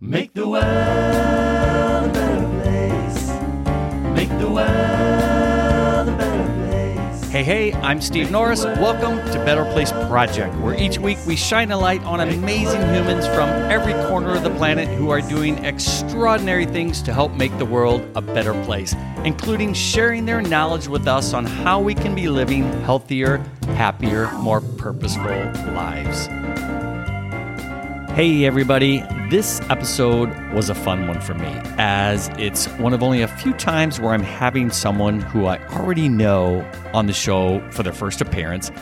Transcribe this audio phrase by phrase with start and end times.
[0.00, 3.30] Make the world a better place.
[4.14, 7.32] Make the world a better place.
[7.32, 8.62] Hey, hey, I'm Steve Norris.
[8.62, 13.26] Welcome to Better Place Project, where each week we shine a light on amazing humans
[13.26, 17.66] from every corner of the planet who are doing extraordinary things to help make the
[17.66, 18.94] world a better place,
[19.24, 23.38] including sharing their knowledge with us on how we can be living healthier,
[23.74, 25.24] happier, more purposeful
[25.74, 26.28] lives.
[28.14, 29.04] Hey, everybody.
[29.30, 33.52] This episode was a fun one for me, as it's one of only a few
[33.52, 38.20] times where I'm having someone who I already know on the show for their first
[38.20, 38.72] appearance.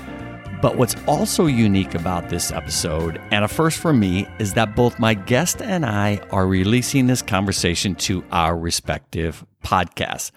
[0.63, 4.99] But what's also unique about this episode, and a first for me, is that both
[4.99, 10.31] my guest and I are releasing this conversation to our respective podcasts.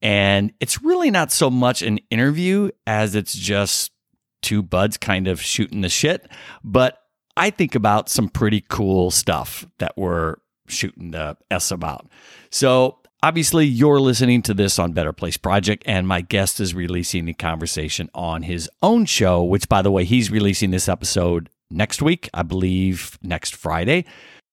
[0.00, 3.92] And it's really not so much an interview as it's just
[4.40, 6.30] two buds kind of shooting the shit.
[6.64, 6.97] But
[7.38, 12.08] I think about some pretty cool stuff that we're shooting the S about.
[12.50, 17.26] So obviously you're listening to this on Better Place Project, and my guest is releasing
[17.26, 22.02] the conversation on his own show, which by the way, he's releasing this episode next
[22.02, 24.04] week, I believe next Friday.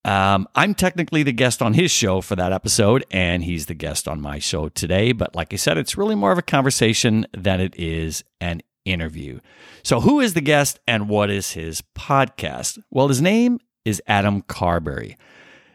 [0.03, 4.07] Um, I'm technically the guest on his show for that episode, and he's the guest
[4.07, 5.11] on my show today.
[5.11, 9.39] But like I said, it's really more of a conversation than it is an interview.
[9.83, 12.79] So, who is the guest and what is his podcast?
[12.89, 15.17] Well, his name is Adam Carberry.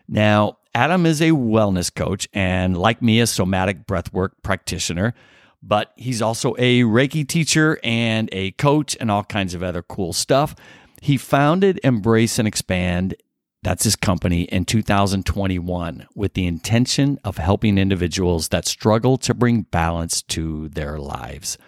[0.08, 5.14] Now, Adam is a wellness coach and, like me, a somatic breathwork practitioner,
[5.62, 10.12] but he's also a Reiki teacher and a coach and all kinds of other cool
[10.12, 10.54] stuff.
[11.02, 13.16] He founded Embrace and Expand
[13.62, 19.62] that's his company in 2021 with the intention of helping individuals that struggle to bring
[19.62, 21.58] balance to their lives.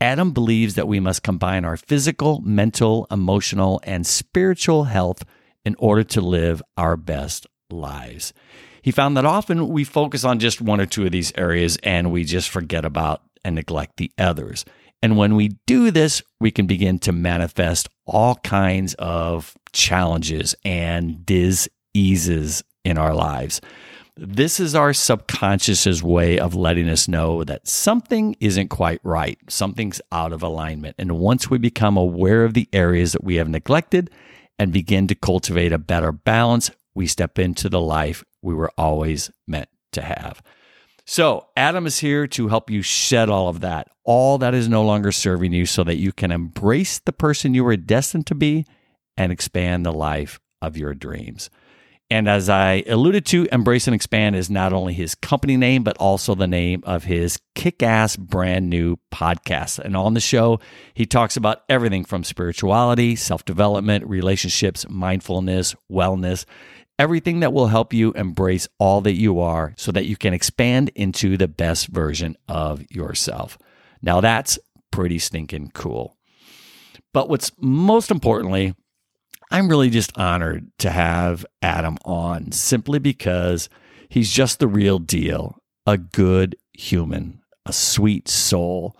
[0.00, 5.24] Adam believes that we must combine our physical, mental, emotional, and spiritual health
[5.64, 8.32] in order to live our best lives.
[8.82, 12.10] He found that often we focus on just one or two of these areas and
[12.10, 14.64] we just forget about and neglect the others.
[15.02, 21.24] And when we do this, we can begin to manifest all kinds of challenges and
[21.24, 23.60] diseases in our lives.
[24.22, 30.02] This is our subconscious's way of letting us know that something isn't quite right, something's
[30.12, 30.96] out of alignment.
[30.98, 34.10] And once we become aware of the areas that we have neglected
[34.58, 39.30] and begin to cultivate a better balance, we step into the life we were always
[39.46, 40.42] meant to have.
[41.06, 44.84] So, Adam is here to help you shed all of that, all that is no
[44.84, 48.66] longer serving you, so that you can embrace the person you were destined to be
[49.16, 51.48] and expand the life of your dreams.
[52.10, 55.96] And as I alluded to, Embrace and Expand is not only his company name, but
[55.98, 59.78] also the name of his kick ass brand new podcast.
[59.78, 60.58] And on the show,
[60.92, 66.44] he talks about everything from spirituality, self development, relationships, mindfulness, wellness
[67.00, 70.90] everything that will help you embrace all that you are so that you can expand
[70.94, 73.56] into the best version of yourself.
[74.02, 74.58] Now, that's
[74.90, 76.14] pretty stinking cool.
[77.14, 78.74] But what's most importantly,
[79.50, 83.68] I'm really just honored to have Adam on simply because
[84.08, 85.56] he's just the real deal,
[85.86, 88.96] a good human, a sweet soul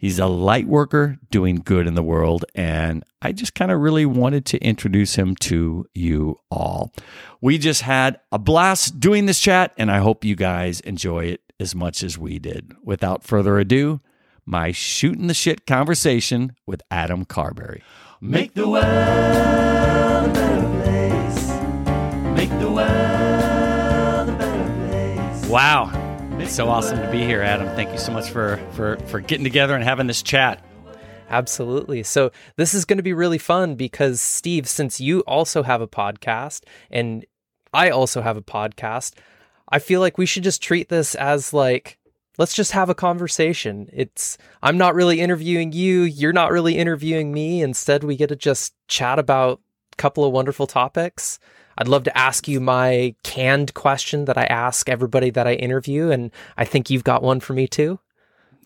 [0.00, 2.46] He's a light worker doing good in the world.
[2.54, 6.94] And I just kind of really wanted to introduce him to you all.
[7.42, 11.42] We just had a blast doing this chat, and I hope you guys enjoy it
[11.60, 12.72] as much as we did.
[12.82, 14.00] Without further ado,
[14.46, 17.82] my shooting the shit conversation with Adam Carberry.
[18.22, 21.48] Make the world a better place.
[22.36, 25.48] Make the world a better place.
[25.48, 25.90] Wow.
[26.38, 27.68] It's so awesome to be here, Adam.
[27.68, 30.62] Thank you so much for for for getting together and having this chat.
[31.30, 32.02] Absolutely.
[32.02, 35.88] So this is going to be really fun because Steve, since you also have a
[35.88, 37.24] podcast and
[37.72, 39.14] I also have a podcast,
[39.70, 41.96] I feel like we should just treat this as like
[42.40, 43.90] let's just have a conversation.
[43.92, 47.60] It's I'm not really interviewing you, you're not really interviewing me.
[47.60, 49.60] Instead, we get to just chat about
[49.92, 51.38] a couple of wonderful topics.
[51.76, 56.10] I'd love to ask you my canned question that I ask everybody that I interview.
[56.10, 58.00] And I think you've got one for me too.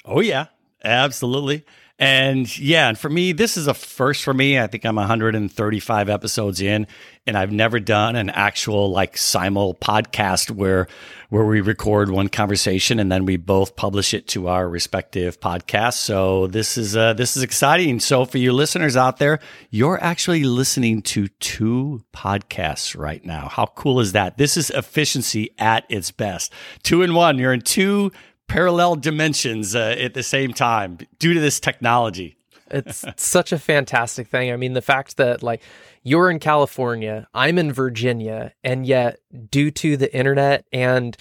[0.05, 0.47] Oh, yeah,
[0.85, 1.65] absolutely.
[1.99, 4.59] And yeah, and for me, this is a first for me.
[4.59, 6.89] I think I'm 135 episodes in,
[7.25, 10.89] and I've never done an actual like simul podcast where
[11.35, 15.95] where we record one conversation and then we both publish it to our respective podcasts.
[15.95, 17.99] So this is uh, this is exciting.
[17.99, 23.49] So for you listeners out there, you're actually listening to two podcasts right now.
[23.49, 24.39] How cool is that?
[24.39, 26.53] This is efficiency at its best.
[26.85, 27.37] Two in one.
[27.37, 28.13] You're in two
[28.47, 32.37] parallel dimensions uh, at the same time due to this technology.
[32.71, 34.53] it's such a fantastic thing.
[34.53, 35.63] I mean, the fact that like
[36.05, 39.19] you're in California, I'm in Virginia, and yet
[39.51, 41.17] due to the internet and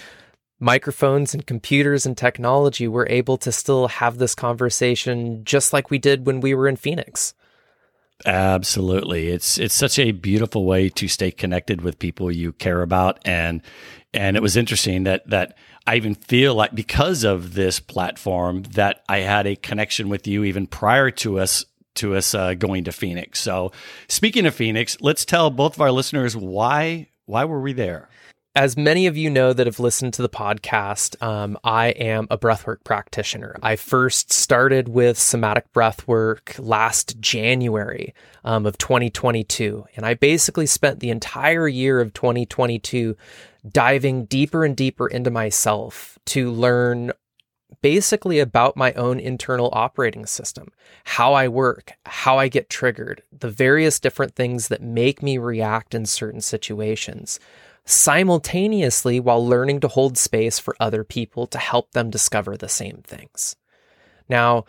[0.60, 5.98] microphones and computers and technology, we're able to still have this conversation just like we
[5.98, 7.34] did when we were in Phoenix.
[8.26, 9.30] Absolutely.
[9.30, 13.62] It's it's such a beautiful way to stay connected with people you care about and
[14.14, 19.04] and it was interesting that that I even feel like because of this platform that
[19.10, 21.66] I had a connection with you even prior to us
[21.96, 23.40] to us uh, going to Phoenix.
[23.42, 23.72] So,
[24.08, 28.10] speaking of Phoenix, let's tell both of our listeners why why were we there?
[28.56, 32.38] As many of you know that have listened to the podcast, um, I am a
[32.38, 33.56] breathwork practitioner.
[33.64, 38.14] I first started with somatic breathwork last January
[38.44, 39.86] um, of 2022.
[39.96, 43.18] And I basically spent the entire year of 2022
[43.68, 47.12] diving deeper and deeper into myself to learn
[47.82, 50.70] basically about my own internal operating system,
[51.04, 55.96] how I work, how I get triggered, the various different things that make me react
[55.96, 57.40] in certain situations
[57.86, 63.02] simultaneously while learning to hold space for other people to help them discover the same
[63.06, 63.56] things.
[64.30, 64.66] Now,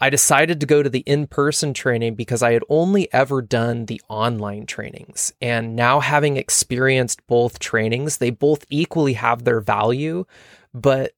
[0.00, 3.86] I decided to go to the in person training because I had only ever done
[3.86, 5.32] the online trainings.
[5.40, 10.24] And now, having experienced both trainings, they both equally have their value.
[10.72, 11.14] But,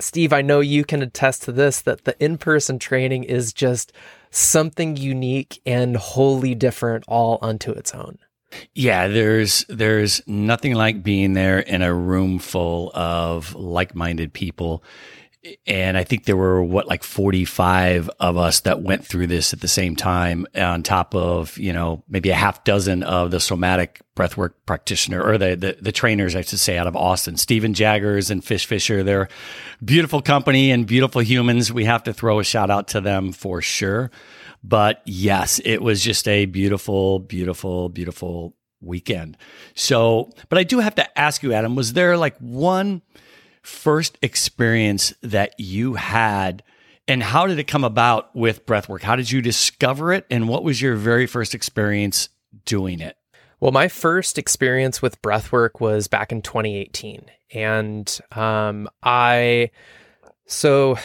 [0.00, 3.92] Steve, I know you can attest to this that the in person training is just
[4.30, 8.18] something unique and wholly different all unto its own.
[8.74, 14.82] Yeah, there's there's nothing like being there in a room full of like-minded people.
[15.66, 19.60] And I think there were what like 45 of us that went through this at
[19.60, 24.02] the same time on top of, you know, maybe a half dozen of the somatic
[24.14, 28.30] breathwork practitioner or the, the, the trainers, I should say, out of Austin, Stephen Jaggers
[28.30, 29.02] and Fish Fisher.
[29.02, 29.28] They're
[29.82, 31.72] beautiful company and beautiful humans.
[31.72, 34.10] We have to throw a shout out to them for sure.
[34.62, 39.38] But yes, it was just a beautiful, beautiful, beautiful weekend.
[39.74, 43.00] So, but I do have to ask you, Adam, was there like one
[43.62, 46.62] first experience that you had?
[47.08, 49.02] And how did it come about with breathwork?
[49.02, 50.26] How did you discover it?
[50.30, 52.28] And what was your very first experience
[52.64, 53.16] doing it?
[53.58, 57.26] Well, my first experience with breathwork was back in 2018.
[57.52, 59.70] And um, I,
[60.46, 60.96] so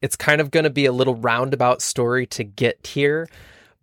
[0.00, 3.28] it's kind of going to be a little roundabout story to get here.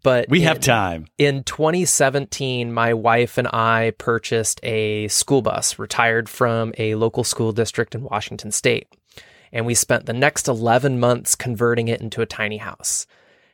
[0.05, 1.07] But we in, have time.
[1.17, 7.51] In 2017, my wife and I purchased a school bus, retired from a local school
[7.51, 8.87] district in Washington state.
[9.51, 13.07] And we spent the next 11 months converting it into a tiny house.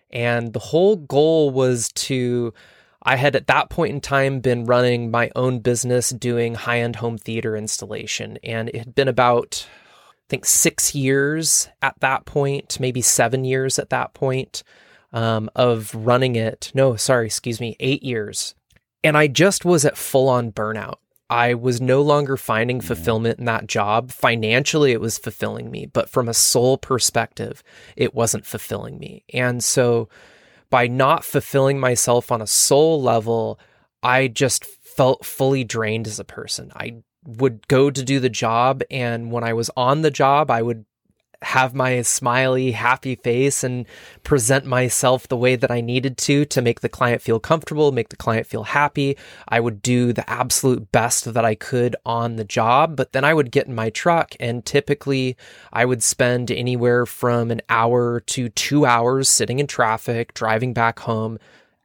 [0.09, 2.53] And the whole goal was to,
[3.01, 6.98] I had at that point in time been running my own business doing high end
[6.98, 8.38] home theater installation.
[8.44, 13.80] And it had been about, I think six years at that point, maybe seven years
[13.80, 14.63] at that point
[15.13, 16.72] um, of running it.
[16.74, 18.56] No, sorry, excuse me, eight years.
[19.04, 20.98] And I just was at full on burnout.
[21.30, 24.12] I was no longer finding fulfillment in that job.
[24.12, 27.63] Financially, it was fulfilling me, but from a soul perspective,
[27.96, 29.24] it wasn't fulfilling me.
[29.34, 30.10] And so,
[30.69, 33.60] by not fulfilling myself on a soul level,
[34.04, 36.72] I just felt fully drained as a person.
[36.75, 40.62] I would go to do the job and when I was on the job I
[40.62, 40.86] would
[41.41, 43.85] have my smiley happy face and
[44.23, 48.09] present myself the way that I needed to to make the client feel comfortable, make
[48.09, 49.17] the client feel happy.
[49.47, 53.33] I would do the absolute best that I could on the job, but then I
[53.33, 55.36] would get in my truck and typically
[55.74, 61.00] I would spend anywhere from an hour to 2 hours sitting in traffic, driving back
[61.00, 61.39] home,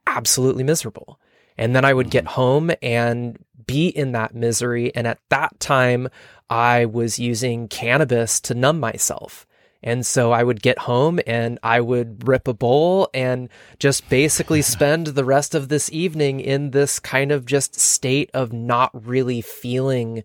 [0.05, 1.19] absolutely miserable.
[1.57, 2.33] And then I would get mm-hmm.
[2.33, 4.95] home and be in that misery.
[4.95, 6.07] And at that time,
[6.49, 9.45] I was using cannabis to numb myself.
[9.83, 13.49] And so I would get home and I would rip a bowl and
[13.79, 18.51] just basically spend the rest of this evening in this kind of just state of
[18.51, 20.23] not really feeling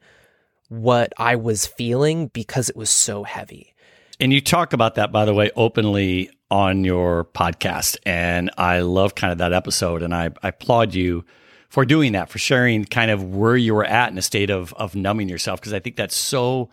[0.69, 3.75] what I was feeling because it was so heavy.
[4.19, 7.97] And you talk about that, by the way, openly on your podcast.
[8.07, 10.03] And I love kind of that episode.
[10.03, 11.25] And I, I applaud you
[11.73, 14.75] for doing that, for sharing kind of where you were at in a state of
[14.75, 16.69] of numbing yourself, because I think that's so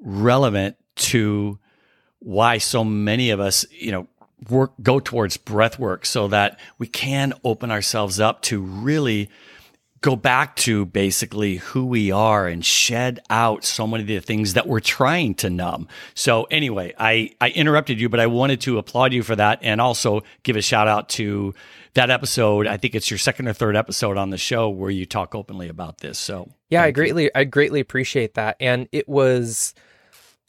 [0.00, 1.60] relevant to
[2.18, 4.08] why so many of us, you know,
[4.50, 9.30] work go towards breath work so that we can open ourselves up to really
[10.00, 14.54] go back to basically who we are and shed out so many of the things
[14.54, 15.88] that we're trying to numb.
[16.14, 19.80] So anyway, I, I interrupted you, but I wanted to applaud you for that and
[19.80, 21.54] also give a shout out to
[21.94, 22.66] that episode.
[22.66, 25.68] I think it's your second or third episode on the show where you talk openly
[25.68, 26.18] about this.
[26.18, 27.30] So yeah, I greatly, you.
[27.34, 28.56] I greatly appreciate that.
[28.60, 29.74] And it was,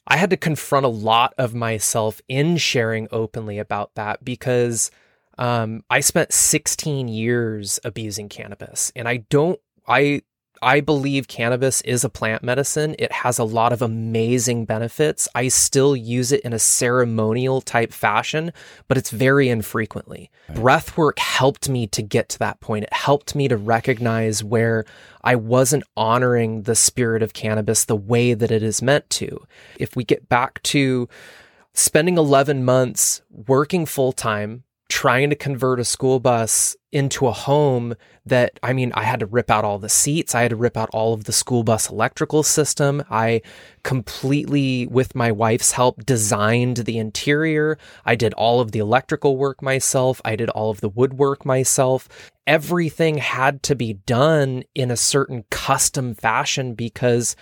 [0.06, 4.92] I had to confront a lot of myself in sharing openly about that because
[5.40, 9.60] Um, I spent 16 years abusing cannabis, and I don't.
[9.88, 10.22] I
[10.62, 12.94] I believe cannabis is a plant medicine.
[13.00, 15.30] It has a lot of amazing benefits.
[15.34, 18.52] I still use it in a ceremonial type fashion,
[18.90, 20.30] but it's very infrequently.
[20.54, 22.84] Breath work helped me to get to that point.
[22.84, 24.84] It helped me to recognize where
[25.24, 29.46] I wasn't honoring the spirit of cannabis the way that it is meant to.
[29.78, 31.08] If we get back to
[31.74, 37.94] spending 11 months working full time, trying to convert a school bus into a home
[38.26, 40.34] that I mean I had to rip out all the seats.
[40.34, 43.04] I had to rip out all of the school bus electrical system.
[43.10, 43.44] I
[43.84, 47.78] completely with my wife's help designed the interior.
[48.04, 50.20] I did all of the electrical work myself.
[50.26, 52.10] I did all of the woodwork myself.
[52.48, 57.36] Everything had to be done in a certain custom fashion because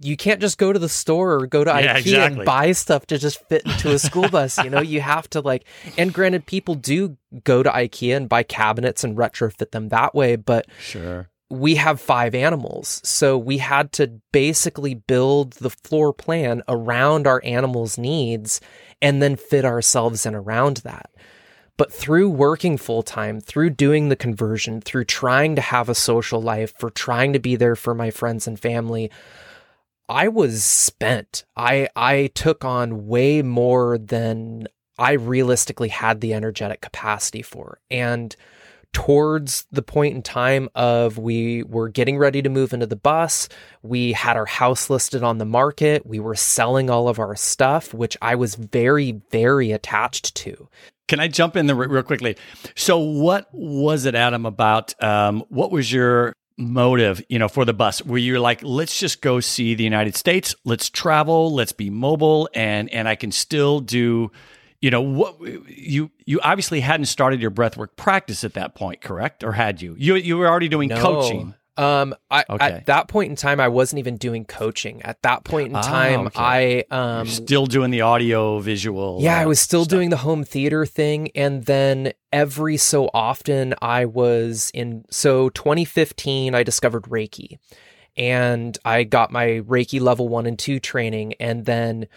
[0.00, 2.36] you can't just go to the store or go to Yeah, IKEA exactly.
[2.38, 4.58] and buy stuff to just fit into a school bus.
[4.62, 5.64] You know, you have to like,
[5.96, 10.36] and granted, people do go to IKEA and buy cabinets and retrofit them that way,
[10.36, 11.28] but Sure.
[11.50, 13.00] we have five animals.
[13.04, 18.60] So we had to basically build the floor plan around our animals' needs
[19.02, 21.10] and then fit ourselves in around that.
[21.76, 26.42] But through working full time, through doing the conversion, through trying to have a social
[26.42, 29.12] life, for trying to be there for my friends and family,
[30.08, 31.44] I was spent.
[31.56, 37.80] I I took on way more than I realistically had the energetic capacity for.
[37.90, 38.34] And
[38.92, 43.48] towards the point in time of we were getting ready to move into the bus,
[43.82, 47.92] we had our house listed on the market, we were selling all of our stuff,
[47.92, 50.68] which I was very very attached to.
[51.06, 52.36] Can I jump in there real quickly?
[52.76, 54.44] So, what was it, Adam?
[54.44, 57.22] About um, what was your motive?
[57.28, 60.54] You know, for the bus, where you're like, let's just go see the United States,
[60.64, 64.30] let's travel, let's be mobile, and and I can still do,
[64.80, 69.42] you know, what you you obviously hadn't started your breathwork practice at that point, correct?
[69.44, 69.94] Or had you?
[69.98, 71.00] You you were already doing No.
[71.00, 71.54] coaching.
[71.78, 72.64] Um, I, Okay.
[72.66, 75.00] at that point in time, I wasn't even doing coaching.
[75.02, 76.84] At that point in Ah, time, okay.
[76.90, 79.18] I um, Still doing the audio visual.
[79.20, 79.90] Yeah, I was still stuff.
[79.96, 81.30] doing the home theater thing.
[81.36, 85.04] And then every so often, I was in.
[85.10, 87.58] So 2015, I discovered Reiki
[88.16, 91.34] and I got my Reiki level one and two training.
[91.38, 92.08] And then,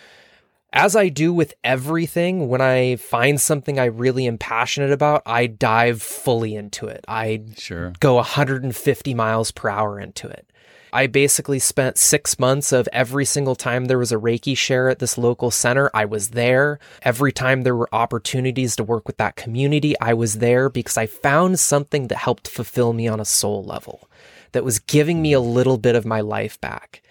[0.73, 5.47] as I do with everything, when I find something I really am passionate about, I
[5.47, 7.03] dive fully into it.
[7.07, 7.93] I Sure.
[7.99, 10.45] go 150 miles per hour into it.
[10.93, 14.99] I basically spent six months of every single time there was a Reiki share at
[14.99, 16.79] this local center, I was there.
[17.01, 21.05] Every time there were opportunities to work with that community, I was there because I
[21.05, 24.09] found something that helped fulfill me on a soul level,
[24.51, 27.01] that was giving me a little bit of my life back.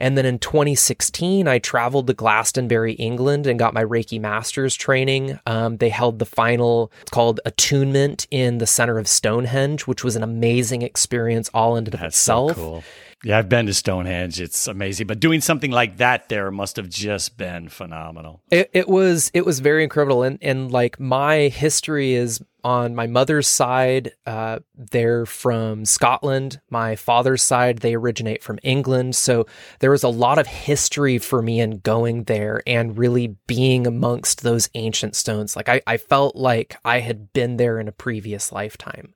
[0.00, 5.38] And then in 2016, I traveled to Glastonbury, England, and got my Reiki Masters training.
[5.46, 10.16] Um, they held the final, it's called Attunement in the center of Stonehenge, which was
[10.16, 12.84] an amazing experience all in That's so cool.
[13.22, 14.40] Yeah, I've been to Stonehenge.
[14.40, 15.06] It's amazing.
[15.06, 18.40] But doing something like that there must have just been phenomenal.
[18.50, 23.06] It, it was it was very incredible, and and like my history is on my
[23.06, 24.12] mother's side.
[24.26, 26.60] Uh, they're from Scotland.
[26.70, 29.16] My father's side, they originate from England.
[29.16, 29.46] So
[29.80, 34.42] there was a lot of history for me in going there and really being amongst
[34.42, 35.56] those ancient stones.
[35.56, 39.14] Like I, I felt like I had been there in a previous lifetime.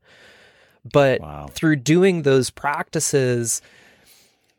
[0.85, 1.47] But Wow.
[1.51, 3.63] through doing those practices,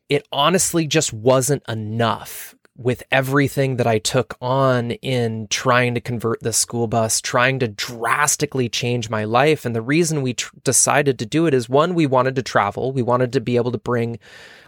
[0.10, 6.42] it honestly just wasn't enough with everything that I took on in trying to convert
[6.42, 9.66] the school bus, trying to drastically change my life.
[9.66, 12.92] And the reason we tr- decided to do it is one, we wanted to travel.
[12.92, 14.20] We wanted to be able to bring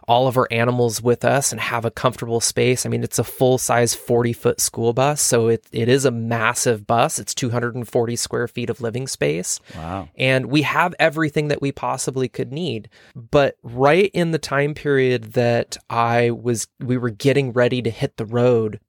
[0.08, 2.86] all of our animals with us and have a comfortable space.
[2.86, 5.22] I mean, it's a full size 40 foot school bus.
[5.22, 7.20] So it, it is a massive bus.
[7.20, 10.08] It's 240 square feet of living space Wow.
[10.18, 12.88] and we have everything that we possibly could need.
[13.16, 18.16] But right in the time period that I was, we were getting ready to hit
[18.16, 18.80] the road,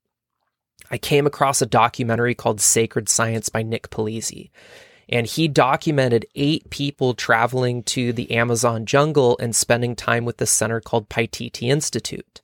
[0.90, 4.50] I came across a documentary called Sacred Science by Nick Polizzi.
[5.08, 10.50] And he documented eight people traveling to the Amazon jungle and spending time with this
[10.50, 12.40] center called Paititi Institute.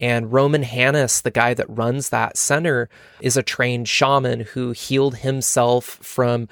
[0.00, 2.88] And Roman Hanis, the guy that runs that center,
[3.20, 6.48] is a trained shaman who healed himself from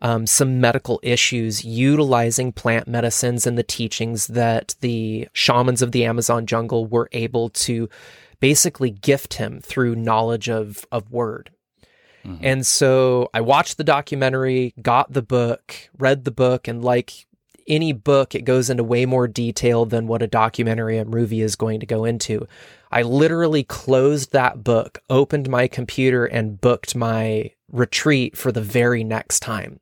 [0.00, 6.04] um, some medical issues utilizing plant medicines and the teachings that the shamans of the
[6.04, 7.88] Amazon jungle were able to
[8.40, 11.50] basically gift him through knowledge of, of word.
[12.24, 12.44] Mm-hmm.
[12.44, 17.26] And so I watched the documentary, got the book, read the book, and like
[17.68, 21.56] any book, it goes into way more detail than what a documentary or movie is
[21.56, 22.46] going to go into.
[22.90, 29.04] I literally closed that book, opened my computer, and booked my retreat for the very
[29.04, 29.80] next time.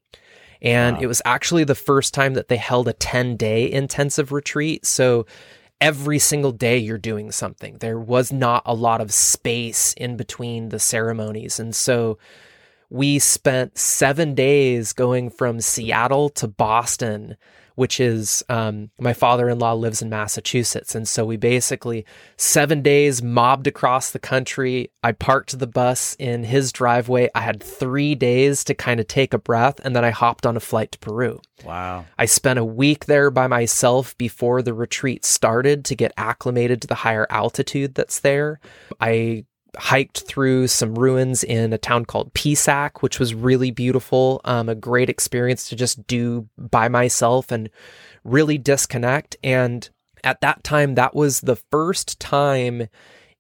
[0.63, 1.03] And Wow.
[1.03, 4.85] it was actually the first time that they held a 10 day intensive retreat.
[4.85, 5.27] So
[5.81, 7.79] every single day you're doing something.
[7.79, 11.59] There was not a lot of space in between the ceremonies.
[11.59, 12.19] And so
[12.91, 17.37] we spent seven days going from Seattle to Boston,
[17.81, 20.95] which is um, my father in law lives in Massachusetts.
[20.95, 22.05] And so we basically
[22.37, 24.91] seven days mobbed across the country.
[25.03, 27.31] I parked the bus in his driveway.
[27.35, 29.81] I had three days to kind of take a breath.
[29.83, 31.41] And then I hopped on a flight to Peru.
[31.65, 32.05] Wow.
[32.19, 36.87] I spent a week there by myself before the retreat started to get acclimated to
[36.87, 38.61] the higher altitude that's there.
[39.01, 39.47] I
[39.77, 44.41] hiked through some ruins in a town called Pisac, which was really beautiful.
[44.45, 47.71] Um, a great experience to just do by myself and
[48.25, 49.37] really disconnect.
[49.43, 49.89] And
[50.25, 52.89] at that time, that was the first time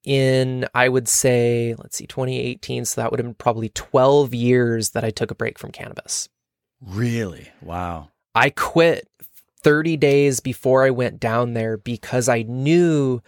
[0.04, 2.84] in, I would say, let's see, 2018.
[2.84, 6.28] So that would have been probably 12 years that I took a break from cannabis.
[6.80, 7.48] Really?
[7.60, 8.08] Wow.
[8.34, 9.08] I quit
[9.62, 13.20] 30 days before I went down there because I knew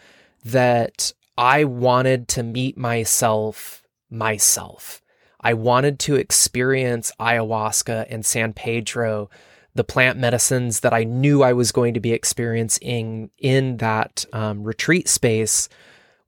[0.45, 5.03] that I wanted to meet myself myself.
[5.41, 9.31] I wanted to experience ayahuasca and San Pedro,
[9.75, 14.63] the plant medicines that I knew I was going to be experiencing in that um,
[14.63, 15.69] retreat space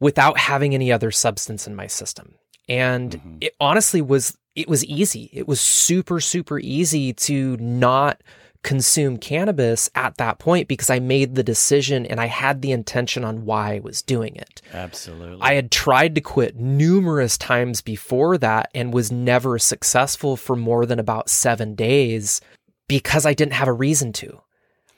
[0.00, 2.34] without having any other substance in my system.
[2.68, 3.38] And Mhm.
[3.42, 5.30] it honestly was it was easy.
[5.32, 8.22] It was super super easy to not
[8.64, 13.22] consume cannabis at that point because I made the decision and I had the intention
[13.22, 14.60] on why I was doing it.
[14.72, 15.38] Absolutely.
[15.40, 20.86] I had tried to quit numerous times before that and was never successful for more
[20.86, 22.40] than about 7 days
[22.88, 24.40] because I didn't have a reason to.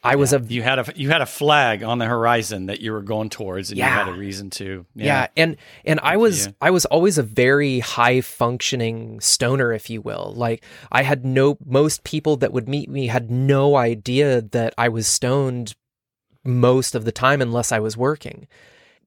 [0.07, 2.93] I was a you had a you had a flag on the horizon that you
[2.93, 3.89] were going towards, and Yeah.
[4.01, 4.87] you had a reason to.
[4.95, 5.27] yeah.
[5.37, 6.53] and and I was you.
[6.61, 10.33] I was always a very high functioning stoner if you will.
[10.37, 14.89] Like I had no most people that would meet me had no idea that I
[14.89, 15.75] was stoned
[16.45, 18.47] most of the time unless I was working.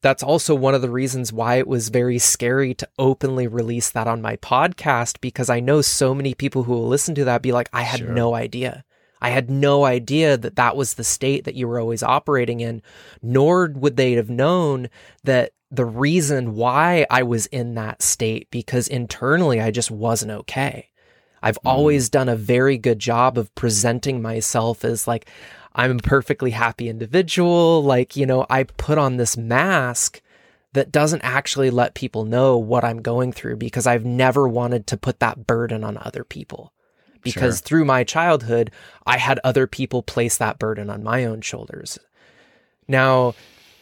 [0.01, 4.07] That's also one of the reasons why it was very scary to openly release that
[4.07, 7.51] on my podcast because I know so many people who will listen to that be
[7.51, 8.09] like I had Sure.
[8.13, 8.85] no idea.
[9.21, 12.81] I had no idea that that was the state that you were always operating in,
[13.21, 14.89] nor would they have known
[15.23, 20.89] that the reason why I was in that state because internally I just wasn't okay.
[21.41, 21.67] I've hmm.
[21.67, 25.29] always done a very good job of presenting myself as like
[25.73, 27.83] I'm a perfectly happy individual.
[27.83, 30.21] Like, you know, I put on this mask
[30.73, 34.97] that doesn't actually let people know what I'm going through because I've never wanted to
[34.97, 36.73] put that burden on other people.
[37.21, 37.63] Because Sure.
[37.65, 38.71] through my childhood,
[39.05, 41.99] I had other people place that burden on my own shoulders.
[42.87, 43.35] Now,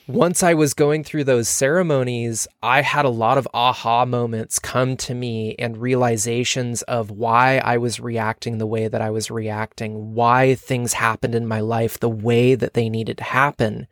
[0.07, 4.95] once I was going through those ceremonies, I had a lot of aha moments come
[4.97, 10.13] to me and realizations of why I was reacting the way that I was reacting,
[10.13, 13.87] why things happened in my life the way that they needed to happen.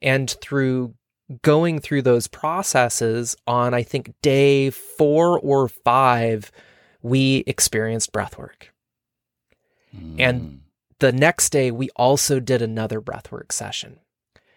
[0.00, 0.94] And through
[1.42, 6.50] going through those processes on, I think, day four or five,
[7.02, 8.71] we experienced breathwork.
[10.18, 10.58] And mm.
[11.00, 13.98] the next day, we also did another breathwork session.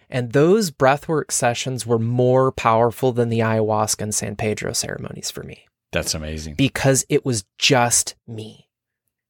[0.09, 5.43] And those breathwork sessions were more powerful than the ayahuasca and San Pedro ceremonies for
[5.43, 6.55] me that's amazing.
[6.55, 8.69] because it was just me.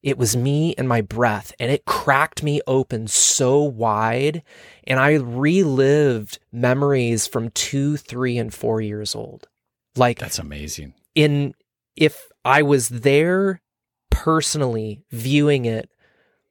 [0.02, 4.42] It was me and my breath, and it cracked me open so wide.
[4.84, 9.48] And I relived memories from two, three, and four years old.
[9.96, 10.94] Like That's amazing.
[11.14, 11.54] in
[11.96, 13.62] if I was there
[14.10, 15.90] personally viewing it,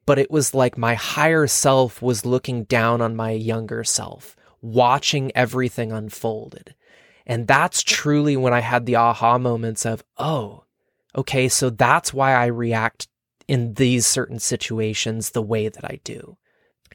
[0.05, 5.31] but it was like my higher self was looking down on my younger self, watching
[5.35, 6.75] everything unfolded.
[7.25, 10.63] And that's truly when I had the aha moments of, oh,
[11.15, 13.07] okay, so that's why I react
[13.47, 16.37] in these certain situations the way that I do.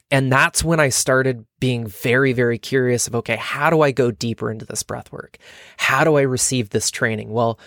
[0.09, 4.11] And that's when I started being very, very curious of, okay, how do I go
[4.11, 5.37] deeper into this breath work?
[5.77, 7.31] How do I receive this training?
[7.31, 7.59] Well,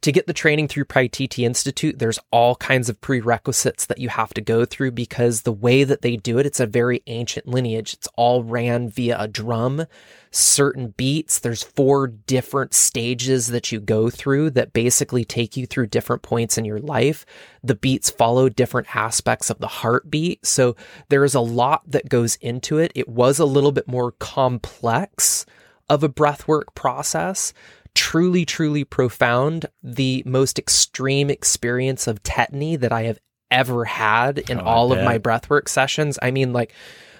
[0.00, 4.32] to get the training through Paititi Institute, there's all kinds of prerequisites that you have
[4.34, 7.94] to go through because the way that they do it, it's a very ancient lineage.
[7.94, 9.86] It's all ran via a drum,
[10.30, 11.40] certain beats.
[11.40, 16.56] There's four different stages that you go through that basically take you through different points
[16.56, 17.26] in your life.
[17.64, 20.46] The beats follow different aspects of the heartbeat.
[20.46, 20.76] So
[21.08, 22.92] there is a lot that goes into it.
[22.94, 25.44] It was a little bit more complex
[25.88, 27.52] of a breathwork process
[27.98, 29.66] truly, truly profound.
[29.82, 33.18] The most extreme experience of tetany that I have
[33.50, 36.16] ever had in Oh, all of my breathwork sessions.
[36.22, 36.72] I mean, like,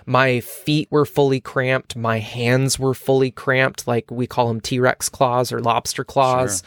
[0.06, 1.96] my feet were fully cramped.
[1.96, 3.86] My hands were fully cramped.
[3.88, 6.62] Like we call them T Rex claws or lobster claws.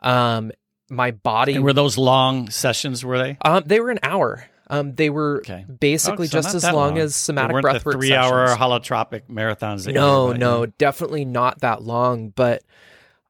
[0.00, 0.52] Um,
[0.88, 3.04] my body, And were those long sessions?
[3.04, 3.36] Were they?
[3.42, 4.46] um, they were an hour.
[4.70, 5.64] Um, they were Okay.
[5.80, 6.98] basically Oh, so just as long, long.
[6.98, 9.84] as somatic breathwork the three-hour holotropic marathons.
[9.84, 12.30] That you No, no, definitely not that long.
[12.30, 12.62] But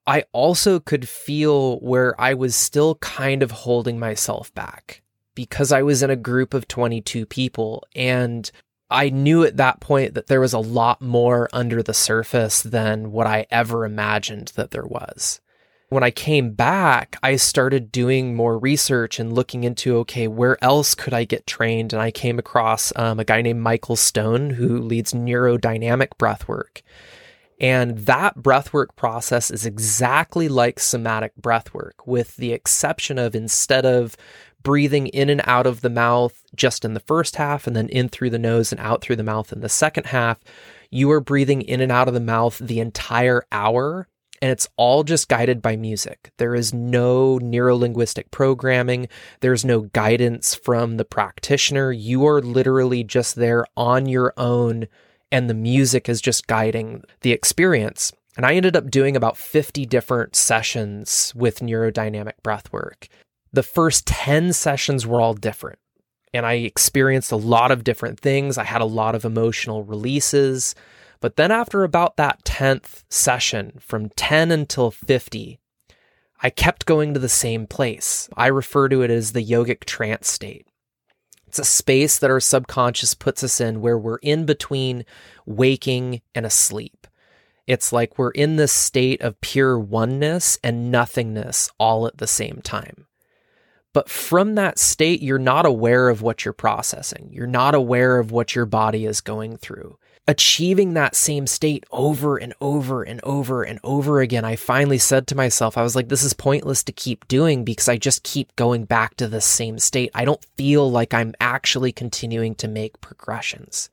[0.08, 5.02] I also could feel where I was still kind of holding myself back
[5.34, 7.84] because I was in a group of 22 people.
[7.94, 8.50] And
[8.88, 13.12] I knew at that point that there was a lot more under the surface than
[13.12, 15.42] what I ever imagined that there was.
[15.90, 20.94] When I came back, I started doing more research and looking into okay, where else
[20.94, 21.92] could I get trained?
[21.92, 26.80] And I came across um, a guy named Michael Stone who leads neurodynamic breathwork.
[27.60, 34.16] And that breathwork process is exactly like somatic breathwork, with the exception of instead of
[34.62, 38.08] breathing in and out of the mouth just in the first half and then in
[38.08, 40.38] through the nose and out through the mouth in the second half,
[40.90, 44.08] you are breathing in and out of the mouth the entire hour.
[44.40, 46.30] And it's all just guided by music.
[46.36, 49.08] There is no neurolinguistic programming.
[49.40, 51.90] There's no guidance from the practitioner.
[51.90, 54.86] You are literally just there on your own
[55.30, 58.12] and the music is just guiding the experience.
[58.36, 63.08] And I ended up doing about 50 different sessions with neurodynamic breathwork.
[63.52, 65.78] The first 10 sessions were all different.
[66.32, 68.58] And I experienced a lot of different things.
[68.58, 70.74] I had a lot of emotional releases.
[71.20, 75.58] But then, after about that 10th session, from 10 until 50,
[76.40, 78.28] I kept going to the same place.
[78.36, 80.68] I refer to it as the yogic trance state.
[81.58, 85.04] It's a space that our subconscious puts us in where we're in between
[85.44, 87.08] waking and asleep.
[87.66, 92.60] It's like we're in this state of pure oneness and nothingness all at the same
[92.62, 93.08] time.
[93.92, 97.28] But from that state, you're not aware of what you're processing.
[97.32, 99.98] You're not aware of what your body is going through.
[100.28, 105.26] Achieving that same state over and over and over and over again, I finally said
[105.28, 108.54] to myself, I was like, this is pointless to keep doing because I just keep
[108.54, 110.10] going back to the same state.
[110.14, 113.88] I don't feel like I'm actually continuing to make progressions.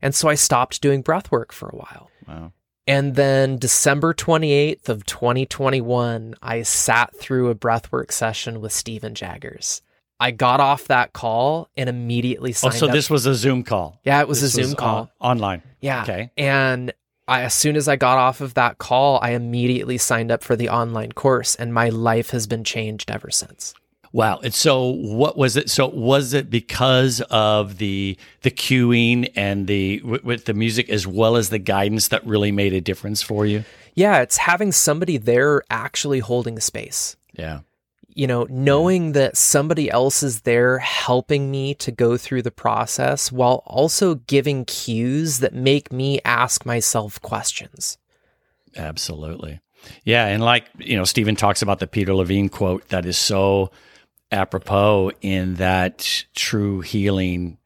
[0.00, 2.10] And so I stopped doing breath work for a while.
[2.26, 2.52] Wow.
[2.86, 9.82] And then December 28th of 2021, I sat through a breathwork session with Stephen Jaggers.
[10.18, 12.92] I got off that call and immediately oh, signed Oh, so up.
[12.92, 14.00] this was a Zoom call.
[14.04, 15.10] yeah, it was This a Zoom uh, call.
[15.20, 15.62] on- online.
[15.80, 16.02] yeah.
[16.02, 16.30] Okay.
[16.36, 16.92] And
[17.28, 20.54] I, as soon as I got off of that call, I immediately signed up for
[20.56, 23.74] the online course and my life has been changed ever since.
[24.12, 24.38] Wow.
[24.42, 25.68] And so what was it?
[25.68, 31.06] So was it because of the the cueing and the with, with the music as
[31.06, 33.64] well as the guidance that really made a difference for you?
[33.94, 37.16] Yeah, it's having somebody there actually holding space.
[37.34, 37.60] Yeah.
[38.16, 43.30] You know, knowing that somebody else is there helping me to go through the process
[43.30, 47.98] while also giving cues that make me ask myself questions.
[48.74, 49.60] Absolutely.
[50.02, 53.70] Yeah, and like, you know, Stephen talks about the Peter Levine quote that is so
[54.32, 57.58] apropos in that true healing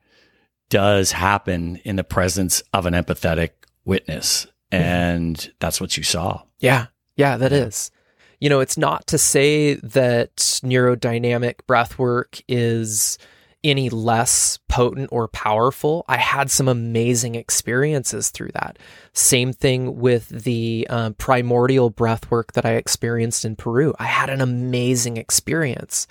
[0.69, 3.51] does happen in the presence of an empathetic
[3.85, 4.47] witness.
[4.73, 4.85] Mm-hmm.
[4.85, 6.43] And that's what you saw.
[6.59, 6.87] Yeah.
[7.17, 7.93] Yeah, that is.
[8.41, 13.19] You know, it's not to say that neurodynamic breath work is
[13.63, 16.05] any less potent or powerful.
[16.09, 18.79] I had some amazing experiences through that.
[19.13, 23.95] Same thing with the um, primordial breath work that I experienced in Peru.
[23.99, 26.07] I had an amazing experience.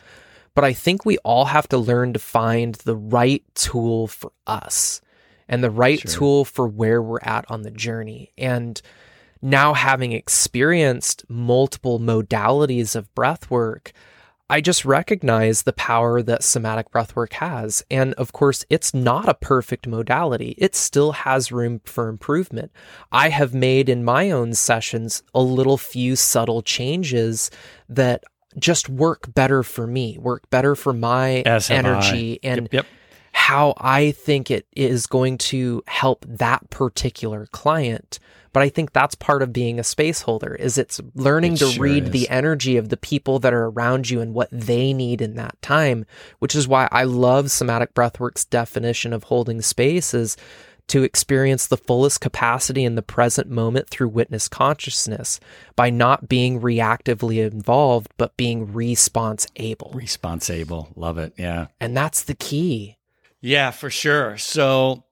[0.54, 5.02] But I think we all have to learn to find the right tool for us
[5.48, 6.12] and the right Sure.
[6.12, 8.32] tool for where we're at on the journey.
[8.38, 8.80] And
[9.42, 13.94] now having experienced multiple modalities of breath work,
[14.52, 17.84] I just recognize the power that somatic breathwork has.
[17.92, 20.56] And of course, it's not a perfect modality.
[20.58, 22.72] It still has room for improvement.
[23.12, 27.52] I have made in my own sessions a little few subtle changes
[27.90, 28.24] that
[28.58, 32.74] just work better for me, work better for my energy and Yep.
[32.74, 32.86] yep.
[33.32, 38.20] How I think it is going to help that particular client.
[38.52, 41.68] But I think that's part of being a space holder is it's learning It to
[41.68, 42.12] sure read is.
[42.12, 45.62] the energy of the people that are around you and what they need in that
[45.62, 46.06] time,
[46.40, 50.36] which is why I love somatic breathwork's definition of holding space is
[50.88, 55.40] to experience the fullest capacity in the present moment through witness consciousness
[55.76, 59.92] by not being reactively involved but being response able.
[59.94, 60.90] Response able.
[60.96, 61.34] Love it.
[61.38, 61.68] Yeah.
[61.80, 62.98] And that's the key.
[63.42, 64.38] Yeah, for sure.
[64.38, 65.06] So,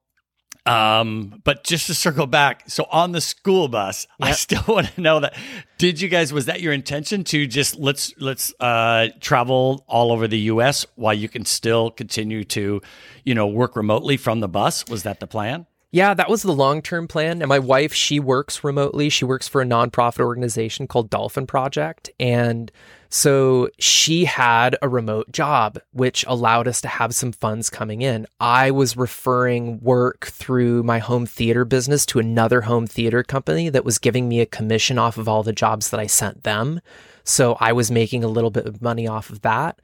[0.65, 5.01] um, but just to circle back, so on the school bus, I still want to
[5.01, 5.35] know that.
[5.77, 6.33] Did you guys?
[6.33, 10.85] Was that your intention to just let's let's uh, travel all over the U.S.
[10.95, 12.81] while you can still continue to,
[13.23, 14.85] you know, work remotely from the bus?
[14.87, 15.67] Was that the plan?
[15.89, 17.41] Yeah, that was the long term plan.
[17.41, 19.09] And my wife, she works remotely.
[19.09, 22.09] She works for a nonprofit organization called Dolphin Project.
[22.19, 22.71] And
[23.09, 28.27] so she had a remote job, which allowed us to have some funds coming in.
[28.41, 33.85] I was referring work through my home theater business to another home theater company that
[33.85, 36.81] was giving me a commission off of all the jobs that I sent them.
[37.23, 39.79] So I was making a little bit of money off of that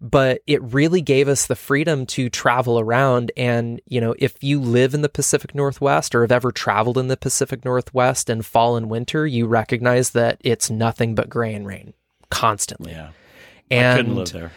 [0.00, 3.32] but it really gave us the freedom to travel around.
[3.36, 7.08] And, you know, if you live in the Pacific Northwest or have ever traveled in
[7.08, 11.66] the Pacific Northwest in fall and winter, you recognize that it's nothing but gray and
[11.66, 11.94] rain
[12.30, 12.92] constantly.
[12.92, 13.10] Yeah.
[13.70, 14.52] And I couldn't live there.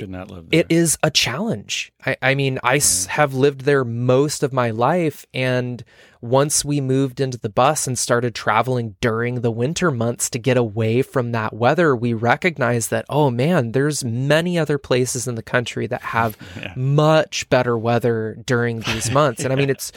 [0.00, 0.60] Could not live there.
[0.60, 1.92] it is a challenge.
[2.04, 5.26] I, I mean, I s- have lived there most of my life.
[5.34, 5.84] And
[6.20, 10.56] once we moved into the bus and started traveling during the winter months to get
[10.56, 15.42] away from that weather, we recognized that, oh man, there's many other places in the
[15.42, 16.72] country that have Yeah.
[16.76, 19.42] much better weather during these months.
[19.44, 19.92] And I mean, it's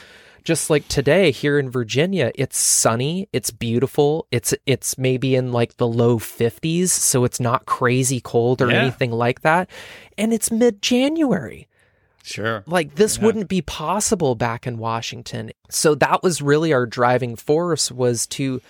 [0.46, 4.26] just like today here in Virginia, it's sunny, it's beautiful.
[4.30, 8.82] It's it's maybe in like the low 50s, so it's not crazy cold or Yeah.
[8.82, 9.68] anything like that.
[10.16, 11.66] And it's mid-January.
[12.22, 12.62] Sure.
[12.66, 13.24] Like this Yeah.
[13.24, 15.50] wouldn't be possible back in Washington.
[15.68, 18.62] So that was really our driving force was to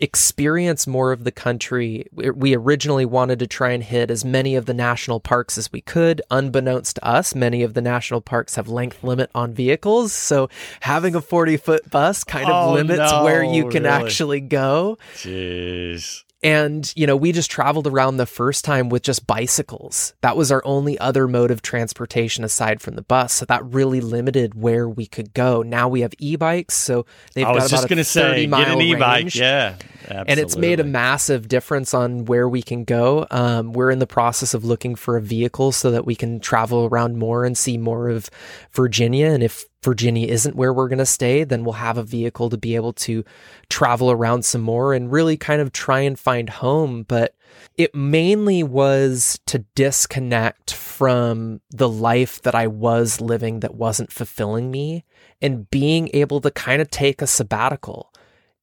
[0.00, 2.06] experience more of the country.
[2.12, 5.80] We- originally wanted to try and hit as many of the national parks as we
[5.80, 6.20] could.
[6.30, 10.48] Unbeknownst to us, many of the national parks have length limit on vehicles, so
[10.80, 13.94] having a 40 foot bus kind of Oh, limits no, where you can really?
[14.04, 14.98] actually go.
[15.16, 16.24] Jeez.
[16.42, 20.14] And, you know, we just traveled around the first time with just bicycles.
[20.22, 23.34] That was our only other mode of transportation aside from the bus.
[23.34, 25.62] So that really limited where we could go.
[25.62, 26.74] Now we have e bikes.
[26.74, 28.80] So they've I was got just about going a to 30 say, mile get an
[28.80, 29.20] e-bike.
[29.22, 29.38] range.
[29.38, 29.74] Yeah.
[30.08, 33.26] And it's made a massive difference on where we can go.
[33.30, 36.86] Um, we're in the process of looking for a vehicle so that we can travel
[36.86, 38.28] around more and see more of
[38.72, 39.26] Virginia.
[39.26, 42.58] And if Virginia isn't where we're going to stay, then we'll have a vehicle to
[42.58, 43.24] be able to
[43.68, 47.04] travel around some more and really kind of try and find home.
[47.04, 47.34] But
[47.78, 54.70] it mainly was to disconnect from the life that I was living that wasn't fulfilling
[54.70, 55.04] me
[55.40, 58.12] and being able to kind of take a sabbatical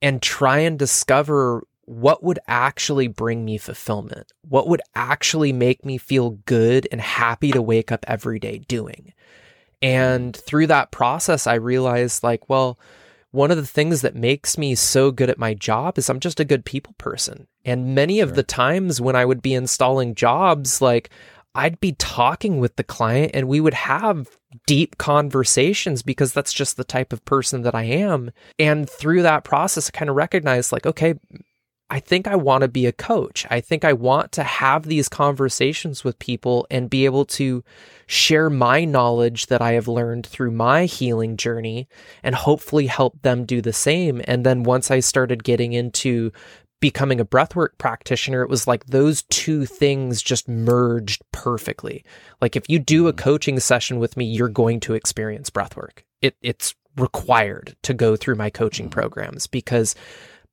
[0.02, 5.98] and try and discover what would actually bring me fulfillment, what would actually make me
[5.98, 9.14] feel good and happy to wake up every day doing.
[9.82, 12.80] And through that process, I realized like, well,
[13.32, 16.40] one of the things that makes me so good at my job is I'm just
[16.40, 17.48] a good people person.
[17.66, 21.10] And many of the times when I would be installing jobs, like
[21.54, 26.78] I'd be talking with the client and we would have deep conversations because that's just
[26.78, 28.32] the type of person that I am.
[28.58, 31.16] And through that process, I kind of recognized like, okay,
[31.90, 33.46] I think I want to be a coach.
[33.50, 37.64] I think I want to have these conversations with people and be able to
[38.08, 41.88] share my knowledge that I have learned through my healing journey
[42.24, 44.22] and hopefully help them do the same.
[44.26, 46.32] And then once I started getting into
[46.80, 52.04] becoming a breathwork practitioner, it was like those two things just merged perfectly.
[52.42, 53.18] Like if you do a mm.
[53.18, 56.04] coaching session with me, you're going to experience breathwork.
[56.22, 58.92] It, it's required to go through my coaching mm.
[58.92, 59.96] programs because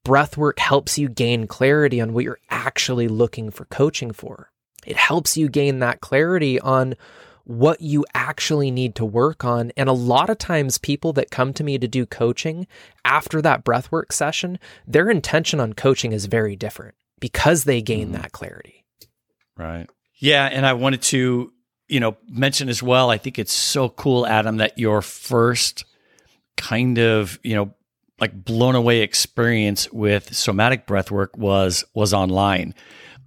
[0.04, 4.50] breathwork helps you gain clarity on what you're actually looking for coaching for.
[4.86, 6.94] It helps you gain that clarity on
[7.44, 9.72] what you actually need to work on.
[9.76, 12.66] And a lot of times, people that come to me to do coaching
[13.04, 18.12] after that breathwork session, their intention on coaching is very different because they gain mm.
[18.12, 18.84] that clarity.
[19.56, 19.88] Right.
[20.16, 21.52] Yeah, and I wanted to,
[21.88, 23.10] you know, mention as well.
[23.10, 25.84] I think it's so cool, Adam, that your first
[26.56, 27.74] kind of, you know,
[28.24, 32.74] like blown away experience with somatic breath work was was online.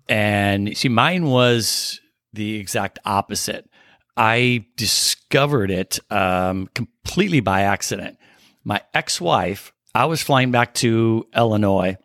[0.10, 2.02] And see, mine was
[2.34, 3.70] the exact opposite.
[4.16, 8.18] I discovered it um, completely by accident.
[8.64, 11.98] My ex-wife, I was flying back to Illinois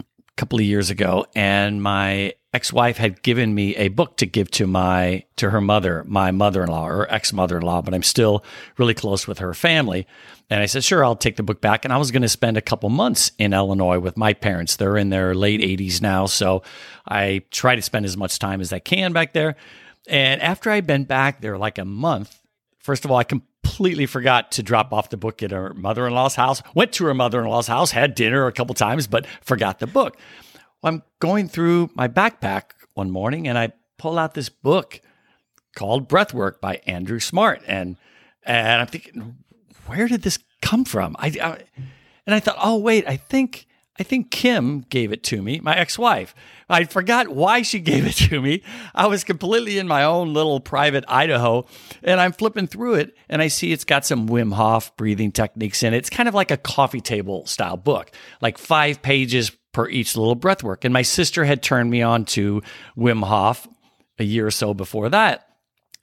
[0.00, 0.04] a
[0.38, 4.66] couple of years ago, and my ex-wife had given me a book to give to
[4.66, 8.44] my to her mother, my mother-in-law or ex-mother-in-law, but I'm still
[8.78, 10.06] really close with her family.
[10.48, 12.56] And I said, "Sure, I'll take the book back." And I was going to spend
[12.56, 14.76] a couple months in Illinois with my parents.
[14.76, 16.62] They're in their late 80s now, so
[17.08, 19.56] I try to spend as much time as I can back there.
[20.06, 22.40] And after I'd been back there like a month,
[22.78, 26.12] first of all, I completely forgot to drop off the book at her mother in
[26.12, 26.62] law's house.
[26.74, 29.86] Went to her mother in law's house, had dinner a couple times, but forgot the
[29.86, 30.16] book.
[30.84, 35.00] I'm going through my backpack one morning and I pull out this book
[35.74, 37.62] called Breathwork by Andrew Smart.
[37.66, 37.96] And,
[38.44, 39.36] and I'm thinking,
[39.86, 41.16] where did this come from?
[41.18, 41.58] I, I
[42.26, 43.66] and I thought, oh, wait, I think
[43.96, 46.34] I think Kim gave it to me, my ex wife.
[46.68, 48.62] I forgot why she gave it to me.
[48.94, 51.66] I was completely in my own little private Idaho,
[52.02, 55.82] and I'm flipping through it, and I see it's got some Wim Hof breathing techniques
[55.82, 55.98] in it.
[55.98, 60.34] It's kind of like a coffee table style book, like five pages per each little
[60.34, 60.84] breath work.
[60.84, 62.62] And my sister had turned me on to
[62.96, 63.68] Wim Hof
[64.18, 65.46] a year or so before that.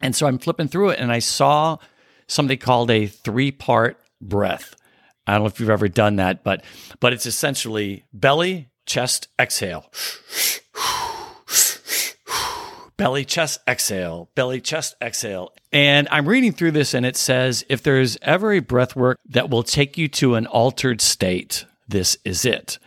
[0.01, 1.77] And so I'm flipping through it, and I saw
[2.27, 4.75] something called a three part breath.
[5.25, 6.63] I don't know if you've ever done that, but
[6.99, 9.85] but it's essentially belly, chest, exhale.
[12.97, 15.53] belly, chest, exhale, belly, chest, exhale.
[15.71, 19.49] And I'm reading through this and it says if there's ever a breath work that
[19.49, 22.79] will take you to an altered state, this is it.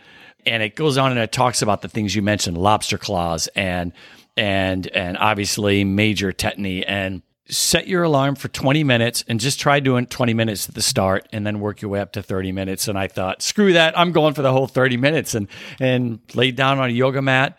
[0.45, 3.93] And it goes on and it talks about the things you mentioned, lobster claws and
[4.37, 6.83] and and obviously major tetany.
[6.87, 10.81] And set your alarm for 20 minutes and just try doing 20 minutes at the
[10.81, 12.87] start and then work your way up to 30 minutes.
[12.87, 15.47] And i thought screw that i'm going for the whole 30 minutes and
[15.79, 17.57] and laid down on a yoga mat.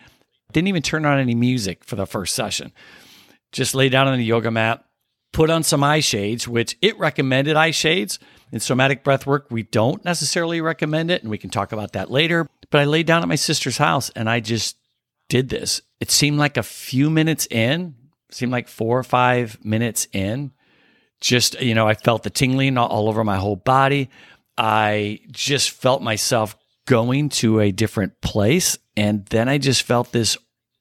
[0.53, 2.73] Didn't even turn on any music for the first session.
[3.53, 4.83] Just lay down on the yoga mat
[5.33, 8.19] put on some eye shades which it recommended eye shades.
[8.53, 12.11] In somatic breath work we don't necessarily recommend it and we can talk about that
[12.11, 14.77] later but i laid down at my sister's house and i just
[15.29, 17.95] did this it seemed like a few minutes in
[18.31, 20.53] seemed like four or five minutes in,
[21.21, 24.11] just, you know, I felt the tingling all over my whole body.
[24.59, 28.79] I just felt myself going to a different place.
[28.97, 30.37] And then I just felt this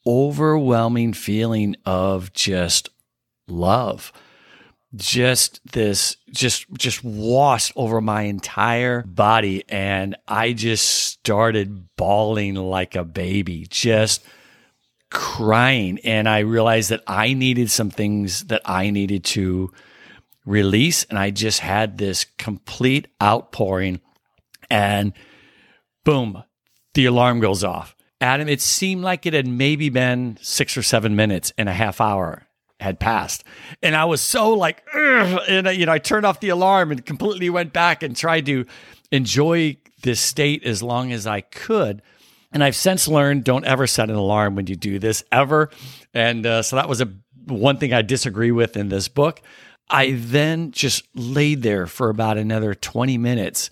[0.06, 2.90] overwhelming feeling of just
[3.48, 4.12] love.
[4.96, 9.64] Just this, just, just washed over my entire body.
[9.68, 14.24] And I just started bawling like a baby, just
[15.12, 19.72] crying and I realized that I needed some things that I needed to
[20.46, 21.06] release.
[21.06, 24.02] And I just had this complete outpouring
[24.70, 25.14] and
[26.04, 26.44] boom,
[26.96, 27.96] the alarm goes off.
[28.20, 32.02] Adam, it seemed like it had maybe been six or seven minutes and a half
[32.02, 32.48] hour
[32.86, 33.44] had passed.
[33.82, 37.50] And I was so like, and you know, I turned off the alarm and completely
[37.50, 38.66] went back and tried to
[39.12, 42.02] enjoy this state as long as I could.
[42.52, 45.70] And I've since learned don't ever set an alarm when you do this ever.
[46.14, 47.12] And uh, so that was a
[47.48, 49.42] one thing I disagree with in this book.
[49.90, 53.70] I then just laid there for about another 20 minutes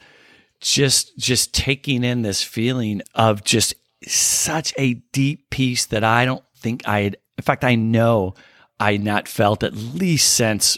[0.60, 3.74] just just taking in this feeling of just
[4.08, 8.36] such a deep peace that I don't think I had in fact I know
[8.80, 10.78] I not felt at least since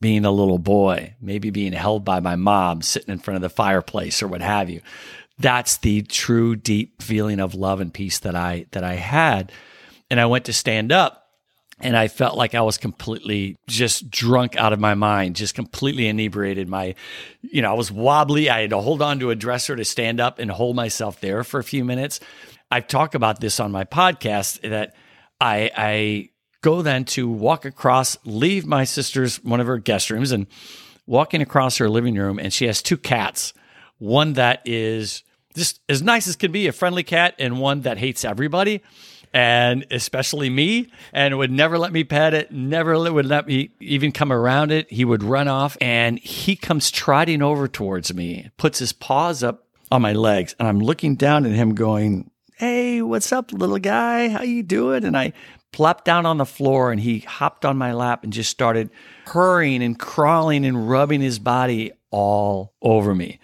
[0.00, 3.48] being a little boy, maybe being held by my mom sitting in front of the
[3.48, 4.80] fireplace or what have you
[5.38, 9.52] that's the true deep feeling of love and peace that I that I had.
[10.10, 11.26] And I went to stand up
[11.80, 16.06] and I felt like I was completely just drunk out of my mind, just completely
[16.06, 16.68] inebriated.
[16.68, 16.94] My,
[17.42, 18.48] you know, I was wobbly.
[18.48, 21.42] I had to hold on to a dresser to stand up and hold myself there
[21.42, 22.20] for a few minutes.
[22.70, 24.94] I've talked about this on my podcast that
[25.40, 26.28] I, I
[26.64, 30.46] go then to walk across, leave my sister's one of her guest rooms and
[31.06, 33.52] walking across her living room, and she has two cats
[33.98, 35.22] one that is
[35.54, 38.82] just as nice as can be, a friendly cat, and one that hates everybody,
[39.32, 44.10] and especially me, and would never let me pet it, never would let me even
[44.10, 44.90] come around it.
[44.90, 49.66] He would run off, and he comes trotting over towards me, puts his paws up
[49.92, 54.28] on my legs, and I'm looking down at him, going, "Hey, what's up, little guy?
[54.28, 55.34] How you doing?" And I
[55.74, 58.88] plopped down on the floor, and he hopped on my lap and just started
[59.26, 63.40] purring and crawling and rubbing his body all over me.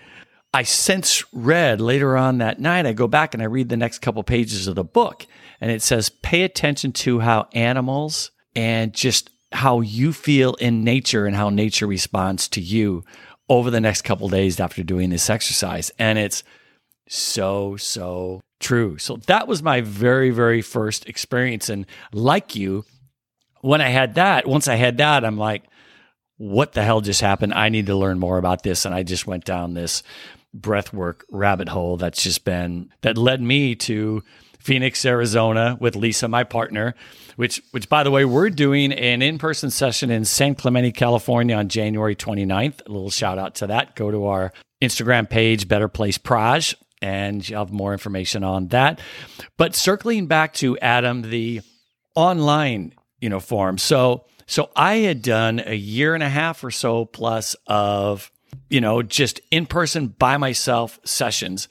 [0.55, 3.99] I since read later on that night, I go back and I read the next
[3.99, 5.27] couple pages of the book,
[5.61, 11.27] and it says, pay attention to how animals and just how you feel in nature
[11.27, 13.05] and how nature responds to you
[13.49, 15.91] over the next couple days after doing this exercise.
[15.99, 16.45] And it's
[17.09, 18.99] so, so true.
[18.99, 21.69] So that was my very, very first experience.
[21.69, 22.85] And like you,
[23.63, 25.65] when I had that, once I had that, I'm like,
[26.37, 27.53] what the hell just happened?
[27.53, 28.85] I need to learn more about this.
[28.85, 30.03] And I just went down this
[30.57, 34.23] breathwork rabbit hole that's just been that led me to
[34.59, 36.95] Phoenix, Arizona with Lisa, my partner,
[37.37, 41.69] which which by the way, we're doing an in-person session in San Clemente, California on
[41.69, 42.87] January 29th.
[42.87, 43.97] A little shout out to that.
[43.97, 49.01] Go to our Instagram page, Better Place Praj, and you'll have more information on that.
[49.57, 51.63] But circling back to Adam, the
[52.15, 53.79] online, you know, form.
[53.79, 58.31] So so I had done a year and a half or so plus of
[58.69, 61.69] you know, just in person by myself sessions.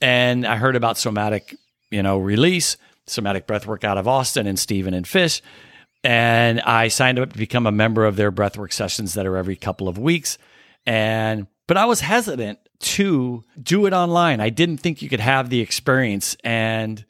[0.00, 1.56] And I heard about somatic,
[1.90, 2.76] you know, release,
[3.06, 5.42] somatic breathwork out of Austin and Stephen and Fish.
[6.02, 9.56] And I signed up to become a member of their breathwork sessions that are every
[9.56, 10.38] couple of weeks.
[10.86, 14.40] And, but I was hesitant to do it online.
[14.40, 17.04] I didn't think you could have the experience and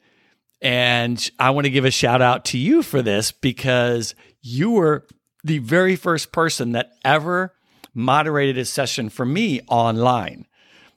[0.61, 5.07] and I want to give a shout out to you for this because you were
[5.43, 7.55] the very first person that ever
[7.95, 10.45] moderated a session for me online.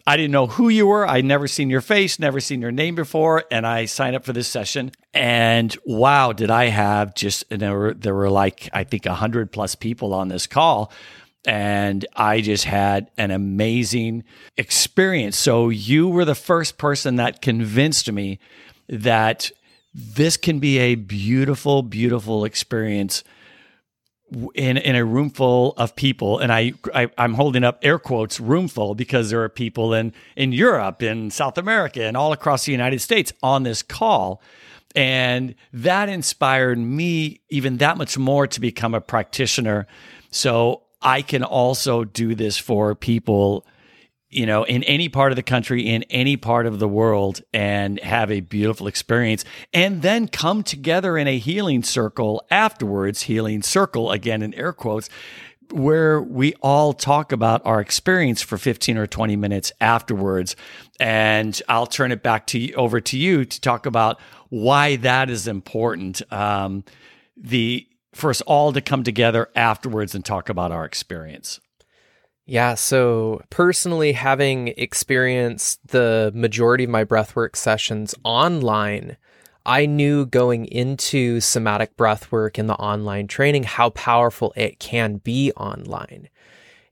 [0.07, 1.09] I didn't know who you were.
[1.09, 3.45] I'd never seen your face, never seen your name before.
[3.51, 4.93] And I signed up for this session.
[5.15, 9.75] And wow, did I have just, there were, there were like, I think, 100 plus
[9.75, 10.93] people on this call.
[11.47, 14.25] And I just had an amazing
[14.57, 15.37] experience.
[15.37, 18.39] So you were the first person that convinced me
[18.89, 19.51] that
[19.93, 23.23] this can be a beautiful, beautiful experience
[24.55, 28.41] in in a room full of people, and I, I am holding up air quotes
[28.41, 32.65] room full because there are people in in Europe, in South America, and all across
[32.65, 34.41] the United States on this call.
[34.97, 39.87] And that inspired me even that much more to become a practitioner.
[40.31, 43.67] So I can also do this for people
[44.35, 48.01] you know, in any part of the country, in any part of the world, and
[48.01, 54.11] have a beautiful experience, and then come together in a healing circle afterwards, healing circle,
[54.11, 55.09] again in air quotes,
[55.71, 60.57] where we all talk about our experience for 15 or 20 minutes afterwards.
[60.99, 65.31] And I'll turn it back to you, over to you to talk about why that
[65.31, 66.23] is important.
[66.33, 66.85] Um,
[67.37, 71.61] the for us all to come together afterwards and talk about our experience.
[72.47, 79.17] Yeah, so personally, having experienced the majority of my breathwork sessions online,
[79.65, 85.53] I knew going into somatic breathwork in the online training how powerful it can be
[85.53, 86.29] online.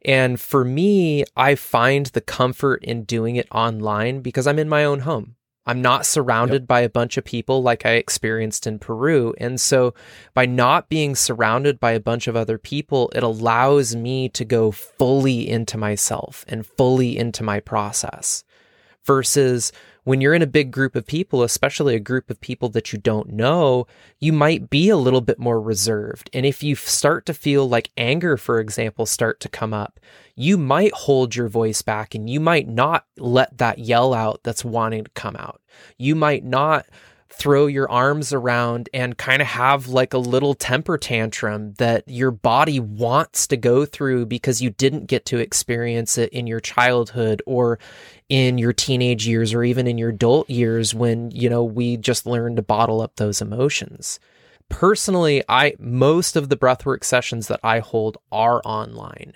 [0.05, 4.85] And for me, I find the comfort in doing it online because I'm in my
[4.85, 5.37] own home.
[5.67, 6.69] I'm not surrounded yep.
[6.69, 9.33] by a bunch of people like I experienced in Peru.
[9.39, 9.95] And so
[10.35, 14.73] by not being surrounded by a bunch of other people, it allows me to go
[14.73, 18.43] fully into myself and fully into my process
[19.05, 19.73] versus
[20.05, 22.99] when you're in a big group of people, especially a group of people that you
[22.99, 23.87] don't know,
[24.19, 26.29] you might be a little bit more reserved.
[26.33, 30.01] And if you start to feel like anger, for example, start to come up,
[30.35, 34.65] you might hold your voice back and you might not let that yell out that's
[34.65, 35.61] wanting to come out.
[35.99, 36.87] You might not
[37.33, 42.31] throw your arms around and kind of have like a little temper tantrum that your
[42.31, 47.43] body wants to go through because you didn't get to experience it in your childhood
[47.47, 47.79] or
[48.29, 52.27] in your teenage years or even in your adult years when, you know, we just
[52.27, 54.21] learned to bottle up those emotions.
[54.69, 59.35] Personally, I most of the breathwork sessions that I hold are online.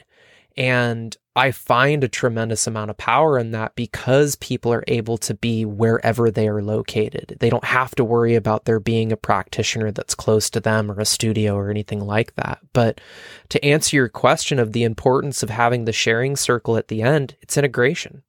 [0.56, 5.34] And I find a tremendous amount of power in that because people are able to
[5.34, 7.36] be wherever they are located.
[7.40, 10.98] They don't have to worry about there being a practitioner that's close to them or
[10.98, 12.60] a studio or anything like that.
[12.72, 13.02] But
[13.50, 17.36] to answer your question of the importance of having the sharing circle at the end,
[17.42, 18.22] it's integration.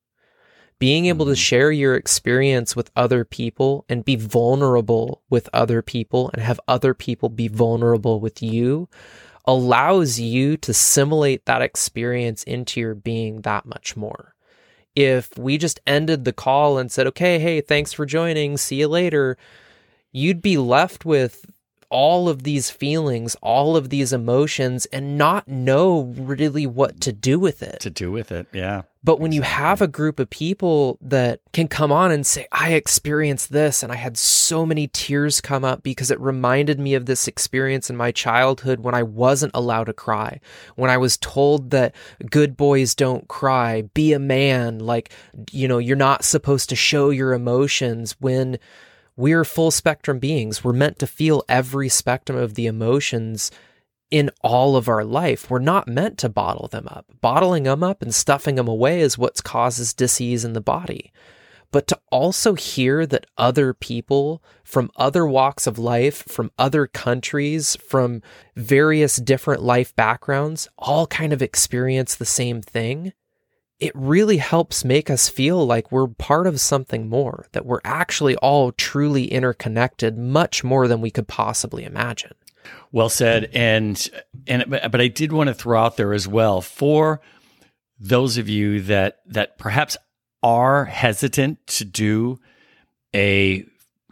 [0.78, 1.38] Being able to mm-hmm.
[1.38, 6.94] share your experience with other people and be vulnerable with other people and have other
[6.94, 8.90] people be vulnerable with you
[9.48, 14.36] allows you to simulate that experience into your being that much more.
[14.96, 18.90] If we just ended the call and said, okay, hey, thanks for joining, see you
[18.90, 19.38] later,
[20.12, 21.46] you'd be left with
[21.90, 27.40] all of these feelings, all of these emotions, and not know really what to do
[27.40, 27.80] with it.
[27.82, 28.84] To do with it, yeah.
[29.04, 32.74] But when you have a group of people that can come on and say, I
[32.74, 37.06] experienced this and I had so many tears come up because it reminded me of
[37.06, 40.42] this experience in my childhood when I wasn't allowed to cry,
[40.76, 41.96] when I was told that
[42.30, 45.14] good boys don't cry, be a man, like,
[45.52, 48.60] you know, you're not supposed to show your emotions when
[49.18, 50.64] we're full spectrum beings.
[50.64, 53.52] We're meant to feel every spectrum of the emotions
[54.10, 55.50] in all of our life.
[55.50, 57.08] We're not meant to bottle them up.
[57.20, 61.12] Bottling them up and stuffing them away is what causes disease in the body.
[61.72, 67.76] But to also hear that other people from other walks of life, from other countries,
[67.76, 68.22] from
[68.56, 73.12] various different life backgrounds, all kind of experience the same thing
[73.80, 78.36] it really helps make us feel like we're part of something more, that we're actually
[78.38, 82.34] all truly interconnected much more than we could possibly imagine.
[82.92, 83.50] Well said.
[83.54, 84.10] And
[84.48, 87.22] and but I did want to throw out there as well for
[88.00, 89.98] those of you that that perhaps
[90.44, 92.40] are hesitant to do
[93.16, 93.66] a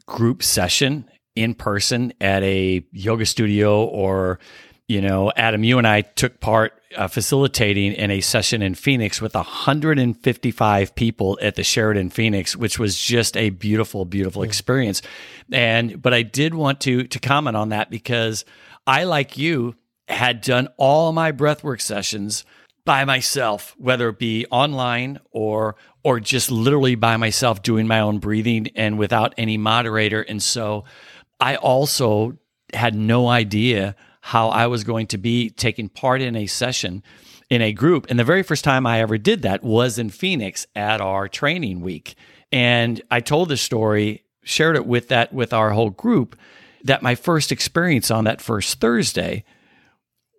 [0.05, 4.39] group session in person at a yoga studio or
[4.87, 9.21] you know Adam you and I took part uh, facilitating in a session in Phoenix
[9.21, 15.01] with 155 people at the Sheraton Phoenix, which was just a beautiful, beautiful experience.
[15.51, 18.45] And but I did want to to comment on that because
[18.87, 19.75] I, like you,
[20.07, 22.45] had done all my breathwork sessions
[22.85, 28.19] by myself, whether it be online or or just literally by myself doing my own
[28.19, 30.21] breathing and without any moderator.
[30.21, 30.83] And so
[31.39, 32.37] I also
[32.73, 33.95] had no idea
[34.25, 37.03] how I was going to be taking part in a session
[37.47, 38.07] in a group.
[38.09, 41.81] And the very first time I ever did that was in Phoenix at our training
[41.81, 42.15] week.
[42.51, 46.35] And I told the story, shared it with that with our whole group
[46.85, 49.43] that my first experience on that first Thursday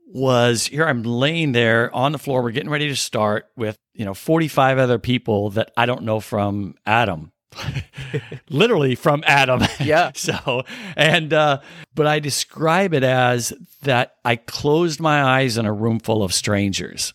[0.09, 4.05] was here I'm laying there on the floor we're getting ready to start with you
[4.05, 7.33] know 45 other people that I don't know from Adam
[8.51, 10.13] literally from Adam Yeah.
[10.15, 10.65] so
[10.97, 11.61] and uh
[11.95, 13.53] but I describe it as
[13.83, 17.15] that I closed my eyes in a room full of strangers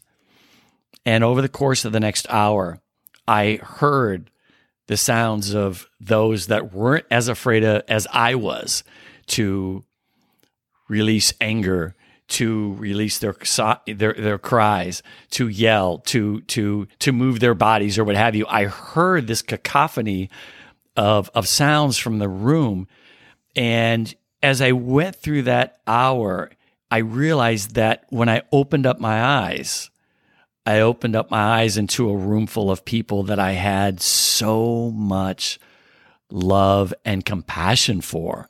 [1.05, 2.81] and over the course of the next hour
[3.27, 4.29] I heard
[4.87, 8.83] the sounds of those that weren't as afraid of, as I was
[9.27, 9.83] to
[10.89, 11.95] release anger,
[12.31, 13.35] to release their
[13.85, 18.45] their their cries, to yell, to to to move their bodies or what have you.
[18.47, 20.29] I heard this cacophony
[20.95, 22.87] of of sounds from the room,
[23.55, 26.51] and as I went through that hour,
[26.89, 29.89] I realized that when I opened up my eyes,
[30.65, 34.91] I opened up my eyes into a room full of people that I had so
[34.91, 35.59] much
[36.29, 38.47] love and compassion for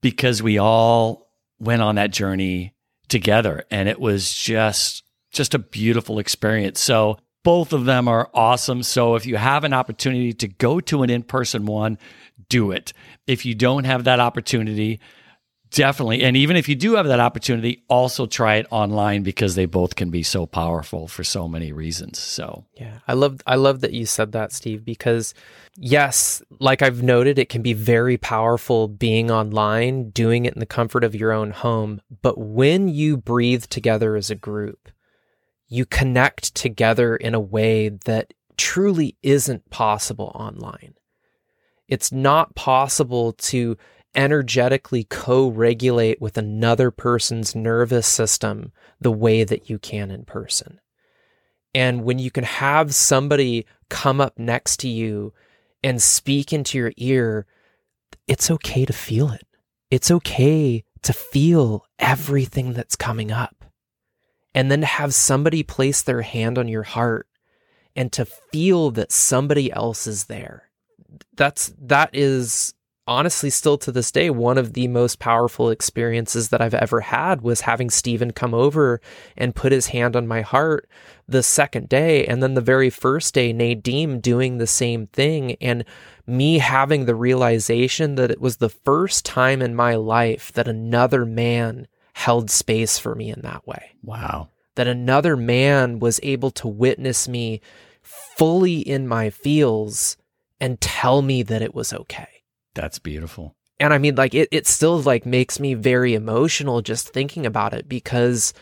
[0.00, 1.25] because we all
[1.58, 2.74] went on that journey
[3.08, 6.80] together and it was just just a beautiful experience.
[6.80, 8.82] So both of them are awesome.
[8.82, 11.98] So if you have an opportunity to go to an in-person one,
[12.48, 12.92] do it.
[13.26, 14.98] If you don't have that opportunity,
[15.70, 19.66] definitely and even if you do have that opportunity, also try it online because they
[19.66, 22.18] both can be so powerful for so many reasons.
[22.18, 25.34] So Yeah, I love I love that you said that, Steve, because
[25.76, 30.66] yes, like I've noted, it can be very powerful being online, doing it in the
[30.66, 32.00] comfort of your own home.
[32.22, 34.90] But when you breathe together as a group,
[35.68, 40.94] you connect together in a way that truly isn't possible online.
[41.88, 43.76] It's not possible to
[44.16, 50.80] energetically co regulate with another person's nervous system the way that you can in person.
[51.74, 55.34] And when you can have somebody come up next to you
[55.84, 57.46] and speak into your ear,
[58.26, 59.46] it's okay to feel it.
[59.90, 63.64] It's okay to feel everything that's coming up.
[64.54, 67.28] And then to have somebody place their hand on your heart
[67.94, 70.70] and to feel that somebody else is there.
[71.36, 72.74] That's that is
[73.06, 77.40] honestly still to this day one of the most powerful experiences that I've ever had
[77.42, 79.00] was having Steven come over
[79.36, 80.88] and put his hand on my heart
[81.28, 82.26] the second day.
[82.26, 85.84] And then the very first day Nadim doing the same thing and
[86.26, 91.24] me having the realization that it was the first time in my life that another
[91.24, 93.92] man held space for me in that way.
[94.02, 94.48] Wow.
[94.74, 97.60] that another man was able to witness me
[98.02, 100.16] fully in my feels
[100.60, 102.35] and tell me that it was okay
[102.76, 103.56] That's beautiful.
[103.80, 107.74] and I mean, like it, it still like makes me very emotional just thinking about
[107.74, 108.54] it because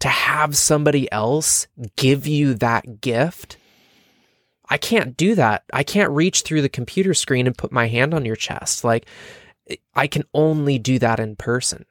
[0.00, 1.66] to have somebody else
[1.96, 3.56] give you that gift,
[4.68, 5.64] I can't do that.
[5.72, 8.84] I can't reach through the computer screen and put my hand on your chest.
[8.84, 9.06] Like
[9.94, 11.86] I can only do that in person.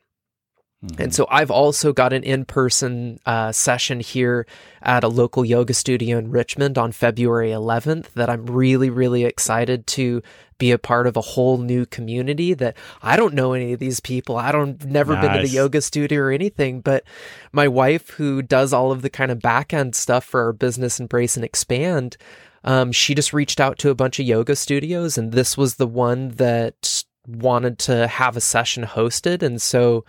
[0.99, 4.45] And so I've also got an in person uh, session here
[4.83, 9.87] at a local yoga studio in Richmond on February 11th that I'm really, really excited
[9.87, 10.21] to
[10.59, 13.99] be a part of a whole new community that I don't know any of these
[13.99, 14.37] people.
[14.37, 17.03] I don't never been to the yoga studio or anything, but
[17.51, 20.99] my wife who does all of the kind of back end stuff for our business
[20.99, 22.17] embrace and expand,
[22.63, 25.87] um, she just reached out to a bunch of yoga studios and this was the
[25.87, 29.41] one that wanted to have a session hosted.
[29.41, 30.05] And so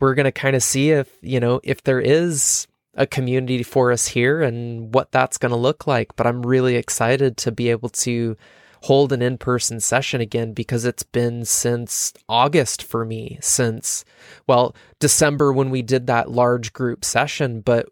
[0.00, 3.92] we're going to kind of see if, you know, if there is a community for
[3.92, 6.16] us here and what that's going to look like.
[6.16, 8.36] But I'm really excited to be able to
[8.82, 14.04] hold an in person session again because it's been since August for me, since,
[14.46, 17.88] well, December when we did that large group session, but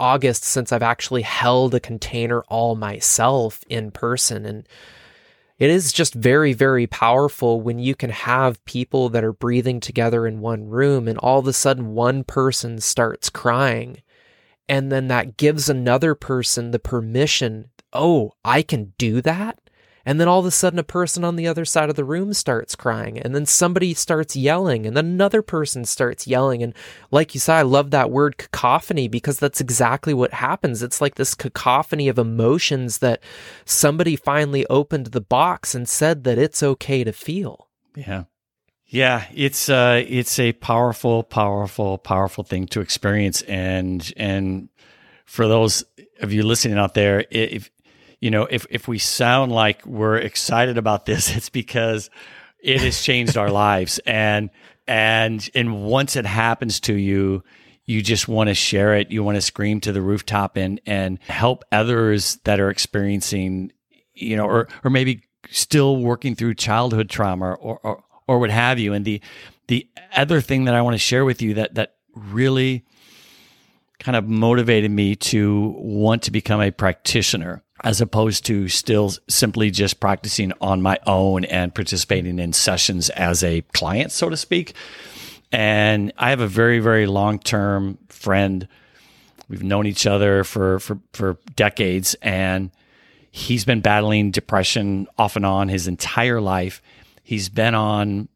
[0.00, 4.46] August since I've actually held a container all myself in person.
[4.46, 4.68] And
[5.58, 10.26] it is just very, very powerful when you can have people that are breathing together
[10.26, 14.02] in one room and all of a sudden one person starts crying.
[14.68, 19.58] And then that gives another person the permission, oh, I can do that.
[20.08, 22.32] And then all of a sudden, a person on the other side of the room
[22.32, 23.18] starts crying.
[23.18, 24.86] And then somebody starts yelling.
[24.86, 26.62] And then another person starts yelling.
[26.62, 26.72] And
[27.10, 30.82] like you said, I love that word cacophony because that's exactly what happens.
[30.82, 33.22] It's like this cacophony of emotions that
[33.66, 37.68] somebody finally opened the box and said that it's okay to feel.
[37.94, 38.24] Yeah.
[38.86, 44.70] Yeah, it's uh it's a powerful, powerful, powerful thing to experience and and
[45.26, 45.84] for those
[46.20, 47.70] of you listening out there, if
[48.20, 52.10] you know, if if we sound like we're excited about this, it's because
[52.58, 54.50] it has changed our lives, and
[54.86, 57.42] and and once it happens to you,
[57.84, 59.10] you just want to share it.
[59.10, 63.72] You want to scream to the rooftop and and help others that are experiencing,
[64.14, 68.78] you know, or or maybe still working through childhood trauma or or, or what have
[68.78, 68.92] you.
[68.92, 69.22] And the
[69.68, 72.84] the other thing that I want to share with you that that really
[74.00, 79.70] kind of motivated me to want to become a practitioner as opposed to still simply
[79.70, 84.74] just practicing on my own and participating in sessions as a client, so to speak.
[85.52, 88.66] And I have a very, very long term friend.
[89.48, 92.70] We've known each other for, for, for decades, and
[93.30, 96.82] he's been battling depression off and on his entire life.
[97.22, 98.28] He's been on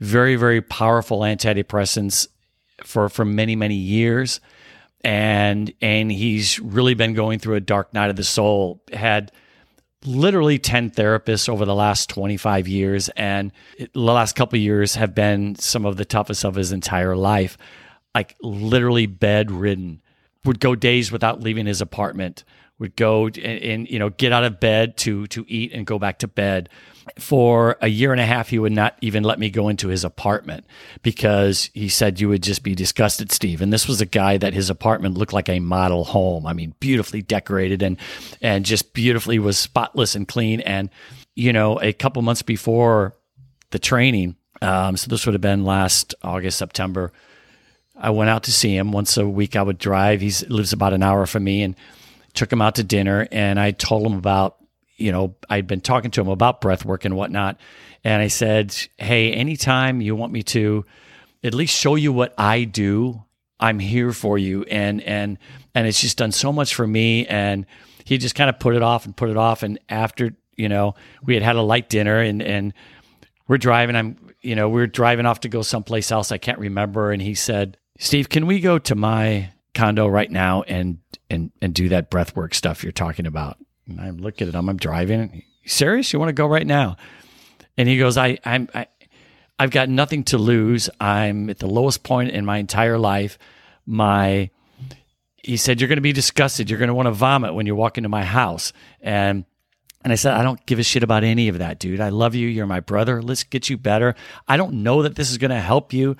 [0.00, 2.26] very, very powerful antidepressants
[2.84, 4.40] for, for many, many years
[5.02, 8.82] and and he's really been going through a dark night of the soul.
[8.92, 9.32] Had
[10.04, 15.56] literally 10 therapists over the last 25 years and the last couple years have been
[15.56, 17.58] some of the toughest of his entire life.
[18.14, 20.02] Like literally bedridden.
[20.44, 22.44] Would go days without leaving his apartment.
[22.78, 25.98] Would go and, and you know get out of bed to to eat and go
[25.98, 26.68] back to bed
[27.18, 30.04] for a year and a half, he would not even let me go into his
[30.04, 30.66] apartment
[31.02, 33.60] because he said you would just be disgusted, Steve.
[33.60, 36.46] And this was a guy that his apartment looked like a model home.
[36.46, 37.96] I mean, beautifully decorated and
[38.40, 40.60] and just beautifully was spotless and clean.
[40.60, 40.90] And
[41.34, 43.14] you know, a couple months before
[43.70, 47.12] the training, um, so this would have been last August, September.
[47.96, 49.56] I went out to see him once a week.
[49.56, 50.20] I would drive.
[50.20, 51.76] He lives about an hour from me, and
[52.34, 53.26] took him out to dinner.
[53.30, 54.56] And I told him about
[54.98, 57.58] you know, I'd been talking to him about breath work and whatnot.
[58.04, 60.84] And I said, Hey, anytime you want me to
[61.42, 63.22] at least show you what I do,
[63.60, 64.64] I'm here for you.
[64.64, 65.38] And, and,
[65.74, 67.26] and it's just done so much for me.
[67.26, 67.66] And
[68.04, 69.62] he just kind of put it off and put it off.
[69.62, 72.72] And after, you know, we had had a light dinner and, and
[73.46, 76.32] we're driving, I'm, you know, we are driving off to go someplace else.
[76.32, 77.12] I can't remember.
[77.12, 80.98] And he said, Steve, can we go to my condo right now and,
[81.30, 83.58] and, and do that breath work stuff you're talking about?
[83.88, 84.54] And I look at him.
[84.54, 85.42] I'm, I'm driving.
[85.66, 86.12] Serious?
[86.12, 86.96] You want to go right now?
[87.76, 88.86] And he goes, I, I'm, I,
[89.58, 90.90] I've got nothing to lose.
[91.00, 93.38] I'm at the lowest point in my entire life.
[93.86, 94.50] My,
[95.36, 96.68] he said, you're going to be disgusted.
[96.70, 98.72] You're going to want to vomit when you walk into my house.
[99.00, 99.44] And,
[100.04, 102.00] and I said, I don't give a shit about any of that, dude.
[102.00, 102.46] I love you.
[102.46, 103.22] You're my brother.
[103.22, 104.14] Let's get you better.
[104.46, 106.16] I don't know that this is going to help you,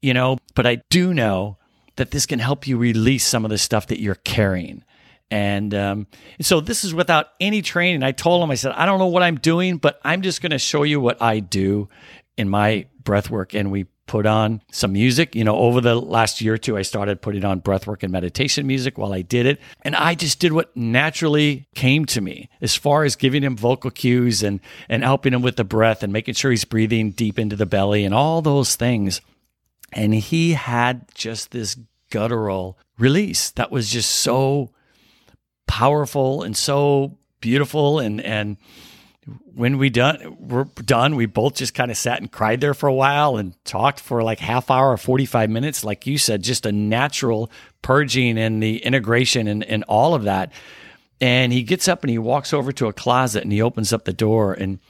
[0.00, 1.58] you know, but I do know
[1.96, 4.84] that this can help you release some of the stuff that you're carrying.
[5.30, 6.06] And, um,
[6.40, 8.02] so this is without any training.
[8.02, 10.50] I told him, I said, I don't know what I'm doing, but I'm just going
[10.50, 11.88] to show you what I do
[12.36, 13.54] in my breath work.
[13.54, 15.36] And we put on some music.
[15.36, 18.10] You know, over the last year or two, I started putting on breath work and
[18.10, 19.60] meditation music while I did it.
[19.82, 23.92] And I just did what naturally came to me as far as giving him vocal
[23.92, 24.58] cues and,
[24.88, 28.04] and helping him with the breath and making sure he's breathing deep into the belly
[28.04, 29.20] and all those things.
[29.92, 31.76] And he had just this
[32.10, 34.70] guttural release that was just so
[35.70, 38.00] powerful and so beautiful.
[38.00, 38.56] And and
[39.54, 42.88] when we done we're done we both just kind of sat and cried there for
[42.88, 46.66] a while and talked for like half hour or 45 minutes like you said just
[46.66, 47.50] a natural
[47.82, 50.52] purging and the integration and, and all of that.
[51.20, 54.04] And he gets up and he walks over to a closet and he opens up
[54.04, 54.80] the door and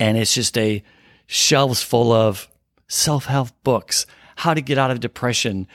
[0.00, 0.82] and it's just a
[1.26, 2.48] shelves full of
[2.86, 4.06] self-help books
[4.36, 5.66] how to get out of depression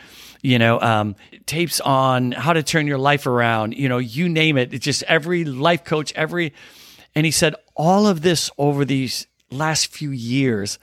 [0.44, 1.16] you know, um,
[1.46, 4.74] tapes on how to turn your life around, you know, you name it.
[4.74, 6.54] It's just every life coach, every,
[7.16, 10.78] and he said all of this over these last few years.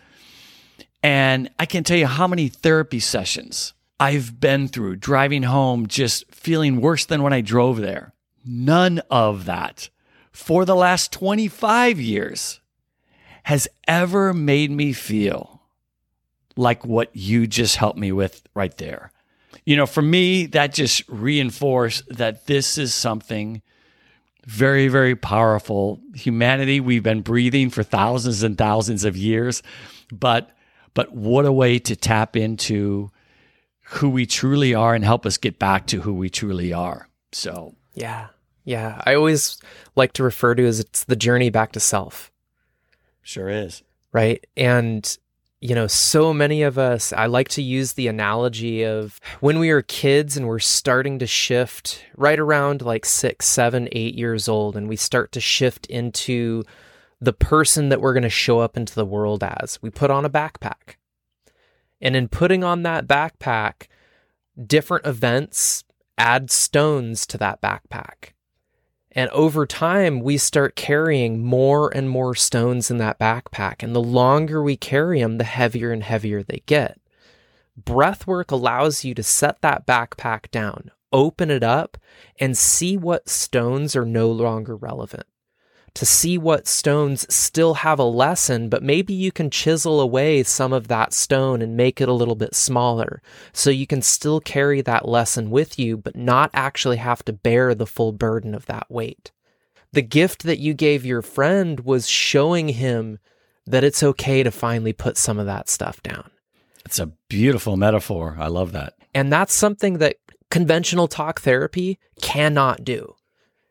[1.02, 6.34] And I can't tell you how many therapy sessions I've been through driving home, just
[6.34, 8.14] feeling worse than when I drove there.
[8.44, 9.90] None of that
[10.32, 12.61] for the last 25 years
[13.42, 15.61] has ever made me feel
[16.56, 19.12] like what you just helped me with right there
[19.64, 23.62] you know, for me, that just reinforced that this is something
[24.46, 26.00] very, very powerful.
[26.14, 29.62] Humanity, we've been breathing for thousands and thousands of years,
[30.12, 30.50] but
[30.92, 33.11] but what a way to tap into
[33.84, 37.08] who we truly are and help us get back to who we truly are.
[37.32, 38.28] So yeah,
[38.64, 39.00] yeah.
[39.04, 39.61] I always
[39.94, 42.30] like to refer to as it's the journey back to self.
[43.22, 43.82] Sure is.
[44.12, 44.44] Right.
[44.56, 45.16] And
[45.61, 49.70] you know, so many of us, I like to use the analogy of when we
[49.70, 54.74] were kids and we're starting to shift right around like six, seven, eight years old,
[54.74, 56.64] and we start to shift into
[57.20, 59.78] the person that we're going to show up into the world as.
[59.82, 60.96] We put on a backpack.
[62.00, 63.88] And in putting on that backpack,
[64.66, 65.84] different events
[66.16, 68.32] add stones to that backpack.
[69.12, 73.82] And over time, we start carrying more and more stones in that backpack.
[73.82, 77.00] And the longer we carry them, the heavier and heavier they get.
[77.76, 81.96] Breath work allows you to set that backpack down, open it up,
[82.38, 85.26] and see what stones are no longer relevant
[85.95, 90.72] to see what stones still have a lesson, but maybe you can chisel away some
[90.72, 93.22] of that stone and make it a little bit smaller
[93.53, 97.74] so you can still carry that lesson with you, but not actually have to bear
[97.74, 99.32] the full burden of that weight.
[99.93, 103.18] The gift that you gave your friend was showing him
[103.66, 106.30] that it's okay to finally put some of that stuff down.
[106.84, 108.36] It's a beautiful metaphor.
[108.38, 108.95] I love that.
[109.14, 110.16] And that's something that
[110.51, 113.14] conventional talk therapy cannot do.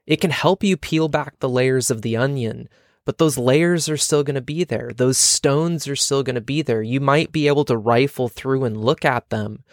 [0.10, 2.68] It can help you peel back the layers of the onion,
[3.06, 4.90] but those layers are still going to be there.
[4.94, 6.82] Those stones are still going to be there.
[6.82, 9.64] You might be able to rifle through and look at them,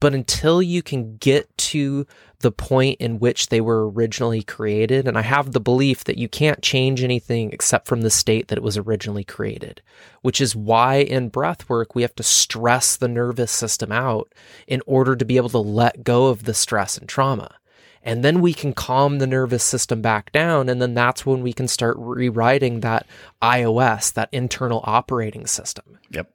[0.00, 2.06] but until you can get to
[2.38, 6.30] the point in which they were originally created, and I have the belief that you
[6.30, 9.82] can't change anything except from the state that it was originally created,
[10.22, 14.32] which is why in breath work we have to stress the nervous system out
[14.66, 17.56] in order to be able to let go of the stress and trauma
[18.04, 21.52] and then we can calm the nervous system back down and then that's when we
[21.52, 23.06] can start rewriting that
[23.42, 26.32] ios that internal operating system yep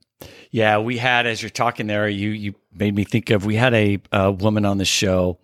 [0.51, 3.73] yeah we had as you're talking there you you made me think of we had
[3.73, 5.37] a, a woman on the show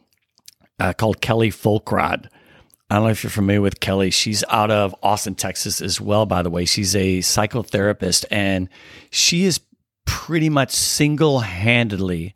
[0.79, 2.27] uh, called kelly folkrod
[2.89, 4.11] I don't know if you're familiar with Kelly.
[4.11, 6.65] She's out of Austin, Texas as well, by the way.
[6.65, 8.69] She's a psychotherapist and
[9.09, 9.59] she is
[10.05, 12.35] pretty much single handedly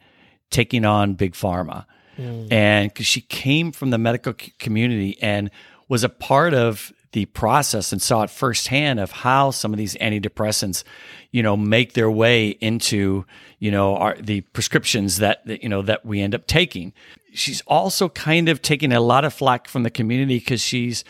[0.50, 1.86] taking on Big Pharma.
[2.20, 2.52] Mm.
[2.52, 5.50] And because she came from the medical community and
[5.88, 9.96] was a part of the process and saw it firsthand of how some of these
[9.96, 10.84] antidepressants,
[11.32, 13.26] you know, make their way into,
[13.58, 16.94] you know, our, the prescriptions that, that, you know, that we end up taking.
[17.34, 21.04] She's also kind of taking a lot of flack from the community because she's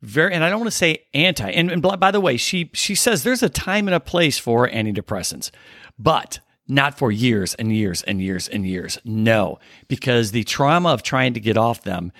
[0.00, 1.50] very, and I don't want to say anti.
[1.50, 4.68] And, and by the way, she she says there's a time and a place for
[4.68, 5.50] antidepressants,
[5.98, 8.98] but not for years and years and years and years.
[9.04, 9.58] No,
[9.88, 12.12] because the trauma of trying to get off them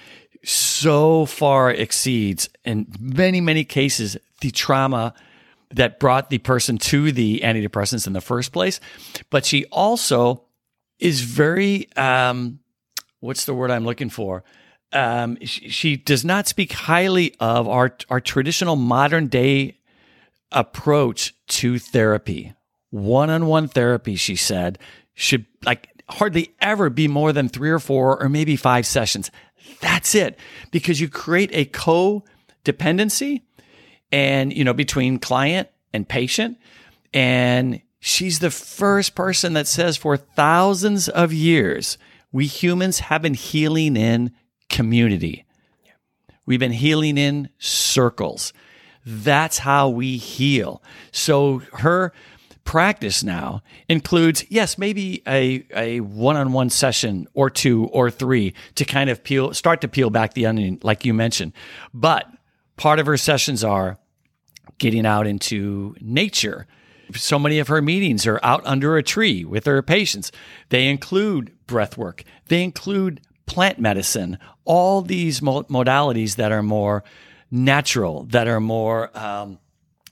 [0.44, 5.14] so far exceeds, in many, many cases, the trauma
[5.70, 8.78] that brought the person to the antidepressants in the first place.
[9.30, 10.44] But she also
[10.98, 12.60] is very, um,
[13.20, 14.44] what's the word I'm looking for?
[14.92, 19.78] Um, she, she does not speak highly of our, our traditional modern day
[20.52, 22.54] approach to therapy
[22.90, 24.78] one on one therapy, she said,
[25.14, 29.30] should like hardly ever be more than three or four or maybe five sessions.
[29.80, 30.38] That's it.
[30.70, 33.42] Because you create a codependency
[34.12, 36.58] and, you know, between client and patient.
[37.12, 41.98] And she's the first person that says for thousands of years,
[42.30, 44.32] we humans have been healing in
[44.68, 45.44] community.
[46.44, 48.52] We've been healing in circles.
[49.04, 50.82] That's how we heal.
[51.10, 52.12] So her
[52.66, 59.08] practice now includes, yes, maybe a, a one-on-one session or two or three to kind
[59.08, 61.54] of peel, start to peel back the onion, like you mentioned.
[61.94, 62.26] But
[62.76, 63.96] part of her sessions are
[64.76, 66.66] getting out into nature.
[67.14, 70.32] So many of her meetings are out under a tree with her patients.
[70.68, 72.24] They include breath work.
[72.48, 77.04] They include plant medicine, all these modalities that are more
[77.50, 79.60] natural, that are more, um,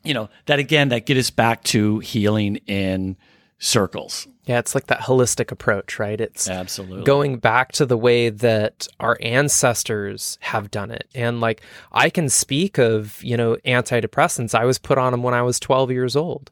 [0.05, 3.17] you know, that again, that get us back to healing in
[3.59, 4.27] circles.
[4.45, 6.21] Yeah, it's like that holistic approach, right?
[6.21, 11.09] It's absolutely going back to the way that our ancestors have done it.
[11.15, 14.55] And like I can speak of, you know, antidepressants.
[14.55, 16.51] I was put on them when I was 12 years old.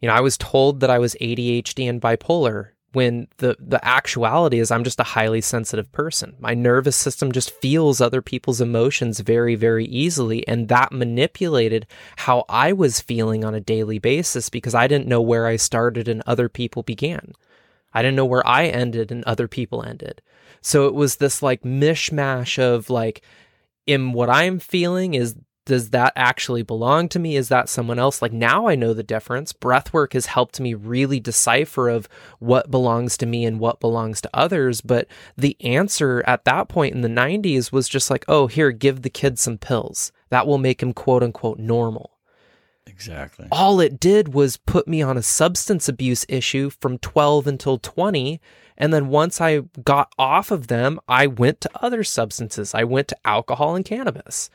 [0.00, 4.58] You know, I was told that I was ADHD and bipolar when the the actuality
[4.58, 6.36] is I'm just a highly sensitive person.
[6.38, 11.86] My nervous system just feels other people's emotions very very easily and that manipulated
[12.16, 16.08] how I was feeling on a daily basis because I didn't know where I started
[16.08, 17.32] and other people began.
[17.92, 20.22] I didn't know where I ended and other people ended.
[20.60, 23.22] So it was this like mishmash of like
[23.86, 25.34] in what I'm feeling is
[25.68, 27.36] does that actually belong to me?
[27.36, 28.22] Is that someone else?
[28.22, 29.52] Like now I know the difference.
[29.52, 32.08] Breathwork has helped me really decipher of
[32.38, 34.80] what belongs to me and what belongs to others.
[34.80, 39.02] But the answer at that point in the 90s was just like, oh, here, give
[39.02, 40.10] the kid some pills.
[40.30, 42.18] That will make him quote unquote normal.
[42.86, 43.46] Exactly.
[43.52, 48.40] All it did was put me on a substance abuse issue from 12 until 20.
[48.78, 52.74] And then once I got off of them, I went to other substances.
[52.74, 54.48] I went to alcohol and cannabis.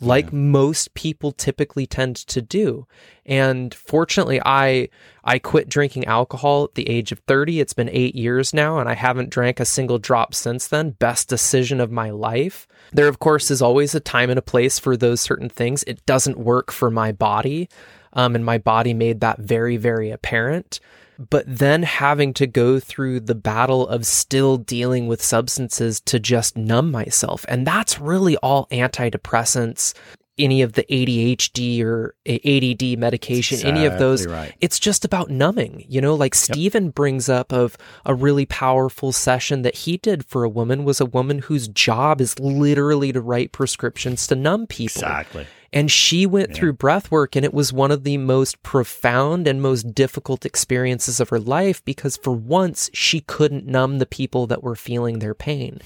[0.00, 2.86] Like most people typically tend to do.
[3.26, 4.88] And fortunately, I
[5.22, 7.60] I quit drinking alcohol at the age of 30.
[7.60, 10.90] It's been 8 years now and I haven't drank a single drop since then.
[10.92, 12.66] Best decision of my life.
[12.92, 15.82] There of course is always a time and a place for those certain things.
[15.84, 17.68] It doesn't work for my body.
[18.12, 20.80] Um, and my body made that very, very apparent
[21.28, 26.56] but then having to go through the battle of still dealing with substances to just
[26.56, 27.44] numb myself.
[27.48, 29.92] And that's really all antidepressants,
[30.38, 34.26] any of the ADHD or ADD medication, any of those.
[34.26, 34.54] Right.
[34.60, 39.60] It's just about numbing, you know, like Stephen brings up of a really powerful session
[39.62, 43.52] that he did for a woman was a woman whose job is literally to write
[43.52, 45.02] prescriptions to numb people.
[45.02, 45.46] Exactly.
[45.72, 49.62] And she went through breath work, and it was one of the most profound and
[49.62, 54.64] most difficult experiences of her life because for once she couldn't numb the people that
[54.64, 55.80] were feeling their pain.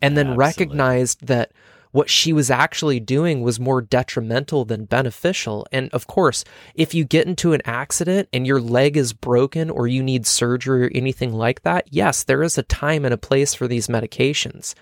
[0.00, 0.44] And then Absolutely.
[0.44, 1.52] recognized that
[1.96, 5.66] what she was actually doing was more detrimental than beneficial.
[5.72, 9.88] And of course, if you get into an accident and your leg is broken or
[9.88, 13.54] you need surgery or anything like that, yes, there is a time and a place
[13.54, 14.74] for these medications,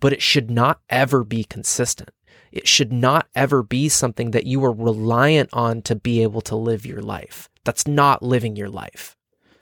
[0.00, 2.10] but it should not ever be consistent.
[2.52, 6.56] It should not ever be something that you are reliant on to be able to
[6.56, 7.48] live your life.
[7.64, 9.16] That's not living your life.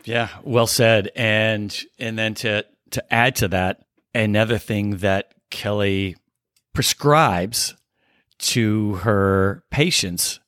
[0.05, 1.11] Yeah, well said.
[1.14, 3.84] And and then to to add to that,
[4.14, 6.16] another thing that Kelly
[6.72, 7.76] prescribes
[8.38, 10.41] to her patients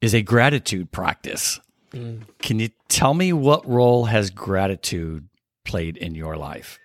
[0.00, 1.60] is a gratitude practice.
[1.92, 2.22] Mm.
[2.38, 5.28] Can you tell me what role has gratitude
[5.64, 6.78] played in your life?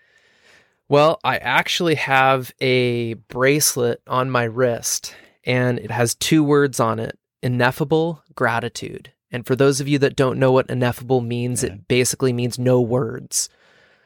[0.90, 5.14] Well, I actually have a bracelet on my wrist
[5.46, 9.12] and it has two words on it ineffable gratitude.
[9.32, 12.82] And for those of you that don't know what ineffable means, it basically means no
[12.82, 13.50] words.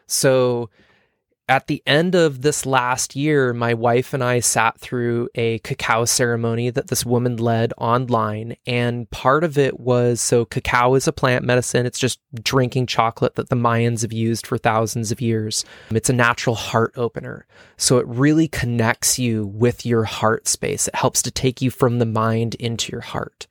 [0.07, 0.69] So
[1.51, 6.05] at the end of this last year, my wife and I sat through a cacao
[6.05, 8.55] ceremony that this woman led online.
[8.65, 11.85] And part of it was so cacao is a plant medicine.
[11.85, 15.65] It's just drinking chocolate that the Mayans have used for thousands of years.
[15.89, 17.45] It's a natural heart opener.
[17.75, 20.87] So it really connects you with your heart space.
[20.87, 23.47] It helps to take you from the mind into your heart.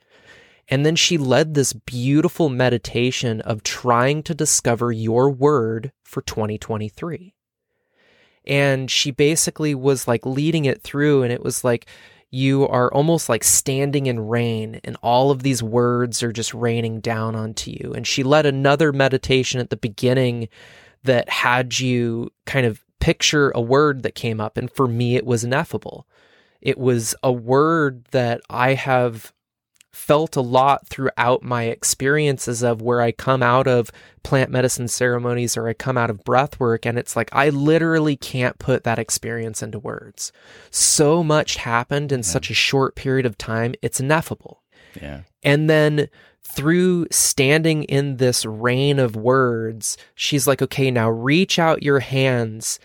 [0.68, 7.34] And then she led this beautiful meditation of trying to discover your word for 2023
[8.46, 11.86] and she basically was like leading it through and it was like
[12.30, 17.00] you are almost like standing in rain and all of these words are just raining
[17.00, 17.92] down onto you.
[17.94, 20.48] And she led another meditation at the beginning
[21.02, 25.26] that had you kind of picture a word that came up and for me it
[25.26, 26.06] was ineffable.
[26.60, 29.32] It was a word that i have
[29.92, 33.90] felt a lot throughout my experiences of where I come out of
[34.22, 38.16] plant medicine ceremonies or I come out of breath work and it's like I literally
[38.16, 40.32] can't put that experience into words.
[40.70, 44.62] So much happened in such a short period of time, it's ineffable.
[45.00, 45.22] Yeah.
[45.42, 46.08] And then
[46.42, 52.78] through standing in this rain of words, she's like, okay, now reach out your hands.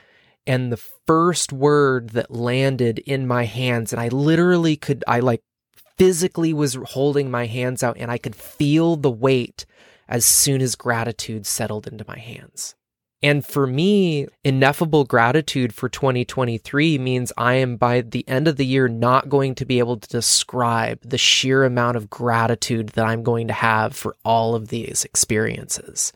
[0.48, 5.42] And the first word that landed in my hands, and I literally could, I like
[5.98, 9.66] physically was holding my hands out and I could feel the weight
[10.08, 12.76] as soon as gratitude settled into my hands.
[13.24, 18.66] And for me, ineffable gratitude for 2023 means I am by the end of the
[18.66, 23.24] year not going to be able to describe the sheer amount of gratitude that I'm
[23.24, 26.14] going to have for all of these experiences.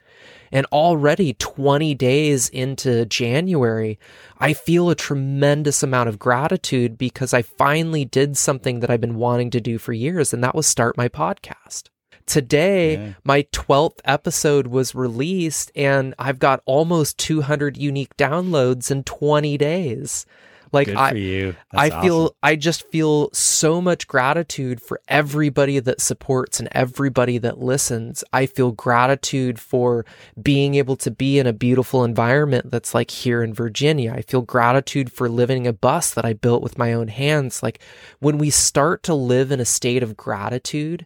[0.52, 4.00] And already 20 days into January,
[4.40, 9.16] I feel a tremendous amount of gratitude because I finally did something that I've been
[9.16, 11.84] wanting to do for years, and that was start my podcast.
[12.26, 13.14] Today, Yeah.
[13.24, 20.26] my 12th episode was released, and I've got almost 200 unique downloads in 20 days.
[20.72, 21.56] Like Good I, for you.
[21.72, 22.36] I That's feel awesome.
[22.44, 28.24] I just feel so much gratitude for everybody that supports and everybody that listens.
[28.34, 30.06] I feel gratitude for
[30.42, 34.14] being able to be in a beautiful environment that's like here in Virginia.
[34.14, 37.64] I feel gratitude for living a bus that I built with my own hands.
[37.64, 37.80] Like
[38.20, 41.06] when we start to live in a state of gratitude,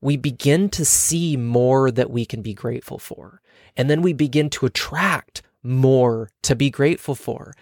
[0.00, 3.40] we begin to see more that we can be grateful for.
[3.76, 7.52] And then we begin to attract more to be grateful for.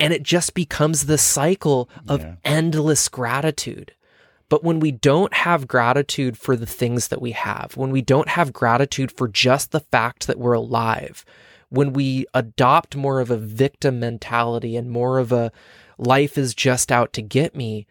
[0.00, 2.34] And it just becomes the cycle of Yeah.
[2.44, 3.92] endless gratitude.
[4.48, 8.30] But when we don't have gratitude for the things that we have, when we don't
[8.30, 11.24] have gratitude for just the fact that we're alive,
[11.68, 15.52] when we adopt more of a victim mentality and more of a
[15.98, 17.86] life is just out to get me,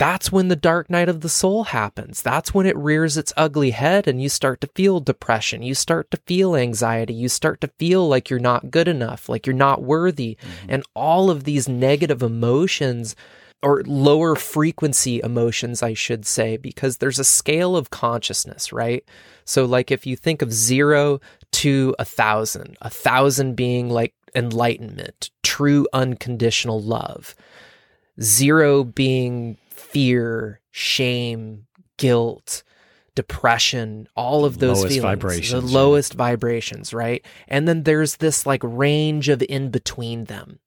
[0.00, 2.22] that's when the dark night of the soul happens.
[2.22, 5.60] That's when it rears its ugly head and you start to feel depression.
[5.60, 7.12] You start to feel anxiety.
[7.12, 10.38] You start to feel like you're not good enough, like you're not worthy.
[10.40, 10.66] Mm-hmm.
[10.70, 13.14] And all of these negative emotions
[13.62, 19.04] or lower frequency emotions, I should say, because there's a scale of consciousness, right?
[19.44, 21.20] So, like if you think of zero
[21.52, 27.34] to a thousand, a thousand being like enlightenment, true unconditional love,
[28.18, 31.66] zero being fear, shame,
[31.96, 32.62] guilt,
[33.14, 37.24] depression, all of those Lowest feelings, vibrations, the lowest vibrations, right?
[37.48, 40.58] And then there's this like range of in between them.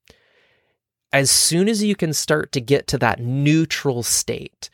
[1.12, 4.70] As soon as you can start to get to that neutral state,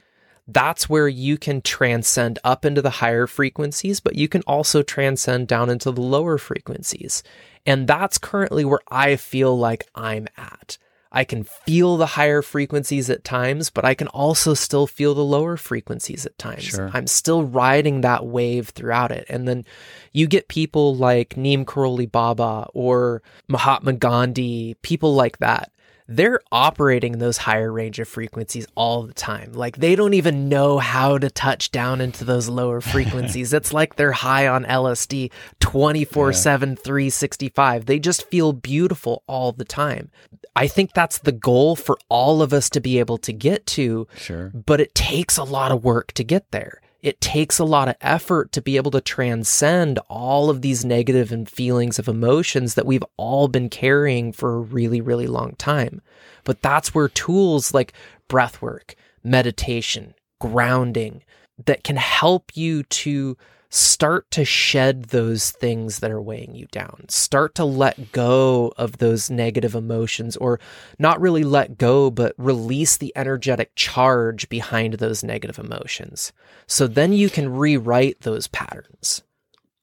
[0.47, 5.47] that's where you can transcend up into the higher frequencies, but you can also transcend
[5.47, 7.21] down into the lower frequencies.
[7.65, 10.77] And that's currently where I feel like I'm at.
[11.11, 15.23] I can feel the higher frequencies at times, but I can also still feel the
[15.23, 16.63] lower frequencies at times.
[16.63, 16.91] Sure.
[16.93, 19.25] I'm still riding that wave throughout it.
[19.27, 19.65] And then
[20.11, 25.71] you get people like Neem Karoli Baba or Mahatma Gandhi, people like that.
[26.11, 29.53] They're operating in those higher range of frequencies all the time.
[29.53, 33.53] Like they don't even know how to touch down into those lower frequencies.
[33.53, 37.85] it's like they're high on LSD 24 7, 365.
[37.85, 40.09] They just feel beautiful all the time.
[40.55, 44.07] I think that's the goal for all of us to be able to get to
[44.17, 44.49] Sure.
[44.53, 46.81] but it takes a lot of work to get there.
[47.01, 51.31] It takes a lot of effort to be able to transcend all of these negative
[51.31, 56.01] and feelings of emotions that we've all been carrying for a really, really long time.
[56.43, 57.93] But that's where tools like
[58.27, 61.23] breath work, meditation, grounding
[61.65, 63.37] that can help you to
[63.69, 67.05] start to shed those things that are weighing you down.
[67.07, 70.59] Start to let go of those negative emotions, or
[70.97, 76.33] not really let go, but release the energetic charge behind those negative emotions.
[76.65, 79.21] So then you can rewrite those patterns.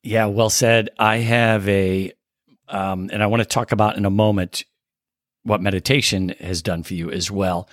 [0.03, 0.91] Yeah, well said.
[0.99, 2.13] I have a,
[2.69, 4.65] um, and I want to talk about in a moment
[5.45, 7.69] what meditation has done for you as well.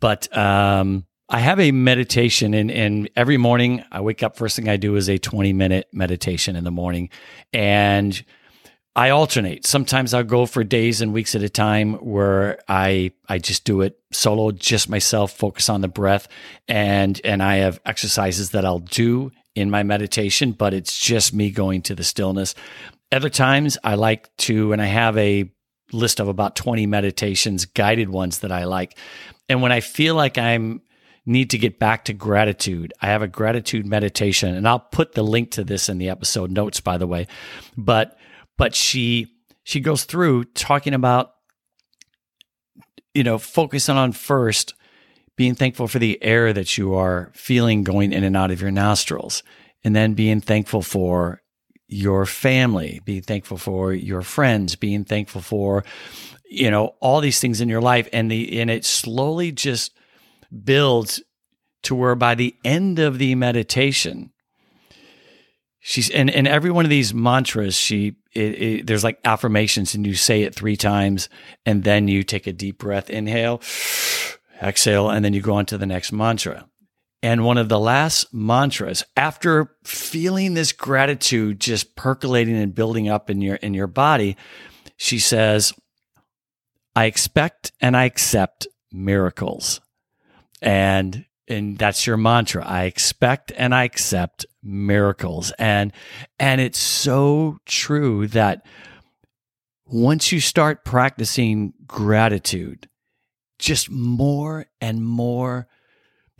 [0.00, 4.36] But um, I have a meditation, and, and every morning I wake up.
[4.36, 7.08] First thing I do is a 20 minute meditation in the morning.
[7.52, 8.22] And
[8.96, 9.66] I alternate.
[9.66, 13.80] Sometimes I'll go for days and weeks at a time where I I just do
[13.80, 16.28] it solo, just myself, focus on the breath,
[16.68, 21.50] and and I have exercises that I'll do in my meditation, but it's just me
[21.50, 22.54] going to the stillness.
[23.10, 25.50] Other times I like to, and I have a
[25.92, 28.98] list of about 20 meditations, guided ones that I like.
[29.48, 30.82] And when I feel like I'm
[31.26, 35.22] need to get back to gratitude, I have a gratitude meditation, and I'll put the
[35.22, 37.26] link to this in the episode notes, by the way.
[37.76, 38.18] But
[38.56, 39.28] but she
[39.62, 41.34] she goes through talking about
[43.14, 44.74] you know focusing on first
[45.36, 48.70] being thankful for the air that you are feeling going in and out of your
[48.70, 49.42] nostrils
[49.82, 51.40] and then being thankful for
[51.88, 55.84] your family being thankful for your friends being thankful for
[56.48, 59.92] you know all these things in your life and the and it slowly just
[60.62, 61.22] builds
[61.82, 64.32] to where by the end of the meditation
[65.80, 70.06] she's and, and every one of these mantras she it, it, there's like affirmations and
[70.06, 71.28] you say it three times
[71.66, 73.60] and then you take a deep breath inhale
[74.62, 76.66] exhale and then you go on to the next mantra.
[77.22, 83.30] And one of the last mantras after feeling this gratitude just percolating and building up
[83.30, 84.36] in your in your body
[84.96, 85.72] she says
[86.94, 89.80] i expect and i accept miracles
[90.64, 92.64] and and that's your mantra.
[92.66, 95.52] I expect and i accept miracles.
[95.58, 95.92] And
[96.40, 98.66] and it's so true that
[99.84, 102.88] once you start practicing gratitude
[103.58, 105.68] just more and more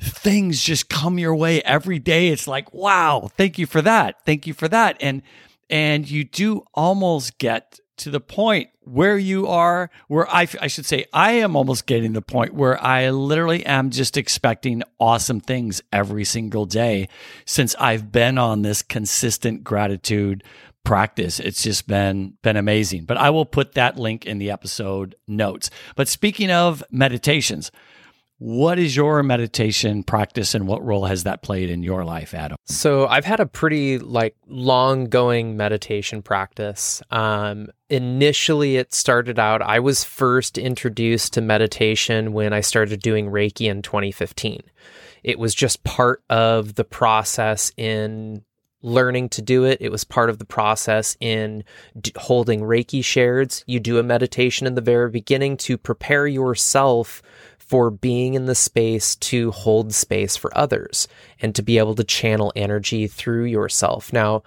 [0.01, 2.29] things just come your way every day.
[2.29, 4.25] It's like wow thank you for that.
[4.25, 4.97] Thank you for that.
[5.01, 5.23] And
[5.69, 10.87] and you do almost get to the point where you are where I, I should
[10.87, 15.83] say i am almost getting the point where i literally am just expecting awesome things
[15.93, 17.09] every single day
[17.45, 20.45] since i've been on this consistent gratitude
[20.85, 21.41] practice.
[21.41, 23.07] It's just been been amazing.
[23.07, 25.71] But i will put that link in the episode notes.
[25.97, 27.73] But speaking of meditations
[28.39, 32.57] what is your meditation practice and what role has that played in your life adam
[32.67, 37.03] So I've had a pretty like long going meditation practice.
[37.11, 39.63] Um, initially, it started out.
[39.63, 44.63] I was first introduced to meditation when I started doing Reiki in 2015.
[45.23, 48.45] It was just part of the process in
[48.85, 49.79] learning to do it.
[49.81, 51.65] It was part of the process in
[51.99, 53.65] d- holding Reiki shares.
[53.67, 57.23] You do a meditation in the very beginning to prepare yourself
[57.67, 61.09] for being in the space to hold space for others
[61.41, 64.13] and to be able to channel energy through yourself.
[64.13, 64.43] Now,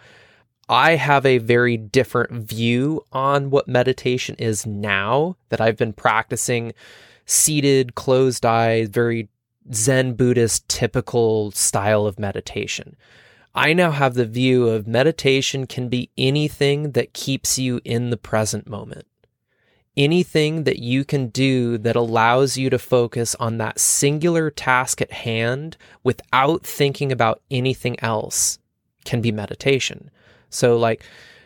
[0.70, 6.74] I have a very different view on what meditation is now that I've been practicing
[7.26, 9.30] seated, closed eyes, very
[9.74, 12.96] Zen Buddhist typical style of meditation.
[13.56, 18.18] I now have the view of meditation can be anything that keeps you in the
[18.18, 19.08] present moment.
[19.98, 25.12] Anything that you can do that allows you to focus on that singular task at
[25.12, 28.60] hand without thinking about anything else
[29.06, 30.12] can be meditation.
[30.52, 31.04] So, like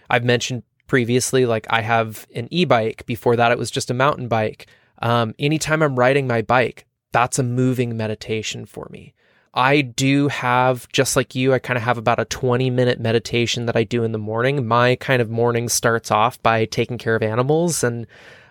[0.10, 3.06] I've mentioned previously, like I have an e bike.
[3.06, 4.68] Before that, it was just a mountain bike.
[5.02, 9.14] Um, anytime I'm riding my bike, that's a moving meditation for me.
[9.54, 13.66] I do have, just like you, I kind of have about a 20 minute meditation
[13.66, 14.66] that I do in the morning.
[14.66, 18.08] My kind of morning starts off by taking care of animals and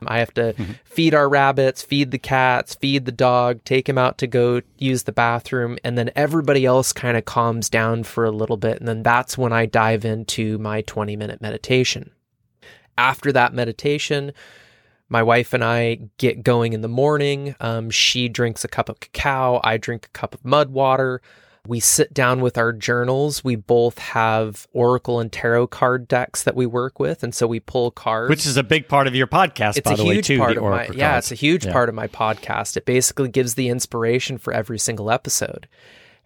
[0.07, 0.72] I have to mm-hmm.
[0.84, 5.05] feed our rabbits, feed the cats, feed the dog, take him out to go use
[5.05, 8.78] the bathroom, and then everybody else kind of calms down for a little bit.
[8.78, 12.11] And then that's when I dive into my 20 minute meditation.
[12.96, 14.32] After that meditation,
[15.11, 17.54] my wife and I get going in the morning.
[17.61, 19.61] Um, she drinks a cup of cacao.
[19.62, 21.20] I drink a cup of mud water.
[21.66, 23.44] We sit down with our journals.
[23.44, 27.61] We both have Oracle and Tarot card decks that we work with, and so we
[27.61, 28.30] pull cards.
[28.30, 30.38] Which is a big part of your podcast, it's by a the huge way, too.
[30.38, 31.26] Part of my, yeah, cards.
[31.26, 31.72] it's a huge Yeah.
[31.72, 32.78] part of my podcast.
[32.78, 35.68] It basically gives the inspiration for every single episode.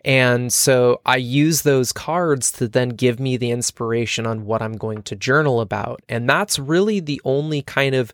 [0.05, 4.77] And so I use those cards to then give me the inspiration on what I'm
[4.77, 6.01] going to journal about.
[6.09, 8.13] And that's really the only kind of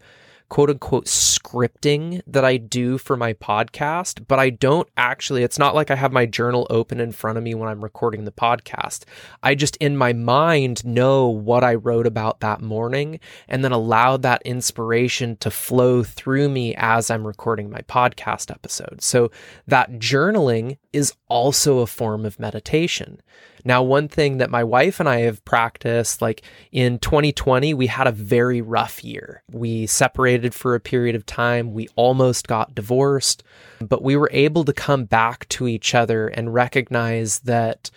[0.51, 5.75] quote unquote scripting that I do for my podcast, but I don't actually, it's not
[5.75, 9.05] like I have my journal open in front of me when I'm recording the podcast.
[9.43, 14.17] I just in my mind know what I wrote about that morning and then allow
[14.19, 19.03] that inspiration to flow through me as I'm recording my podcast episode.
[19.03, 19.31] So
[19.69, 23.23] that journaling is also a form of meditation.
[23.65, 26.43] Now, one thing that my wife and I have practiced, like
[26.73, 29.43] in 2020, we had a very rough year.
[29.51, 31.73] We separated for a period of time.
[31.73, 33.43] We almost got divorced,
[33.81, 37.91] but we were able to come back to each other and recognize that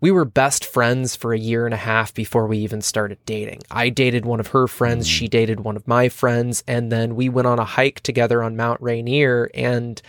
[0.00, 3.60] we were best friends for a year and a half before we even started dating.
[3.70, 7.28] I dated one of her friends, she dated one of my friends, and then we
[7.28, 10.00] went on a hike together on Mount Rainier and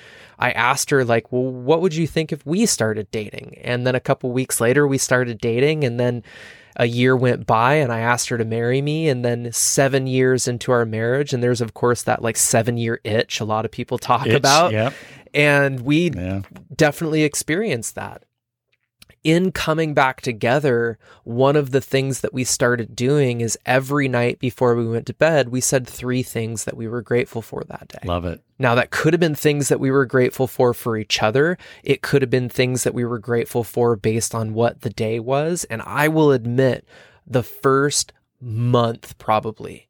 [0.42, 3.96] I asked her like, "Well, what would you think if we started dating?" And then
[3.96, 6.24] a couple weeks later we started dating and then
[6.78, 10.48] a year went by and I asked her to marry me and then 7 years
[10.48, 13.72] into our marriage and there's of course that like 7 year itch a lot of
[13.72, 14.92] people talk Itch, about yeah.
[15.34, 16.42] and we Yeah.
[16.76, 18.24] definitely experienced that.
[19.24, 24.39] In coming back together, one of the things that we started doing is every night
[24.39, 27.88] before we went to bed, we said three things that we were grateful for that
[27.88, 27.99] day.
[28.03, 28.41] Love it.
[28.57, 31.59] Now, that could have been things that we were grateful for for each other.
[31.84, 35.19] It could have been things that we were grateful for based on what the day
[35.19, 35.65] was.
[35.65, 36.88] And I will admit,
[37.28, 39.88] the first month probably,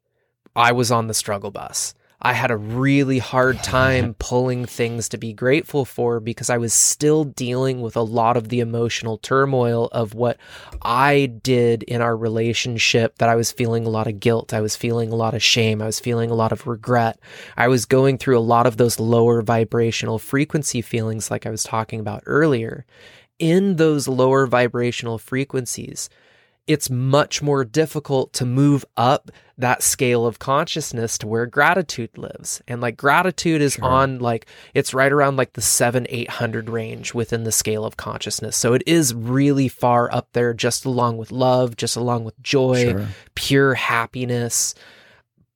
[0.54, 1.94] I was on the struggle bus.
[2.24, 6.72] I had a really hard time pulling things to be grateful for because I was
[6.72, 10.38] still dealing with a lot of the emotional turmoil of what
[10.82, 14.54] I did in our relationship that I was feeling a lot of guilt.
[14.54, 15.82] I was feeling a lot of shame.
[15.82, 17.18] I was feeling a lot of regret.
[17.56, 21.64] I was going through a lot of those lower vibrational frequency feelings, like I was
[21.64, 22.86] talking about earlier.
[23.40, 26.08] In those lower vibrational frequencies,
[26.66, 32.62] it's much more difficult to move up that scale of consciousness to where gratitude lives.
[32.68, 37.44] And like gratitude is on like, it's right around like the seven, 800 range within
[37.44, 38.56] the scale of consciousness.
[38.56, 42.92] So it is really far up there, just along with love, just along with joy,
[42.92, 43.06] Sure.
[43.34, 44.74] pure happiness.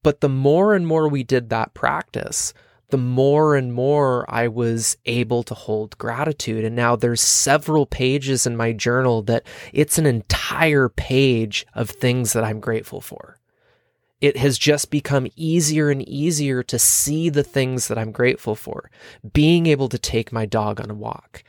[0.02, 2.52] But the more and more we did that practice,
[2.90, 6.64] the more and more I was able to hold gratitude.
[6.64, 12.32] And now there's several pages in my journal that it's an entire page of things
[12.32, 13.38] that I'm grateful for.
[14.20, 18.90] It has just become easier and easier to see the things that I'm grateful for.
[19.32, 21.44] Being able to take my dog on a walk,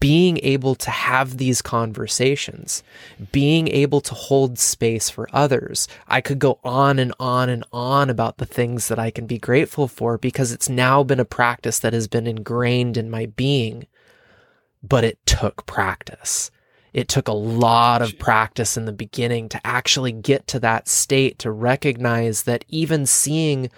[0.00, 2.82] being able to have these conversations,
[3.30, 5.86] being able to hold space for others.
[6.08, 9.38] I could go on and on and on about the things that I can be
[9.38, 13.86] grateful for because it's now been a practice that has been ingrained in my being.
[14.82, 16.50] But it took practice.
[16.98, 21.38] It took a lot of practice in the beginning to actually get to that state
[21.38, 23.70] to recognize that even seeing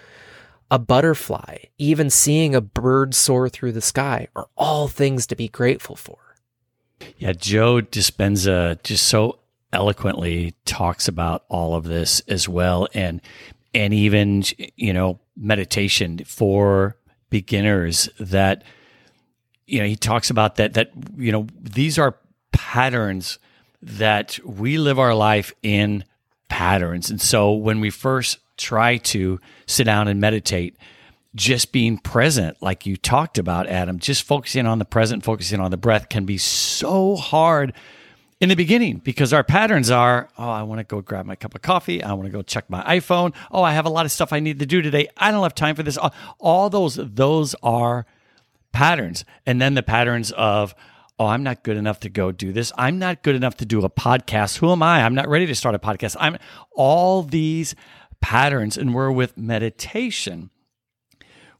[0.71, 5.47] a butterfly, even seeing a bird soar through the sky are all things to be
[5.47, 6.17] grateful for.
[7.19, 9.37] Yeah, Joe Dispenza just so
[9.71, 13.21] eloquently talks about all of this as well, and
[13.75, 14.45] and even
[14.75, 16.97] you know meditation for
[17.29, 18.09] beginners.
[18.19, 18.63] That
[19.67, 22.15] you know he talks about that that you know these are
[22.71, 23.37] patterns
[23.81, 26.05] that we live our life in
[26.47, 30.77] patterns, and so when we first try to sit down and meditate,
[31.35, 35.69] just being present, like you talked about, Adam, just focusing on the present, focusing on
[35.69, 37.73] the breath can be so hard
[38.39, 41.53] in the beginning because our patterns are oh i want to go grab my cup
[41.53, 44.11] of coffee i want to go check my iphone oh i have a lot of
[44.11, 45.95] stuff i need to do today i don't have time for this.
[46.39, 48.07] All those those are
[48.71, 49.25] patterns.
[49.45, 50.73] And then the patterns of
[51.21, 53.83] oh i'm not good enough to go do this i'm not good enough to do
[53.83, 56.37] a podcast who am i i'm not ready to start a podcast i'm
[56.71, 57.75] all these
[58.19, 60.49] patterns and we're with meditation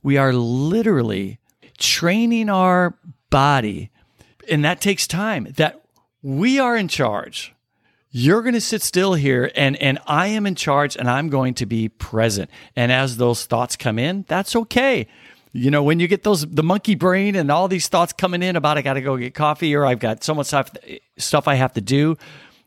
[0.04, 1.40] we are literally
[1.78, 2.98] training our
[3.30, 3.90] body
[4.50, 5.82] and that takes time that
[6.22, 7.54] we are in charge.
[8.14, 11.54] You're going to sit still here and and I am in charge and I'm going
[11.56, 12.50] to be present.
[12.76, 15.08] And as those thoughts come in, that's okay.
[15.54, 18.56] You know, when you get those the monkey brain and all these thoughts coming in
[18.56, 20.72] about I got to go get coffee or I've got so much stuff
[21.18, 22.18] stuff I have to do,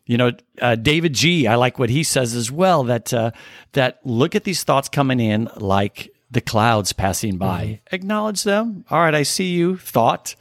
[0.04, 1.46] you know, uh, davidji.
[1.46, 3.30] I like what he says as well that uh,
[3.72, 7.64] that look at these thoughts coming in like the clouds passing by.
[7.64, 7.94] Mm-hmm.
[7.94, 8.84] Acknowledge them.
[8.90, 9.78] All right, I see you.
[9.78, 10.34] Thought,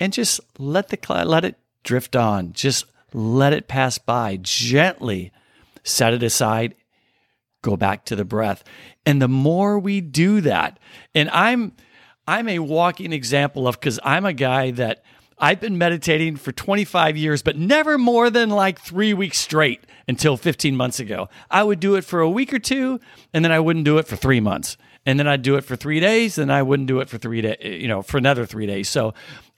[0.00, 2.54] and just let the cloud let it drift on.
[2.54, 5.30] Just let it pass by gently,
[5.82, 6.74] set it aside,
[7.62, 8.62] go back to the breath.
[9.06, 10.78] And the more we do that,
[11.14, 11.72] and I'm
[12.26, 15.02] I'm a walking example of because I'm a guy that
[15.38, 20.36] I've been meditating for 25 years, but never more than like three weeks straight until
[20.36, 21.28] 15 months ago.
[21.50, 23.00] I would do it for a week or two,
[23.34, 24.76] and then I wouldn't do it for three months.
[25.04, 27.40] And then I'd do it for three days, and I wouldn't do it for three
[27.40, 28.88] days, you know, for another three days.
[28.88, 29.14] So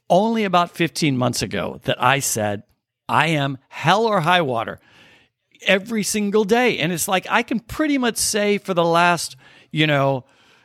[0.09, 2.63] only about 15 months ago that I said,
[3.07, 4.81] I am hell or high water
[5.67, 6.79] every single day.
[6.79, 9.37] And it's like I can pretty much say for the last,
[9.71, 10.25] you know,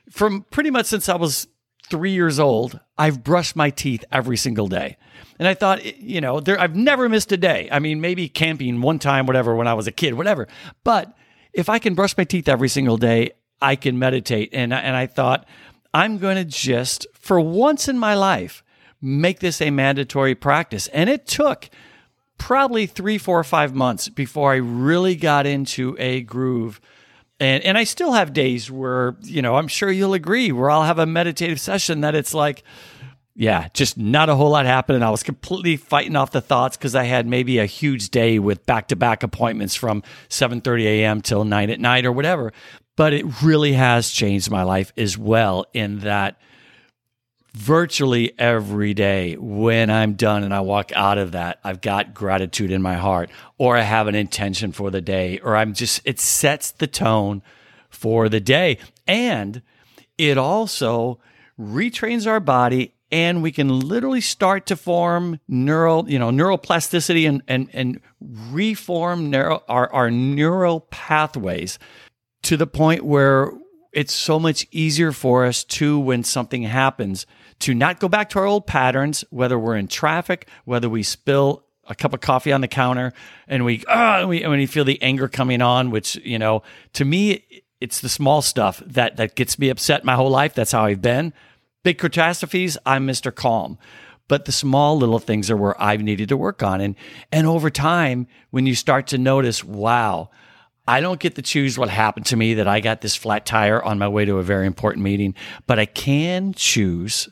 [0.10, 1.48] from pretty much since I was
[1.90, 4.98] three years old, I've brushed my teeth every single day.
[5.38, 7.68] And I thought, eh, you know, there, I've never missed a day.
[7.72, 10.48] I mean, maybe camping one time, whatever, when I was a kid, whatever.
[10.84, 11.14] But
[11.54, 13.32] if I can brush my teeth every single day,
[13.62, 14.50] I can meditate.
[14.54, 15.48] And, and I thought,
[15.94, 18.64] I'm going to just, for once in my life,
[19.02, 20.88] make this a mandatory practice.
[20.88, 21.70] And it took
[22.40, 26.82] probably three, four, or five months before I really got into a groove.
[27.40, 30.84] And, and I still have days where, you know, I'm sure you'll agree, where I'll
[30.84, 32.64] have a meditative session that it's like,
[33.36, 35.04] yeah, just not a whole lot happening.
[35.04, 38.66] I was completely fighting off the thoughts because I had maybe a huge day with
[38.66, 41.22] back-to-back appointments from 7:30 a.m.
[41.22, 42.52] till 9 at night or whatever.
[42.98, 46.38] But it really has changed my life as well in that
[47.60, 52.72] virtually every day when I'm done and I walk out of that, I've got gratitude
[52.72, 56.22] in my heart, or I have an intention for the day, or I'm just, it
[56.22, 57.42] sets the tone
[57.90, 58.78] for the day.
[59.06, 59.62] And
[60.18, 61.20] it also
[61.60, 67.42] retrains our body and we can literally start to form neural, you know, neuroplasticity and,
[67.46, 71.78] and, and reform neuro, our, our neural pathways
[72.44, 73.52] to the point where
[73.92, 77.26] it's so much easier for us to, when something happens,
[77.60, 81.64] to not go back to our old patterns, whether we're in traffic, whether we spill
[81.88, 83.12] a cup of coffee on the counter
[83.48, 86.62] and we, uh, we, when you feel the anger coming on, which, you know,
[86.94, 90.54] to me, it's the small stuff that, that gets me upset my whole life.
[90.54, 91.34] That's how I've been.
[91.84, 93.34] Big catastrophes, I'm Mr.
[93.34, 93.78] Calm.
[94.28, 96.82] But the small little things are where I've needed to work on.
[96.82, 96.96] And,
[97.32, 100.30] and over time, when you start to notice, wow,
[100.88, 103.82] I don't get to choose what happened to me that I got this flat tire
[103.82, 105.34] on my way to a very important meeting,
[105.66, 107.28] but I can choose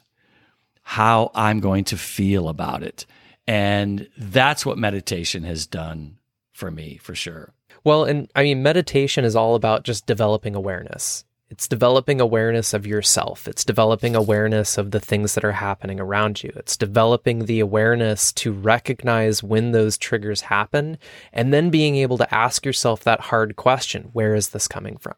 [0.88, 3.06] how I'm going to feel about it.
[3.46, 6.18] And that's what meditation has done
[6.54, 7.54] for me, for sure.
[7.84, 11.26] Well, and I mean, meditation is all about just developing awareness.
[11.50, 13.50] It's developing awareness of yourself.
[13.50, 16.54] It's developing awareness of the things that are happening around you.
[16.56, 20.98] It's developing the awareness to recognize when those triggers happen
[21.34, 25.16] and then being able to ask yourself that hard question where is this coming from?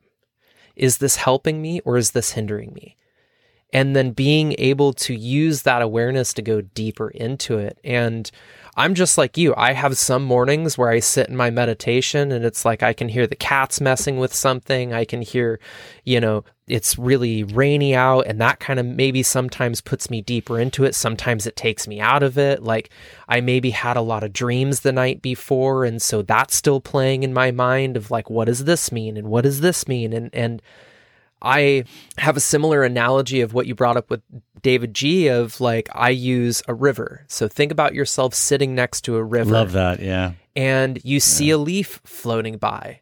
[0.76, 2.96] Is this helping me or is this hindering me?
[3.72, 7.80] And then being able to use that awareness to go deeper into it.
[7.84, 8.30] And
[8.80, 9.54] I'm just like you.
[9.58, 13.10] I have some mornings where I sit in my meditation and it's like I can
[13.10, 14.94] hear the cats messing with something.
[14.94, 15.60] I can hear,
[16.06, 20.58] you know, it's really rainy out and that kind of maybe sometimes puts me deeper
[20.58, 20.96] into it.
[20.96, 22.64] Sometimes it takes me out of it.
[22.64, 22.90] Like
[23.28, 27.24] I maybe had a lot of dreams the night before and so that's still playing
[27.24, 30.30] in my mind of like what does this mean and what does this mean and
[30.34, 30.62] and
[31.42, 31.86] I
[32.18, 34.22] have a similar analogy of what you brought up with
[34.62, 37.26] davidji of like I use a river.
[37.28, 39.52] So think about yourself sitting next to a river.
[39.52, 40.34] Love that, yeah.
[40.56, 41.56] And you see yeah.
[41.56, 43.02] a leaf floating by.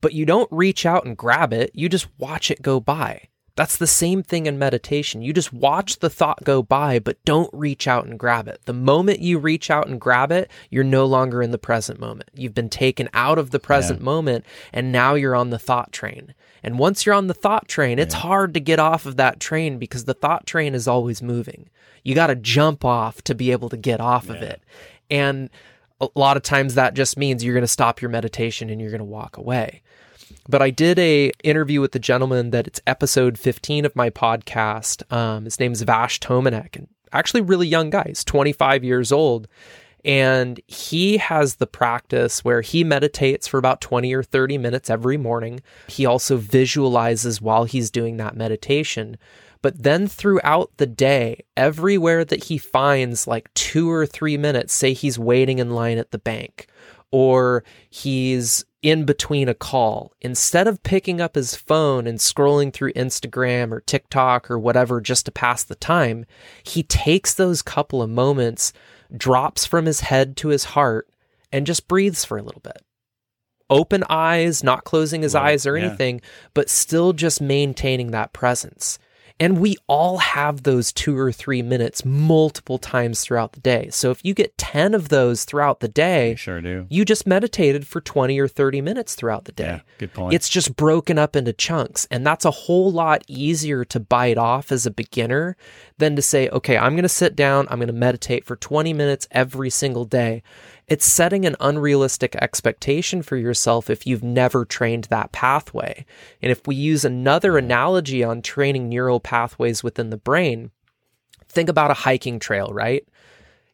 [0.00, 3.28] But you don't reach out and grab it, you just watch it go by.
[3.54, 5.20] That's the same thing in meditation.
[5.20, 8.62] You just watch the thought go by, but don't reach out and grab it.
[8.64, 12.30] The moment you reach out and grab it, you're no longer in the present moment.
[12.34, 14.04] You've been taken out of the present Yeah.
[14.04, 16.34] moment, and now you're on the thought train.
[16.62, 19.78] And once you're on the thought train, it's hard to get off of that train
[19.78, 21.68] because the thought train is always moving.
[22.04, 24.62] You got to jump off to be able to get off of it.
[25.10, 25.50] And
[26.00, 28.90] a lot of times that just means you're going to stop your meditation and you're
[28.90, 29.82] going to walk away
[30.48, 35.10] but I did a interview with the gentleman that it's episode 15 of my podcast.
[35.12, 38.04] Um, his name is Vash Tomanek, and actually really young guy.
[38.06, 39.48] He's 25 years old.
[40.04, 45.16] And he has the practice where he meditates for about 20 or 30 minutes every
[45.16, 45.60] morning.
[45.86, 49.16] He also visualizes while he's doing that meditation.
[49.62, 54.92] But then throughout the day, everywhere that he finds like two or three minutes, say
[54.92, 56.66] he's waiting in line at the bank
[57.12, 62.92] or he's in between a call, instead of picking up his phone and scrolling through
[62.94, 66.26] Instagram or TikTok or whatever just to pass the time,
[66.64, 68.72] he takes those couple of moments,
[69.16, 71.08] drops from his head to his heart,
[71.50, 72.82] and just breathes for a little bit.
[73.70, 75.86] Open eyes, not closing his Right, eyes or yeah.
[75.86, 76.20] anything,
[76.54, 78.98] but still just maintaining that presence.
[79.42, 83.88] And we all have those two or three minutes multiple times throughout the day.
[83.90, 86.86] So if you get 10 of those throughout the day, Sure do.
[86.88, 89.64] you just meditated for 20 or 30 minutes throughout the day.
[89.64, 90.32] Yeah, good point.
[90.32, 92.06] It's just broken up into chunks.
[92.08, 95.56] And that's a whole lot easier to bite off as a beginner
[95.98, 98.92] than to say, okay, I'm going to sit down, I'm going to meditate for 20
[98.92, 100.44] minutes every single day.
[100.92, 106.04] It's setting an unrealistic expectation for yourself if you've never trained that pathway.
[106.42, 110.70] And if we use another analogy on training neural pathways within the brain,
[111.48, 113.08] think about a hiking trail, right?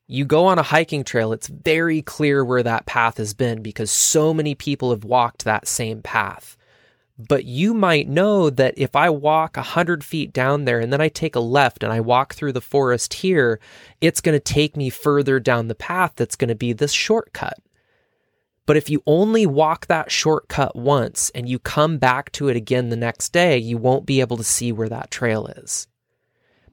[0.07, 3.91] you go on a hiking trail, it's very clear where that path has been because
[3.91, 6.57] so many people have walked that same path.
[7.19, 11.09] But you might know that if I walk 100 feet down there and then I
[11.09, 13.59] take a left and I walk through the forest here,
[14.01, 17.59] it's going to take me further down the path that's going to be this shortcut.
[18.67, 22.91] But if you only walk that shortcut once and you come back to it again
[22.91, 25.89] the next day, you won't be able to see where that trail is.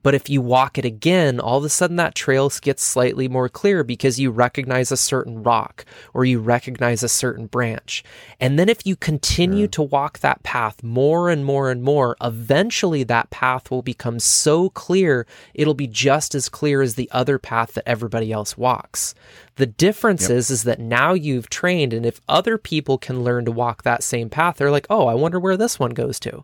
[0.06, 3.50] But if you walk it again, all of a sudden that trail gets slightly more
[3.50, 5.84] clear because you recognize a certain rock
[6.14, 8.04] or you recognize a certain branch.
[8.40, 13.02] And then if you continue to walk that path more and more and more, eventually
[13.02, 15.26] that path will become so clear,
[15.56, 19.16] it'll be just as clear as the other path that everybody else walks.
[19.56, 23.52] The difference is is that now you've trained and if other people can learn to
[23.52, 26.44] walk that same path, they're like, "Oh, I wonder where this one goes to."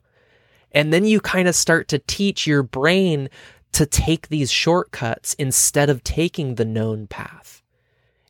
[0.72, 3.30] And then you kind of start to teach your brain
[3.74, 7.62] to take these shortcuts instead of taking the known path.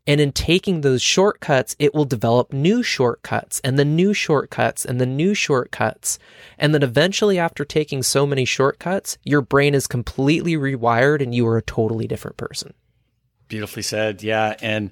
[0.07, 4.99] And in taking those shortcuts, it will develop new shortcuts and the new shortcuts and
[4.99, 6.17] the new shortcuts.
[6.57, 11.47] And then eventually, after taking so many shortcuts, your brain is completely rewired and you
[11.47, 12.73] are a totally different person.
[13.47, 14.23] Beautifully said.
[14.23, 14.91] Yeah, and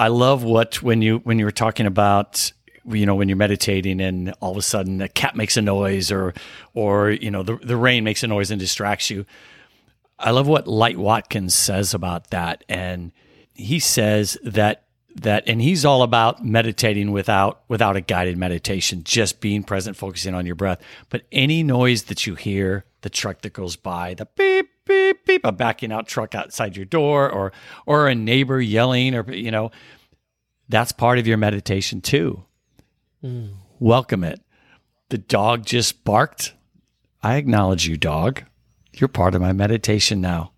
[0.00, 2.52] I love what when you when you were talking about
[2.86, 6.10] you know when you're meditating and all of a sudden a cat makes a noise
[6.10, 6.34] or
[6.74, 9.26] or you know the the rain makes a noise and distracts you.
[10.18, 12.62] I love what Light Watkins says about that.
[12.68, 13.12] And
[13.54, 14.84] he says that
[15.16, 20.34] that and he's all about meditating without without a guided meditation just being present focusing
[20.34, 20.80] on your breath.
[21.08, 25.44] But any noise that you hear the truck that goes by the beep beep beep
[25.44, 27.52] a backing out truck outside your door or
[27.86, 29.70] or a neighbor yelling or you know
[30.68, 32.44] that's part of your meditation too
[33.78, 34.40] welcome it
[35.10, 36.54] the dog just barked
[37.22, 38.44] i acknowledge you dog
[38.94, 40.52] you're part of my meditation now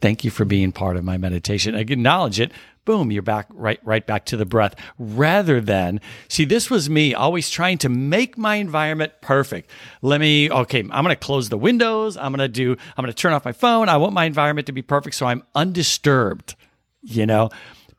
[0.00, 1.74] Thank you for being part of my meditation.
[1.74, 2.52] I acknowledge it.
[2.84, 4.74] Boom, you're back right right back to the breath.
[4.98, 9.70] Rather than see, this was me always trying to make my environment perfect.
[10.00, 12.16] Let me okay, I'm gonna close the windows.
[12.16, 13.88] I'm gonna do, I'm gonna turn off my phone.
[13.88, 16.54] I want my environment to be perfect so I'm undisturbed,
[17.02, 17.50] you know.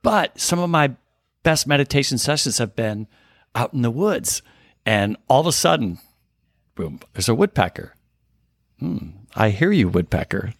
[0.02, 0.96] But some of my
[1.44, 3.08] best meditation sessions have been
[3.55, 4.41] out in the woods.
[4.85, 5.99] And all of a sudden,
[6.76, 7.93] boom, there's a woodpecker.
[8.80, 10.53] Hmm, I hear you, woodpecker.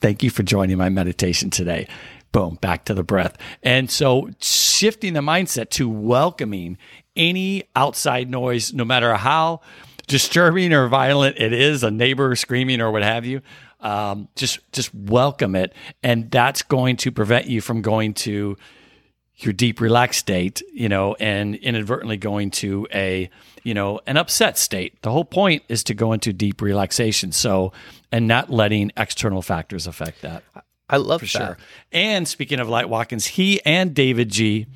[0.00, 1.88] Thank you for joining my meditation today.
[2.30, 3.36] Boom, back to the breath.
[3.62, 6.78] And so shifting the mindset to welcoming
[7.16, 9.60] any outside noise, no matter how
[10.06, 13.42] disturbing or violent it is, a neighbor screaming or what have you,
[13.80, 15.72] um, just just welcome it.
[16.02, 18.56] And that's going to prevent you from going to
[19.38, 23.30] your deep relaxed state, you know, and inadvertently going to a,
[23.62, 25.00] you know, an upset state.
[25.02, 27.30] The whole point is to go into deep relaxation.
[27.32, 27.72] So,
[28.10, 30.42] and not letting external factors affect that.
[30.90, 31.30] I love for that.
[31.30, 31.58] sure.
[31.92, 34.66] And speaking of Light Watkins, he and davidji.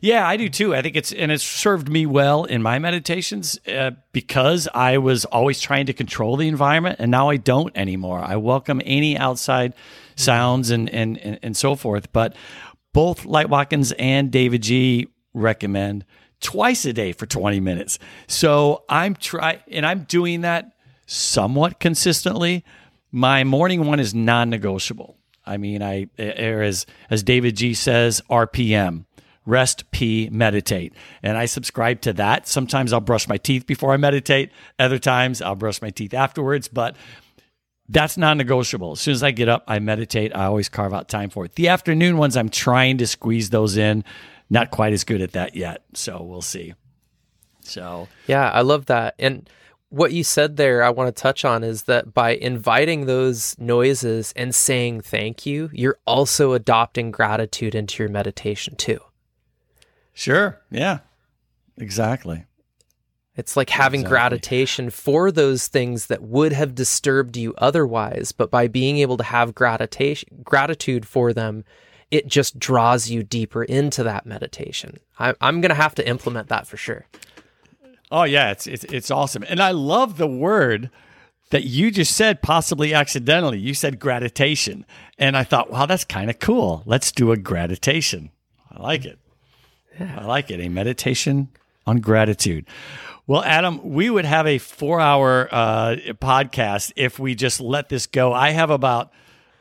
[0.00, 0.74] Yeah, I do too.
[0.74, 5.24] I think it's and it's served me well in my meditations uh, because I was
[5.26, 8.18] always trying to control the environment, and now I don't anymore.
[8.18, 9.74] I welcome any outside
[10.16, 12.12] sounds and and and, and so forth.
[12.12, 12.34] But
[12.92, 15.08] both Light Watkins and davidji.
[15.34, 16.04] recommend
[16.40, 17.98] twice a day for 20 minutes.
[18.26, 20.72] So I'm try and I'm doing that
[21.06, 22.64] somewhat consistently.
[23.12, 25.16] My morning one is non-negotiable.
[25.44, 29.04] I mean, I as as davidji says, RPM.
[29.46, 30.92] Rest, pee, meditate.
[31.22, 32.46] And I subscribe to that.
[32.46, 34.52] Sometimes I'll brush my teeth before I meditate.
[34.78, 36.68] Other times I'll brush my teeth afterwards.
[36.68, 36.94] But
[37.90, 38.92] that's non negotiable.
[38.92, 40.34] As soon as I get up, I meditate.
[40.34, 41.56] I always carve out time for it.
[41.56, 44.04] The afternoon ones, I'm trying to squeeze those in.
[44.48, 45.82] Not quite as good at that yet.
[45.94, 46.74] So we'll see.
[47.62, 49.14] So, Yeah, I love that.
[49.18, 49.48] And
[49.90, 54.32] what you said there, I want to touch on is that by inviting those noises
[54.36, 59.00] and saying thank you, you're also adopting gratitude into your meditation too.
[60.12, 60.60] sure.
[60.70, 61.00] Yeah,
[61.76, 62.46] exactly.
[63.36, 64.10] It's like having Exactly.
[64.10, 69.24] gratification for those things that would have disturbed you otherwise, but by being able to
[69.24, 71.64] have gratification, gratitude for them,
[72.10, 74.98] it just draws you deeper into that meditation.
[75.18, 77.06] I, I'm going to have to implement that for sure.
[78.10, 80.90] Oh yeah, it's it's it's awesome, and I love the word
[81.50, 83.58] that you just said, possibly accidentally.
[83.60, 84.84] You said gratitation,
[85.18, 86.82] and I thought, wow, that's kind of cool.
[86.86, 88.30] Let's do a gratitation.
[88.68, 89.20] I like it.
[90.00, 90.60] I like it.
[90.60, 91.50] A meditation
[91.86, 92.66] on gratitude.
[93.30, 98.32] Well, Adam, we would have a four-hour uh, podcast if we just let this go.
[98.32, 99.12] I have about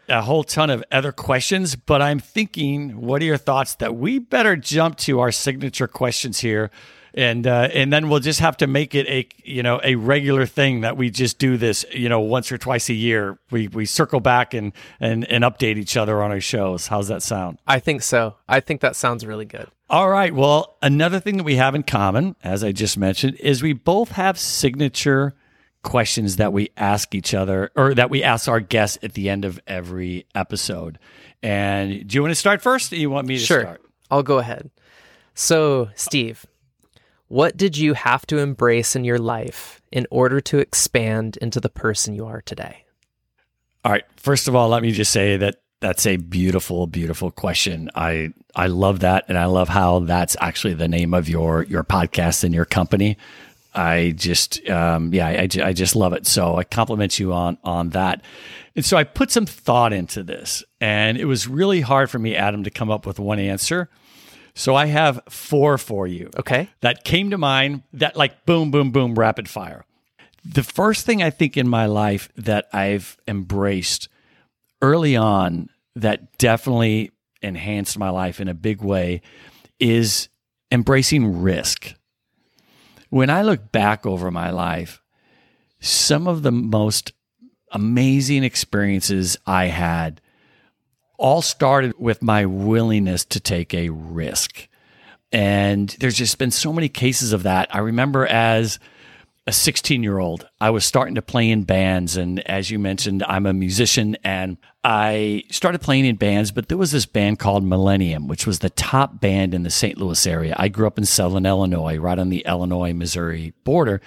[0.08, 4.18] a whole ton of other questions, but I'm thinking, what are your thoughts that we
[4.18, 6.72] better jump to our signature questions here,
[7.14, 10.46] and uh, and then we'll just have to make it a you know a regular
[10.46, 13.38] thing that we just do this you know once or twice a year.
[13.52, 16.88] We we circle back and and and update each other on our shows.
[16.88, 17.58] How's that sound?
[17.68, 18.36] I think so.
[18.48, 19.68] I think that sounds really good.
[19.90, 20.34] All right.
[20.34, 24.10] Well, another thing that we have in common, as I just mentioned, is we both
[24.12, 25.34] have signature
[25.82, 29.46] questions that we ask each other or that we ask our guests at the end
[29.46, 31.00] of every episode.
[31.42, 33.62] And do you want to start first or you want me to Sure.
[33.62, 33.82] start?
[34.12, 34.70] I'll go ahead.
[35.34, 36.46] So, Steve,
[37.30, 41.70] what did you have to embrace in your life in order to expand into the
[41.70, 42.86] person you are today?
[43.86, 44.04] All right.
[44.18, 47.90] First of all, let me just say that that's a beautiful, beautiful question.
[47.96, 51.84] I I love that, and I love how that's actually the name of your your
[51.84, 53.18] podcast and your company.
[53.74, 56.26] I just, um, yeah, I, I just love it.
[56.26, 58.24] So I compliment you on on that.
[58.76, 62.36] And so I put some thought into this, and it was really hard for me,
[62.36, 63.90] Adam, to come up with one answer.
[64.56, 66.70] So I have four for you Okay.
[66.82, 69.86] that came to mind that like boom, boom, boom, rapid fire.
[70.44, 74.10] The first thing I think in my life that I've embraced
[74.82, 77.12] early on that definitely
[77.42, 79.22] enhanced my life in a big way
[79.80, 80.30] is
[80.72, 81.94] embracing risk.
[83.10, 85.02] When I look back over my life,
[85.80, 87.14] some of the most
[87.72, 90.22] amazing experiences I had
[91.20, 94.68] all started with my willingness to take a risk.
[95.32, 97.74] And there's just been so many cases of that.
[97.74, 98.80] I remember as
[99.46, 102.18] a 16 year old, I was starting to play in bands.
[102.18, 106.78] And as you mentioned, I'm a musician and I started playing in bands, but there
[106.78, 109.98] was this band called Millennium, which was the top band in the St.
[109.98, 110.56] Louis area.
[110.58, 114.02] I grew up in Southern Illinois, right on the Illinois Missouri border.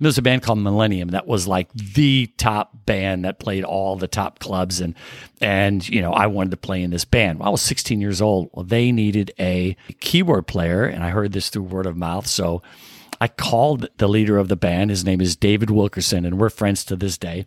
[0.00, 3.64] And there was a band called Millennium that was like the top band that played
[3.64, 4.94] all the top clubs and
[5.42, 7.38] and you know I wanted to play in this band.
[7.38, 8.48] Well, I was 16 years old.
[8.54, 12.26] Well, they needed a keyboard player and I heard this through word of mouth.
[12.26, 12.62] So
[13.20, 14.88] I called the leader of the band.
[14.88, 17.44] His name is David Wilkerson and we're friends to this day.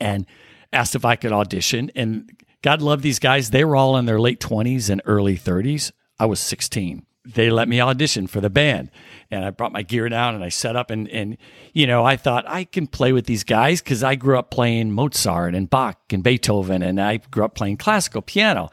[0.00, 0.26] And
[0.72, 2.30] asked if I could audition and
[2.62, 3.50] God love these guys.
[3.50, 5.90] They were all in their late 20s and early 30s.
[6.20, 8.90] I was 16 they let me audition for the band.
[9.30, 11.36] And i brought my gear down and i set up and and
[11.72, 14.92] you know i thought i can play with these guys because i grew up playing
[14.92, 18.70] mozart and bach and beethoven and i grew up playing classical piano.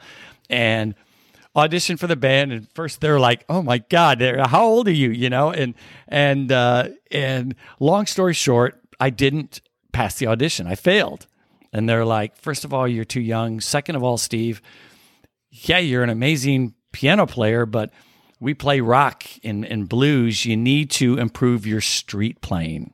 [0.50, 0.94] And
[1.56, 5.10] auditioned for the band and first they're like oh my god how old are you?
[5.10, 5.74] You know and
[6.08, 9.60] and uh and long story short i didn't
[9.92, 10.66] pass the audition.
[10.66, 11.26] I failed.
[11.74, 13.60] And they're like first of all you're too young.
[13.60, 14.62] Second of all steve
[15.50, 17.90] yeah you're an amazing piano player but
[18.42, 22.92] we play rock and, and blues, you need to improve your street playing.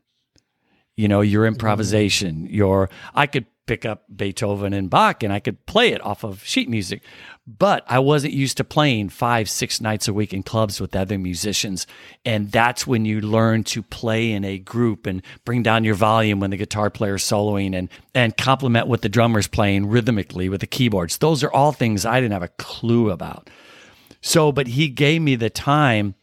[0.95, 5.65] You know, your improvisation, your I could pick up Beethoven and Bach and I could
[5.65, 7.03] play it off of sheet music.
[7.47, 11.17] But I wasn't used to playing five, six nights a week in clubs with other
[11.17, 11.87] musicians.
[12.27, 16.41] And that's when you learn to play in a group and bring down your volume
[16.41, 20.67] when the guitar player's soloing and, and complement what the drummer's playing rhythmically with the
[20.67, 21.19] keyboards.
[21.19, 23.49] Those are all things I didn't have a clue about.
[24.21, 26.15] So, but he gave me the time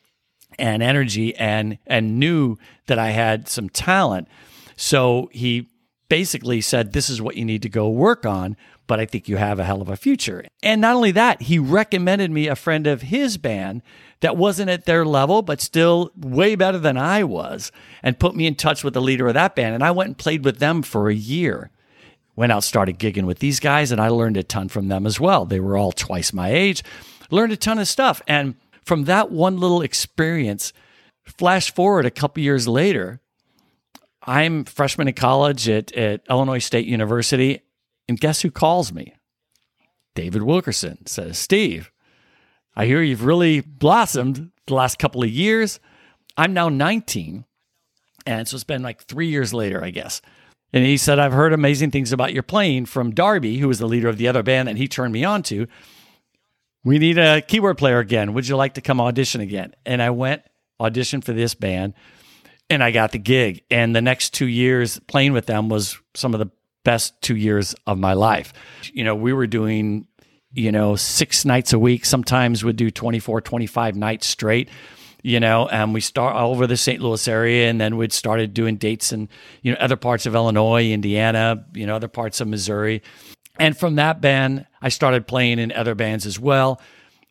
[0.58, 2.58] and energy and and knew
[2.88, 4.28] that I had some talent.
[4.76, 5.68] So he
[6.10, 8.56] basically said, This is what you need to go work on,
[8.88, 10.46] but I think you have a hell of a future.
[10.62, 13.82] And not only that, he recommended me a friend of his band
[14.22, 18.48] that wasn't at their level, but still way better than I was, and put me
[18.48, 19.76] in touch with the leader of that band.
[19.76, 21.70] And I went and played with them for a year.
[22.36, 25.20] Went out, started gigging with these guys, and I learned a ton from them as
[25.22, 25.46] well.
[25.46, 26.84] They were all twice my age,
[27.30, 28.22] learned a ton of stuff.
[28.28, 30.74] And from that one little experience,
[31.24, 33.20] flash forward a couple years later,
[34.24, 37.62] I'm freshman in college at, at Illinois State University,
[38.08, 39.14] and guess who calls me?
[40.16, 41.92] David Wilkerson says, Steve,
[42.76, 45.80] I hear you've really blossomed the last couple of years.
[46.38, 47.46] I'm now 19.
[48.26, 50.22] And so it's been like three years later, I guess.
[50.74, 53.88] And he said, I've heard amazing things about your playing from Darby, who was the
[53.88, 55.68] leader of the other band that he turned me on to.
[56.86, 58.34] We need a keyboard player again.
[58.34, 59.74] Would you like to come audition again?
[59.86, 60.44] And I went,
[60.80, 61.96] audition for this band
[62.70, 63.64] and I got the gig.
[63.70, 66.52] And the next two years playing with them was some of the
[66.84, 68.54] best two years of my life.
[68.94, 70.08] You know, we were doing,
[70.54, 72.06] you know, six nights a week.
[72.06, 74.70] Sometimes we'd do 24, 25 nights straight,
[75.24, 77.02] you know, and we start all over the St.
[77.02, 77.70] Louis area.
[77.70, 79.30] And then we'd started doing dates in,
[79.62, 83.02] you know, other parts of Illinois, Indiana, you know, other parts of Missouri.
[83.60, 86.82] And from that band, I started playing in other bands as well.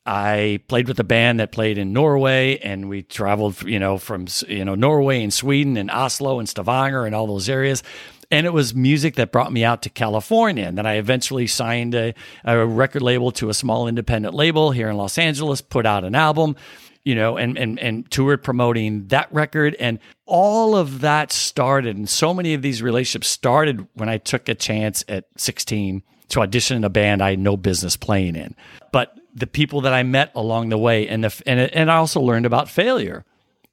[0.06, 4.26] I played with a band that played in Norway, and we traveled, you know, from
[4.46, 7.82] you know Norway and Sweden and Oslo and Stavanger and all those areas.
[8.30, 10.66] And it was music that brought me out to California.
[10.66, 12.14] And then I eventually signed a,
[12.44, 16.14] a record label to a small independent label here in Los Angeles, put out an
[16.14, 16.56] album,
[17.04, 19.74] you know, and and and toured promoting that record.
[19.80, 24.50] And all of that started, and so many of these relationships started when I took
[24.50, 28.54] a chance at 16 to audition in a band I had no business playing in.
[28.92, 32.20] But the people that I met along the way, and the and and I also
[32.20, 33.24] learned about failure.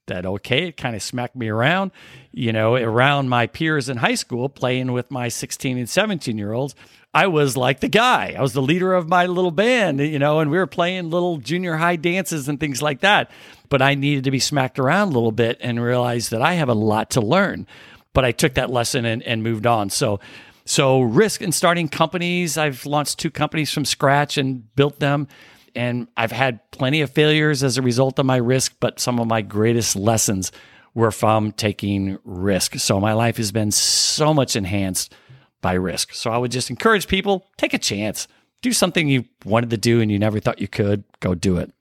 [0.07, 1.91] That okay, it kind of smacked me around,
[2.33, 6.51] you know, around my peers in high school, playing with my 16 and 17 year
[6.51, 6.75] olds.
[7.13, 8.35] I was like the guy.
[8.37, 11.37] I was the leader of my little band, you know, and we were playing little
[11.37, 13.29] junior high dances and things like that.
[13.69, 16.69] But I needed to be smacked around a little bit and realize that I have
[16.69, 17.67] a lot to learn.
[18.13, 19.89] But I took that lesson and, and moved on.
[19.89, 20.19] So
[20.65, 22.57] so, risk in starting companies.
[22.57, 25.27] I've launched two companies from scratch and built them.
[25.75, 29.27] And I've had plenty of failures as a result of my risk, but some of
[29.27, 30.51] my greatest lessons
[30.93, 32.75] were from taking risk.
[32.75, 35.13] So, my life has been so much enhanced
[35.61, 36.13] by risk.
[36.13, 38.27] So, I would just encourage people take a chance,
[38.61, 41.71] do something you wanted to do and you never thought you could, go do it.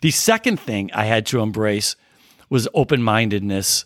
[0.00, 1.96] The second thing I had to embrace
[2.48, 3.84] was open mindedness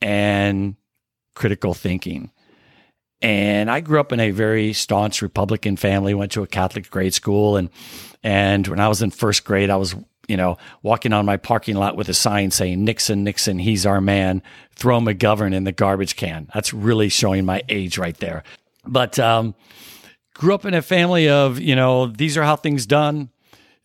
[0.00, 0.76] and
[1.34, 2.30] critical thinking.
[3.22, 7.14] And I grew up in a very staunch Republican family, went to a Catholic grade
[7.14, 7.56] school.
[7.56, 7.70] And,
[8.22, 9.94] and when I was in first grade, I was,
[10.26, 14.00] you know, walking on my parking lot with a sign saying, Nixon, Nixon, he's our
[14.00, 14.42] man.
[14.74, 16.50] Throw McGovern in the garbage can.
[16.52, 18.42] That's really showing my age right there.
[18.84, 19.54] But, um,
[20.34, 23.30] grew up in a family of, you know, these are how things done.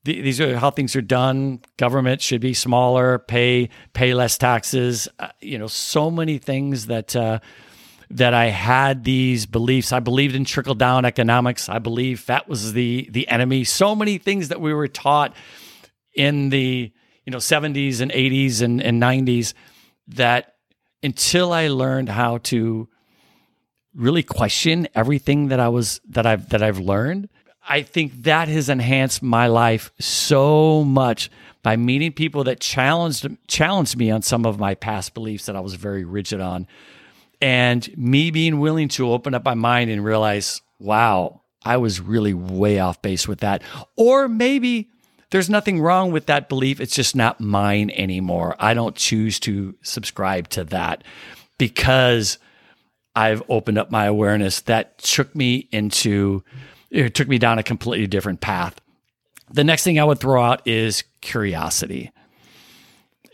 [0.04, 1.60] These are how things are done.
[1.76, 5.10] Government should be smaller, pay pay less taxes.
[5.20, 7.40] Uh, you know, so many things that uh,
[8.10, 9.92] that I had these beliefs.
[9.92, 11.70] I believed in trickle down economics.
[11.70, 13.64] I believe fat was the the enemy.
[13.64, 15.36] So many things that we were taught
[16.14, 16.92] in the
[17.26, 19.54] you know 70s and 80s and, and 90s
[20.10, 20.56] that
[21.04, 22.88] until I learned how to
[23.94, 27.30] really question everything that I was that I've that I've learned,
[27.68, 31.30] I think that has enhanced my life so much
[31.62, 35.60] by meeting people that challenged challenged me on some of my past beliefs that I
[35.60, 36.68] was very rigid on
[37.42, 42.34] and me being willing to open up my mind and realize, wow, I was really
[42.34, 43.62] way off base with that.
[43.96, 44.90] Or maybe
[45.32, 46.80] there's nothing wrong with that belief.
[46.80, 48.56] It's just not mine anymore.
[48.60, 51.04] I don't choose to subscribe to that
[51.58, 52.38] because
[53.16, 56.44] I've opened up my awareness that took me into,
[56.90, 58.80] it took me down a completely different path.
[59.50, 62.12] The next thing I would throw out is curiosity.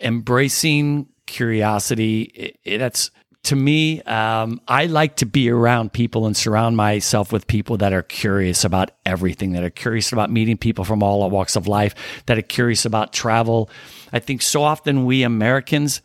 [0.01, 3.11] Embracing curiosity, it, it, that's,
[3.43, 7.91] to me, um, I like to be around people and surround myself with people that
[7.91, 11.93] are curious about everything, that are curious about meeting people from all walks of life,
[12.27, 13.69] that are curious about travel.
[14.13, 16.01] I think so often we Americans,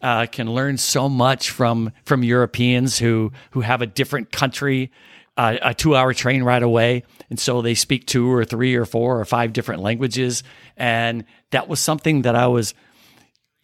[0.00, 4.92] uh, can learn so much from from Europeans who who have a different country,
[5.36, 8.84] uh, a two hour train ride away, and so they speak two or three or
[8.84, 10.44] four or five different languages,
[10.76, 12.74] and that was something that I was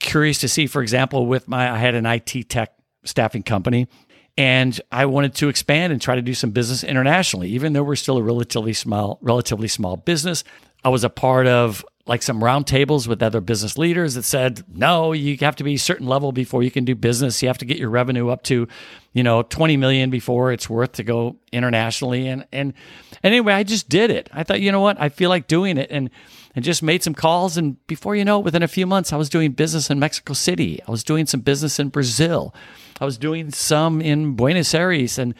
[0.01, 0.67] curious to see.
[0.67, 2.74] For example, with my I had an IT tech
[3.05, 3.89] staffing company.
[4.37, 7.95] And I wanted to expand and try to do some business internationally, even though we're
[7.95, 10.43] still a relatively small, relatively small business.
[10.83, 15.13] I was a part of like some roundtables with other business leaders that said, no,
[15.13, 17.41] you have to be a certain level before you can do business.
[17.43, 18.69] You have to get your revenue up to,
[19.15, 22.29] you know, 20 million before it's worth to go internationally.
[22.29, 22.75] And, and,
[23.23, 24.29] and anyway, I just did it.
[24.35, 25.01] I thought, you know what?
[25.01, 26.11] I feel like doing it and,
[26.55, 27.57] and just made some calls.
[27.57, 30.35] And before you know, it, within a few months, I was doing business in Mexico
[30.35, 30.83] City.
[30.87, 32.55] I was doing some business in Brazil.
[33.01, 35.19] I was doing some in Buenos Aires.
[35.19, 35.35] And,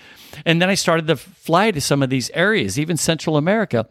[0.45, 3.89] and then I started to fly to some of these areas, even Central America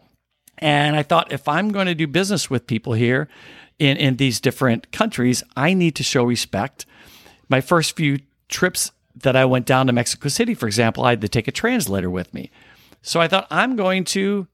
[0.58, 3.28] and I thought, if I'm going to do business with people here
[3.78, 6.86] in, in these different countries, I need to show respect.
[7.48, 11.20] My first few trips that I went down to Mexico City, for example, I had
[11.22, 12.50] to take a translator with me.
[13.02, 14.46] So I thought, I'm going to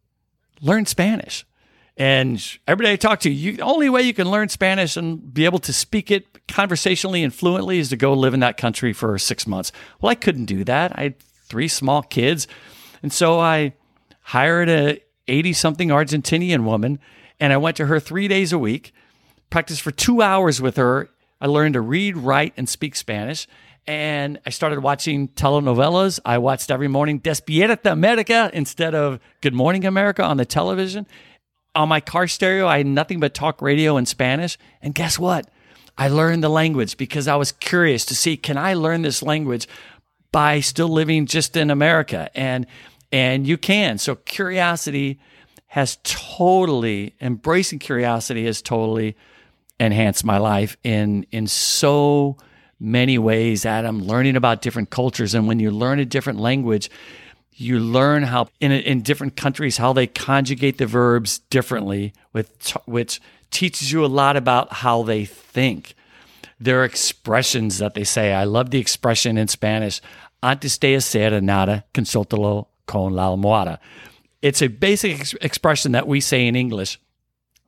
[0.61, 1.47] learn Spanish.
[2.01, 5.35] And every day I talk to, you, the only way you can learn Spanish and
[5.35, 8.95] be able to speak it conversationally and fluently is to go live in that country
[8.95, 9.71] for six months.
[10.01, 10.99] Well, I couldn't do that.
[10.99, 12.49] I had three small kids.
[13.03, 13.75] And so I
[14.23, 17.01] hired a 80 something Argentinian woman.
[17.39, 18.95] And I went to her three days a week,
[19.51, 21.11] practiced for two hours with her.
[21.39, 23.47] I learned to read, write, and speak Spanish.
[23.87, 26.19] And I started watching telenovelas.
[26.25, 31.07] I watched every morning Despierta America instead of Good Morning America on the television.
[31.75, 34.59] On my car stereo, I had nothing but talk radio in Spanish.
[34.83, 35.49] And guess what?
[35.97, 39.69] I learned the language because I was curious to see can I learn this language
[40.33, 42.31] by still living just in America?
[42.35, 42.67] And
[43.13, 43.99] and you can.
[43.99, 45.19] So curiosity
[45.71, 49.17] has totally embracing curiosity has totally
[49.79, 52.37] enhanced my life in in so
[52.81, 56.91] many ways adam learning about different cultures and when you learn a different language
[57.53, 63.21] you learn how in in different countries how they conjugate the verbs differently with which
[63.51, 65.95] teaches you a lot about how they think
[66.59, 70.01] their expressions that they say i love the expression in spanish
[70.43, 73.79] antes de hacer nada consúltalo con la almohada.
[74.43, 76.99] It's a basic ex- expression that we say in English.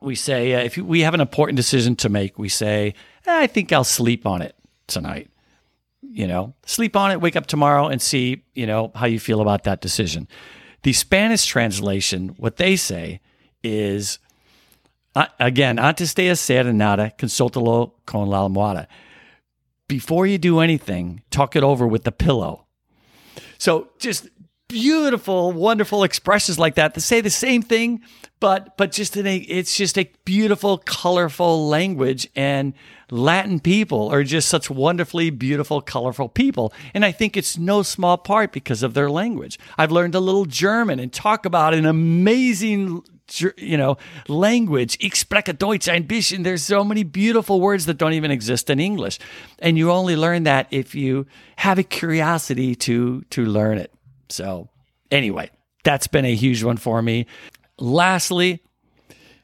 [0.01, 2.93] We say, uh, if we have an important decision to make, we say,
[3.25, 4.55] eh, I think I'll sleep on it
[4.87, 5.29] tonight.
[6.11, 9.41] You know, sleep on it, wake up tomorrow and see, you know, how you feel
[9.41, 10.27] about that decision.
[10.83, 13.21] The Spanish translation, what they say
[13.63, 14.19] is,
[15.39, 18.87] again, antes de hacer nada, consúltalo con la almohada.
[19.87, 22.65] Before you do anything, talk it over with the pillow.
[23.57, 24.29] So just
[24.67, 28.01] beautiful, wonderful expressions like that that say the same thing,
[28.39, 32.73] but but just in a it's just a beautiful, colorful language and
[33.13, 36.73] Latin people are just such wonderfully beautiful, colorful people.
[36.95, 39.59] And I think it's no small part because of their language.
[39.77, 43.03] I've learned a little German and talk about an amazing
[43.57, 44.97] you know, language.
[44.99, 46.43] Ich spreche Deutsch ein bisschen.
[46.43, 49.19] There's so many beautiful words that don't even exist in English.
[49.59, 51.27] And you only learn that if you
[51.57, 53.93] have a curiosity to to learn it.
[54.29, 54.69] So,
[55.11, 55.51] anyway,
[55.83, 57.27] that's been a huge one for me.
[57.77, 58.61] Lastly,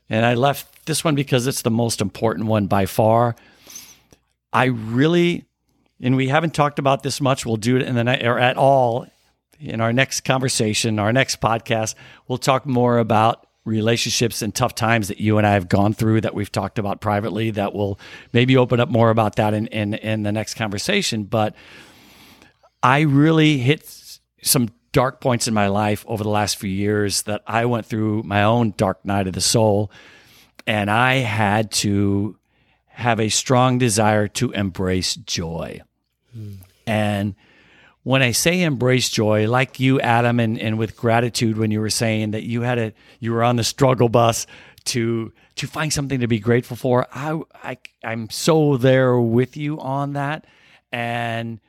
[0.09, 3.35] and I left this one because it's the most important one by far.
[4.51, 5.45] I really,
[6.01, 7.45] and we haven't talked about this much.
[7.45, 9.07] We'll do it in the night or at all
[9.59, 11.95] in our next conversation, our next podcast.
[12.27, 16.21] We'll talk more about relationships and tough times that you and I have gone through
[16.21, 17.99] that we've talked about privately that will
[18.34, 21.23] maybe open up more about that in, in, in the next conversation.
[21.23, 21.55] But
[22.81, 23.85] I really hit
[24.41, 28.23] some dark points in my life over the last few years that I went through
[28.23, 29.91] my own dark night of the soul.
[30.65, 32.39] And I had to
[32.99, 35.81] have a strong desire to embrace joy.
[36.38, 36.57] Mm.
[36.85, 37.35] And
[38.03, 41.89] when I say embrace joy, like you, Adam, and, and with gratitude, when you were
[41.89, 44.47] saying that you had a you were on the struggle bus
[44.85, 49.80] to to find something to be grateful for, I, I I'm so there with you
[49.80, 50.45] on that.
[50.91, 51.59] And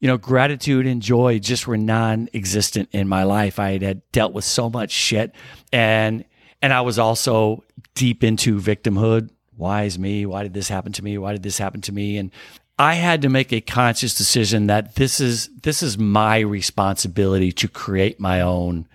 [0.00, 3.58] you know, gratitude and joy just were non-existent in my life.
[3.58, 5.34] I had dealt with so much shit,
[5.72, 6.24] and
[6.60, 7.64] and I was also
[7.94, 9.30] deep into victimhood.
[9.56, 10.26] Why is me?
[10.26, 11.18] Why did this happen to me?
[11.18, 12.16] Why did this happen to me?
[12.16, 12.30] And
[12.78, 17.68] I had to make a conscious decision that this is this is my responsibility to
[17.68, 18.88] create my own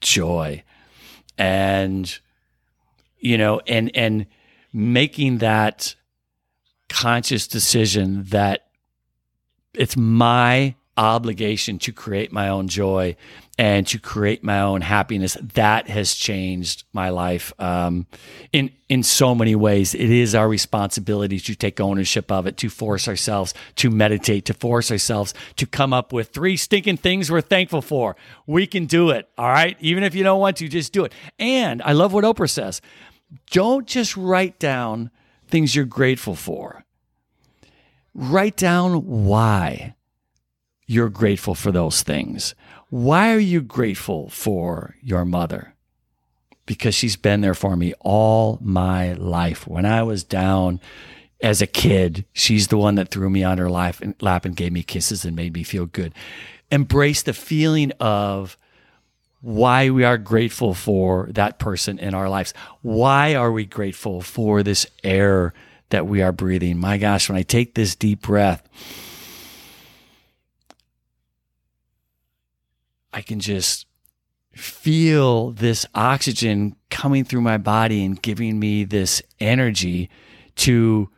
[0.00, 0.62] joy,
[1.36, 2.18] and
[3.18, 4.26] you know, and and
[4.72, 5.94] making that
[6.88, 8.68] conscious decision that
[9.74, 13.16] it's my obligation to create my own joy
[13.56, 15.36] and to create my own happiness.
[15.54, 18.06] That has changed my life um,
[18.52, 19.94] in in so many ways.
[19.94, 24.54] It is our responsibility to take ownership of it, to force ourselves to meditate, to
[24.54, 28.16] force ourselves to come up with three stinking things we're thankful for.
[28.46, 29.28] We can do it.
[29.38, 31.12] All right, even if you don't want to, just do it.
[31.38, 32.80] And I love what Oprah says.
[33.50, 35.10] Don't just write down
[35.48, 36.84] things you're grateful for.
[38.14, 39.94] Write down why
[40.88, 42.54] you're grateful for those things.
[42.88, 45.74] Why are you grateful for your mother?
[46.64, 49.68] Because she's been there for me all my life.
[49.68, 50.80] When I was down
[51.42, 54.82] as a kid, she's the one that threw me on her lap and gave me
[54.82, 56.14] kisses and made me feel good.
[56.70, 58.56] Embrace the feeling of
[59.40, 62.54] why we are grateful for that person in our lives.
[62.80, 65.52] Why are we grateful for this air
[65.90, 66.78] that we are breathing?
[66.78, 68.62] My gosh, when I take this deep breath,
[73.18, 73.88] I can just
[74.52, 80.08] feel this oxygen coming through my body and giving me this energy
[80.54, 81.10] to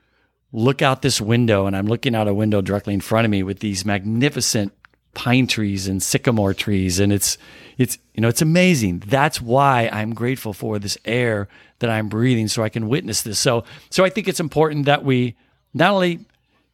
[0.50, 1.66] look out this window.
[1.66, 4.72] And I'm looking out a window directly in front of me with these magnificent
[5.12, 6.98] pine trees and sycamore trees.
[7.00, 7.36] And it's,
[7.76, 9.00] it's, you know, it's amazing.
[9.00, 11.48] That's why I'm grateful for this air
[11.80, 13.38] that I'm breathing so I can witness this.
[13.38, 15.36] So, so I think it's important that we
[15.74, 16.20] not only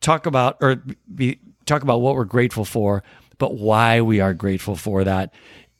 [0.01, 3.03] talk about or be, talk about what we're grateful for,
[3.39, 5.33] but why we are grateful for that.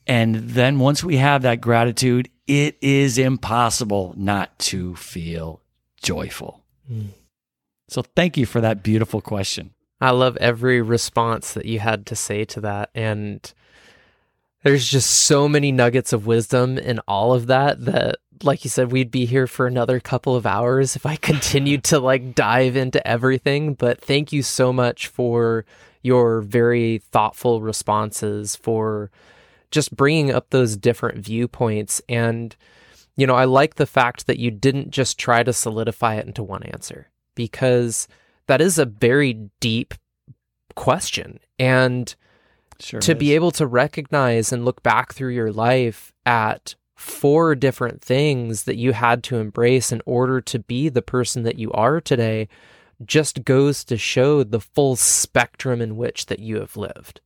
[0.05, 5.61] And then once we have that gratitude, it is impossible not to feel
[6.01, 6.63] joyful.
[6.91, 7.09] Mm.
[7.89, 9.73] So thank you for that beautiful question.
[9.99, 12.89] I love every response that you had to say to that.
[12.93, 13.51] And
[14.63, 18.91] there's just so many nuggets of wisdom in all of that that like you said
[18.91, 23.05] we'd be here for another couple of hours if i continued to like dive into
[23.07, 25.65] everything but thank you so much for
[26.07, 29.11] your very thoughtful responses, for
[29.69, 32.01] just bringing up those different viewpoints.
[32.07, 32.55] And,
[33.17, 36.41] you know, I like the fact that you didn't just try to solidify it into
[36.41, 38.07] one answer because
[38.47, 39.93] that is a very deep
[40.75, 41.39] question.
[41.59, 42.15] And
[42.79, 43.17] sure to is.
[43.17, 48.77] be able to recognize and look back through your life at four different things that
[48.77, 52.47] you had to embrace in order to be the person that you are today
[53.05, 57.21] just goes to show the full spectrum in which that you have lived.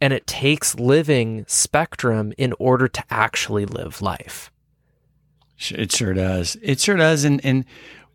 [0.00, 4.50] And it takes living spectrum in order to actually live life.
[5.70, 6.56] It sure does.
[6.62, 7.24] It sure does.
[7.24, 7.66] And, and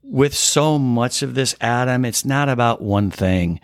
[0.02, 3.60] with so much of this, Adam, it's not about one thing.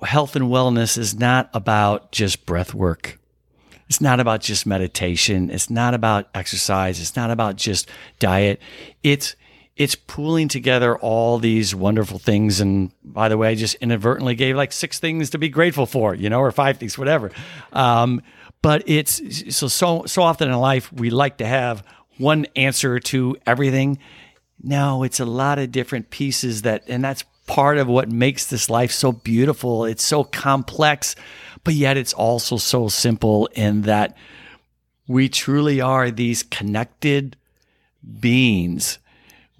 [0.00, 3.18] Health and wellness is not about just breath work.
[3.88, 5.50] It's not about just meditation.
[5.50, 7.00] It's not about exercise.
[7.00, 7.88] It's not about just
[8.20, 8.60] diet.
[9.02, 9.34] It's
[9.80, 12.60] it's pooling together all these wonderful things.
[12.60, 16.14] And by the way, I just inadvertently gave like six things to be grateful for,
[16.14, 17.30] you know, or five things, whatever.
[17.72, 18.20] Um,
[18.60, 21.82] but it's so so so often in life we like to have
[22.18, 23.98] one answer to everything.
[24.62, 28.68] No, it's a lot of different pieces that, and that's part of what makes this
[28.68, 29.86] life so beautiful.
[29.86, 31.16] It's so complex,
[31.64, 34.14] but yet it's also so simple in that
[35.08, 37.38] we truly are these connected
[38.20, 38.98] beings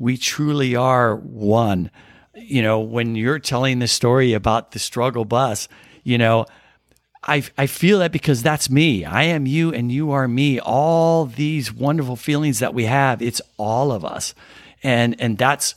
[0.01, 1.91] we truly are one.
[2.35, 5.69] You know, when you're telling the story about the struggle bus,
[6.03, 6.47] you know,
[7.23, 9.05] I, I feel that because that's me.
[9.05, 10.59] I am you and you are me.
[10.59, 14.35] All these wonderful feelings that we have, it's all of us.
[14.83, 15.75] And and that's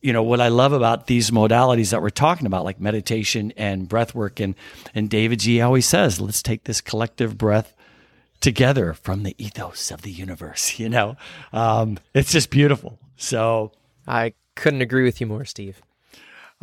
[0.00, 3.88] you know what I love about these modalities that we're talking about, like meditation and
[3.88, 4.40] breath work.
[4.40, 4.56] And
[4.96, 7.72] and davidji always says, let's take this collective breath
[8.40, 10.74] together from the ethos of the universe.
[10.80, 11.16] You know,
[11.52, 12.98] um, it's just beautiful.
[13.20, 13.72] So
[14.06, 15.82] I couldn't agree with you more, Steve.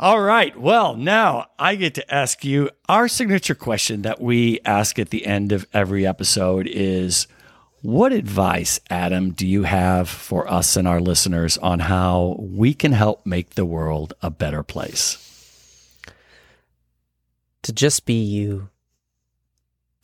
[0.00, 0.58] All right.
[0.58, 5.24] Well, now I get to ask you our signature question that we ask at the
[5.24, 7.26] end of every episode is
[7.80, 12.92] what advice, Adam, do you have for us and our listeners on how we can
[12.92, 15.16] help make the world a better place?
[17.62, 18.68] To just be you,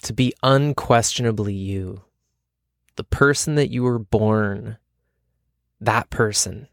[0.02, 2.02] to be unquestionably you,
[2.94, 4.78] the person that you were born
[5.84, 6.68] that person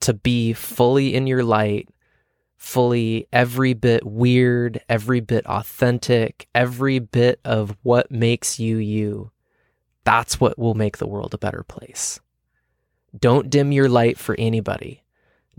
[0.00, 1.88] to be fully in your light,
[2.56, 9.30] fully every bit weird, every bit authentic, every bit of what makes you you.
[10.04, 12.20] That's what will make the world a better place.
[13.18, 15.04] Don't dim your light for anybody.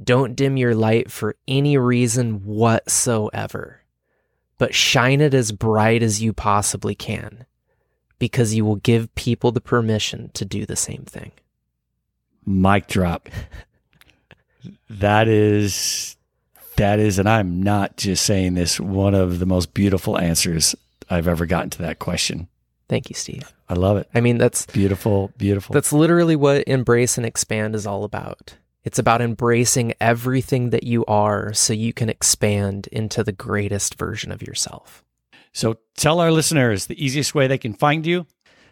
[0.01, 3.81] Don't dim your light for any reason whatsoever,
[4.57, 7.45] but shine it as bright as you possibly can
[8.19, 11.31] because you will give people the permission to do the same thing.
[12.45, 13.29] Mic drop.
[14.89, 16.15] that is
[16.77, 20.75] That is, and I'm not just saying this, one of the most beautiful answers
[21.09, 22.47] I've ever gotten to that question.
[22.89, 23.51] Thank you, Steve.
[23.69, 24.07] I love it.
[24.13, 25.73] I mean, that's Beautiful, beautiful.
[25.73, 28.55] That's literally what embrace and expand is all about.
[28.83, 34.31] It's about embracing everything that you are so you can expand into the greatest version
[34.31, 35.03] of yourself.
[35.53, 38.27] so tell our listeners the easiest way they can find you.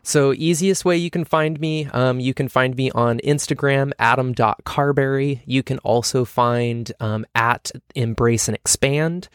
[0.05, 5.43] So, easiest way you can find me, um, you can find me on Instagram, adam.carberry.
[5.45, 9.30] You can also find um, at Embrace and Expand.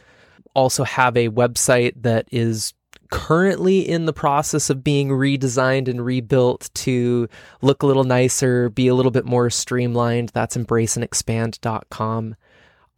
[0.55, 2.75] Also, have a website that is
[3.11, 7.29] currently in the process of being redesigned and rebuilt to
[7.63, 10.31] look a little nicer, be a little bit more streamlined.
[10.35, 12.37] That's embraceandexpand.com.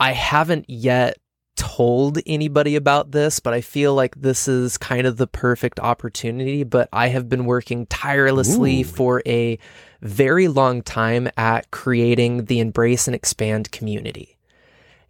[0.00, 1.18] I haven't yet
[1.60, 6.64] told anybody about this, but I feel like this is kind of the perfect opportunity.
[6.64, 8.84] But I have been working tirelessly Ooh.
[8.84, 9.58] for a
[10.00, 14.38] very long time at creating the Embrace and Expand community.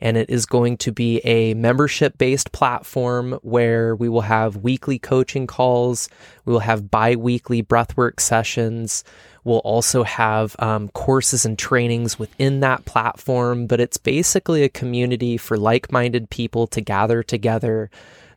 [0.00, 4.98] And it is going to be a membership based platform where we will have weekly
[4.98, 6.08] coaching calls.
[6.44, 9.04] We will have bi weekly breathwork sessions.
[9.44, 15.36] We'll also have um, courses and trainings within that platform, but it's basically a community
[15.36, 17.90] for like minded people to gather together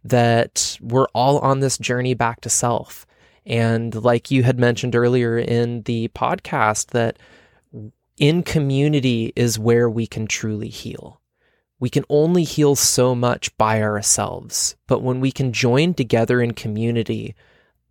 [0.04, 3.06] that we're all on this journey back to self.
[3.46, 7.18] And like you had mentioned earlier in the podcast, that
[8.18, 11.20] in community is where we can truly heal.
[11.84, 16.54] We can only heal so much by ourselves, but when we can join together in
[16.54, 17.36] community,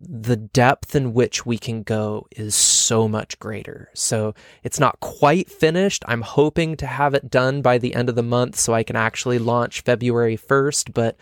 [0.01, 3.91] the depth in which we can go is so much greater.
[3.93, 4.33] So
[4.63, 6.03] it's not quite finished.
[6.07, 8.95] I'm hoping to have it done by the end of the month so I can
[8.95, 11.15] actually launch February 1st, but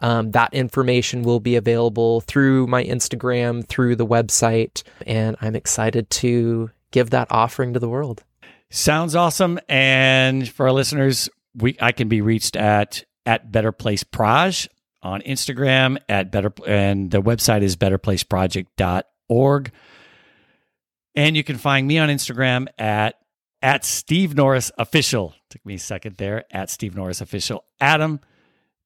[0.00, 6.10] um, that information will be available through my Instagram, through the website, and I'm excited
[6.10, 8.22] to give that offering to the world.
[8.68, 9.58] Sounds awesome.
[9.66, 14.68] And for our listeners, we I can be reached at at Better Place Proj
[15.02, 19.72] on Instagram at better and the website is betterplaceproject.org.
[21.14, 23.16] And you can find me on Instagram at
[23.60, 25.34] at Steve Norris Official.
[25.50, 27.64] Took me a second there at Steve Norris Official.
[27.80, 28.20] Adam,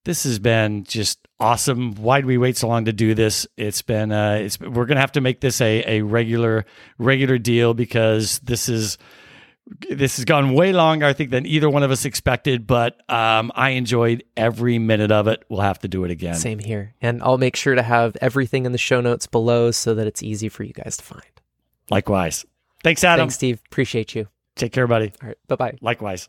[0.04, 1.94] this has been just awesome.
[1.94, 3.46] Why did we wait so long to do this?
[3.56, 6.64] It's been uh, it's we're gonna have to make this a a regular
[6.98, 8.98] regular deal because this is
[9.90, 12.66] this has gone way longer, I think, than either one of us expected.
[12.66, 15.44] But um, I enjoyed every minute of it.
[15.48, 16.34] We'll have to do it again.
[16.34, 16.94] Same here.
[17.00, 20.22] And I'll make sure to have everything in the show notes below so that it's
[20.22, 21.22] easy for you guys to find.
[21.90, 22.44] Likewise.
[22.82, 23.24] Thanks, Adam.
[23.24, 23.60] Thanks, Steve.
[23.66, 24.28] Appreciate you.
[24.56, 25.12] Take care, buddy.
[25.22, 25.38] All right.
[25.48, 25.78] Bye bye.
[25.80, 26.28] Likewise.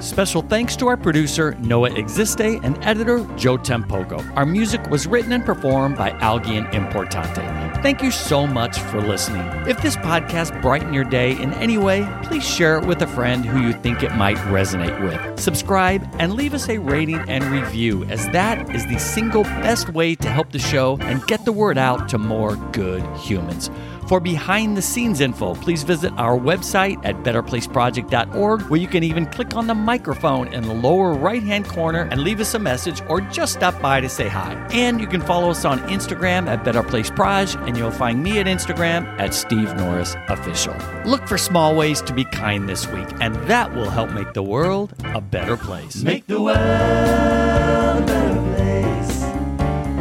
[0.00, 4.20] Special thanks to our producer, Noah Existe, and editor, Joe Tempoco.
[4.36, 7.75] Our music was written and performed by Algian Importante.
[7.86, 9.46] Thank you so much for listening.
[9.68, 13.44] If this podcast brightened your day in any way, please share it with a friend
[13.44, 15.38] who you think it might resonate with.
[15.38, 20.16] Subscribe and leave us a rating and review, as that is the single best way
[20.16, 23.70] to help the show and get the word out to more good humans.
[24.08, 29.26] For behind the scenes info, please visit our website at betterplaceproject.org, where you can even
[29.26, 33.02] click on the microphone in the lower right hand corner and leave us a message
[33.08, 34.54] or just stop by to say hi.
[34.70, 38.46] And you can follow us on Instagram at betterplaceproj, and and you'll find me at
[38.46, 40.74] Instagram at Steve Norris Official.
[41.04, 44.42] Look for small ways to be kind this week, and that will help make the
[44.42, 46.02] world a better place.
[46.02, 49.20] Make the world a better place.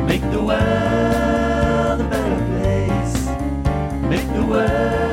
[0.07, 3.27] Make the world a better place.
[4.09, 5.04] Make the world.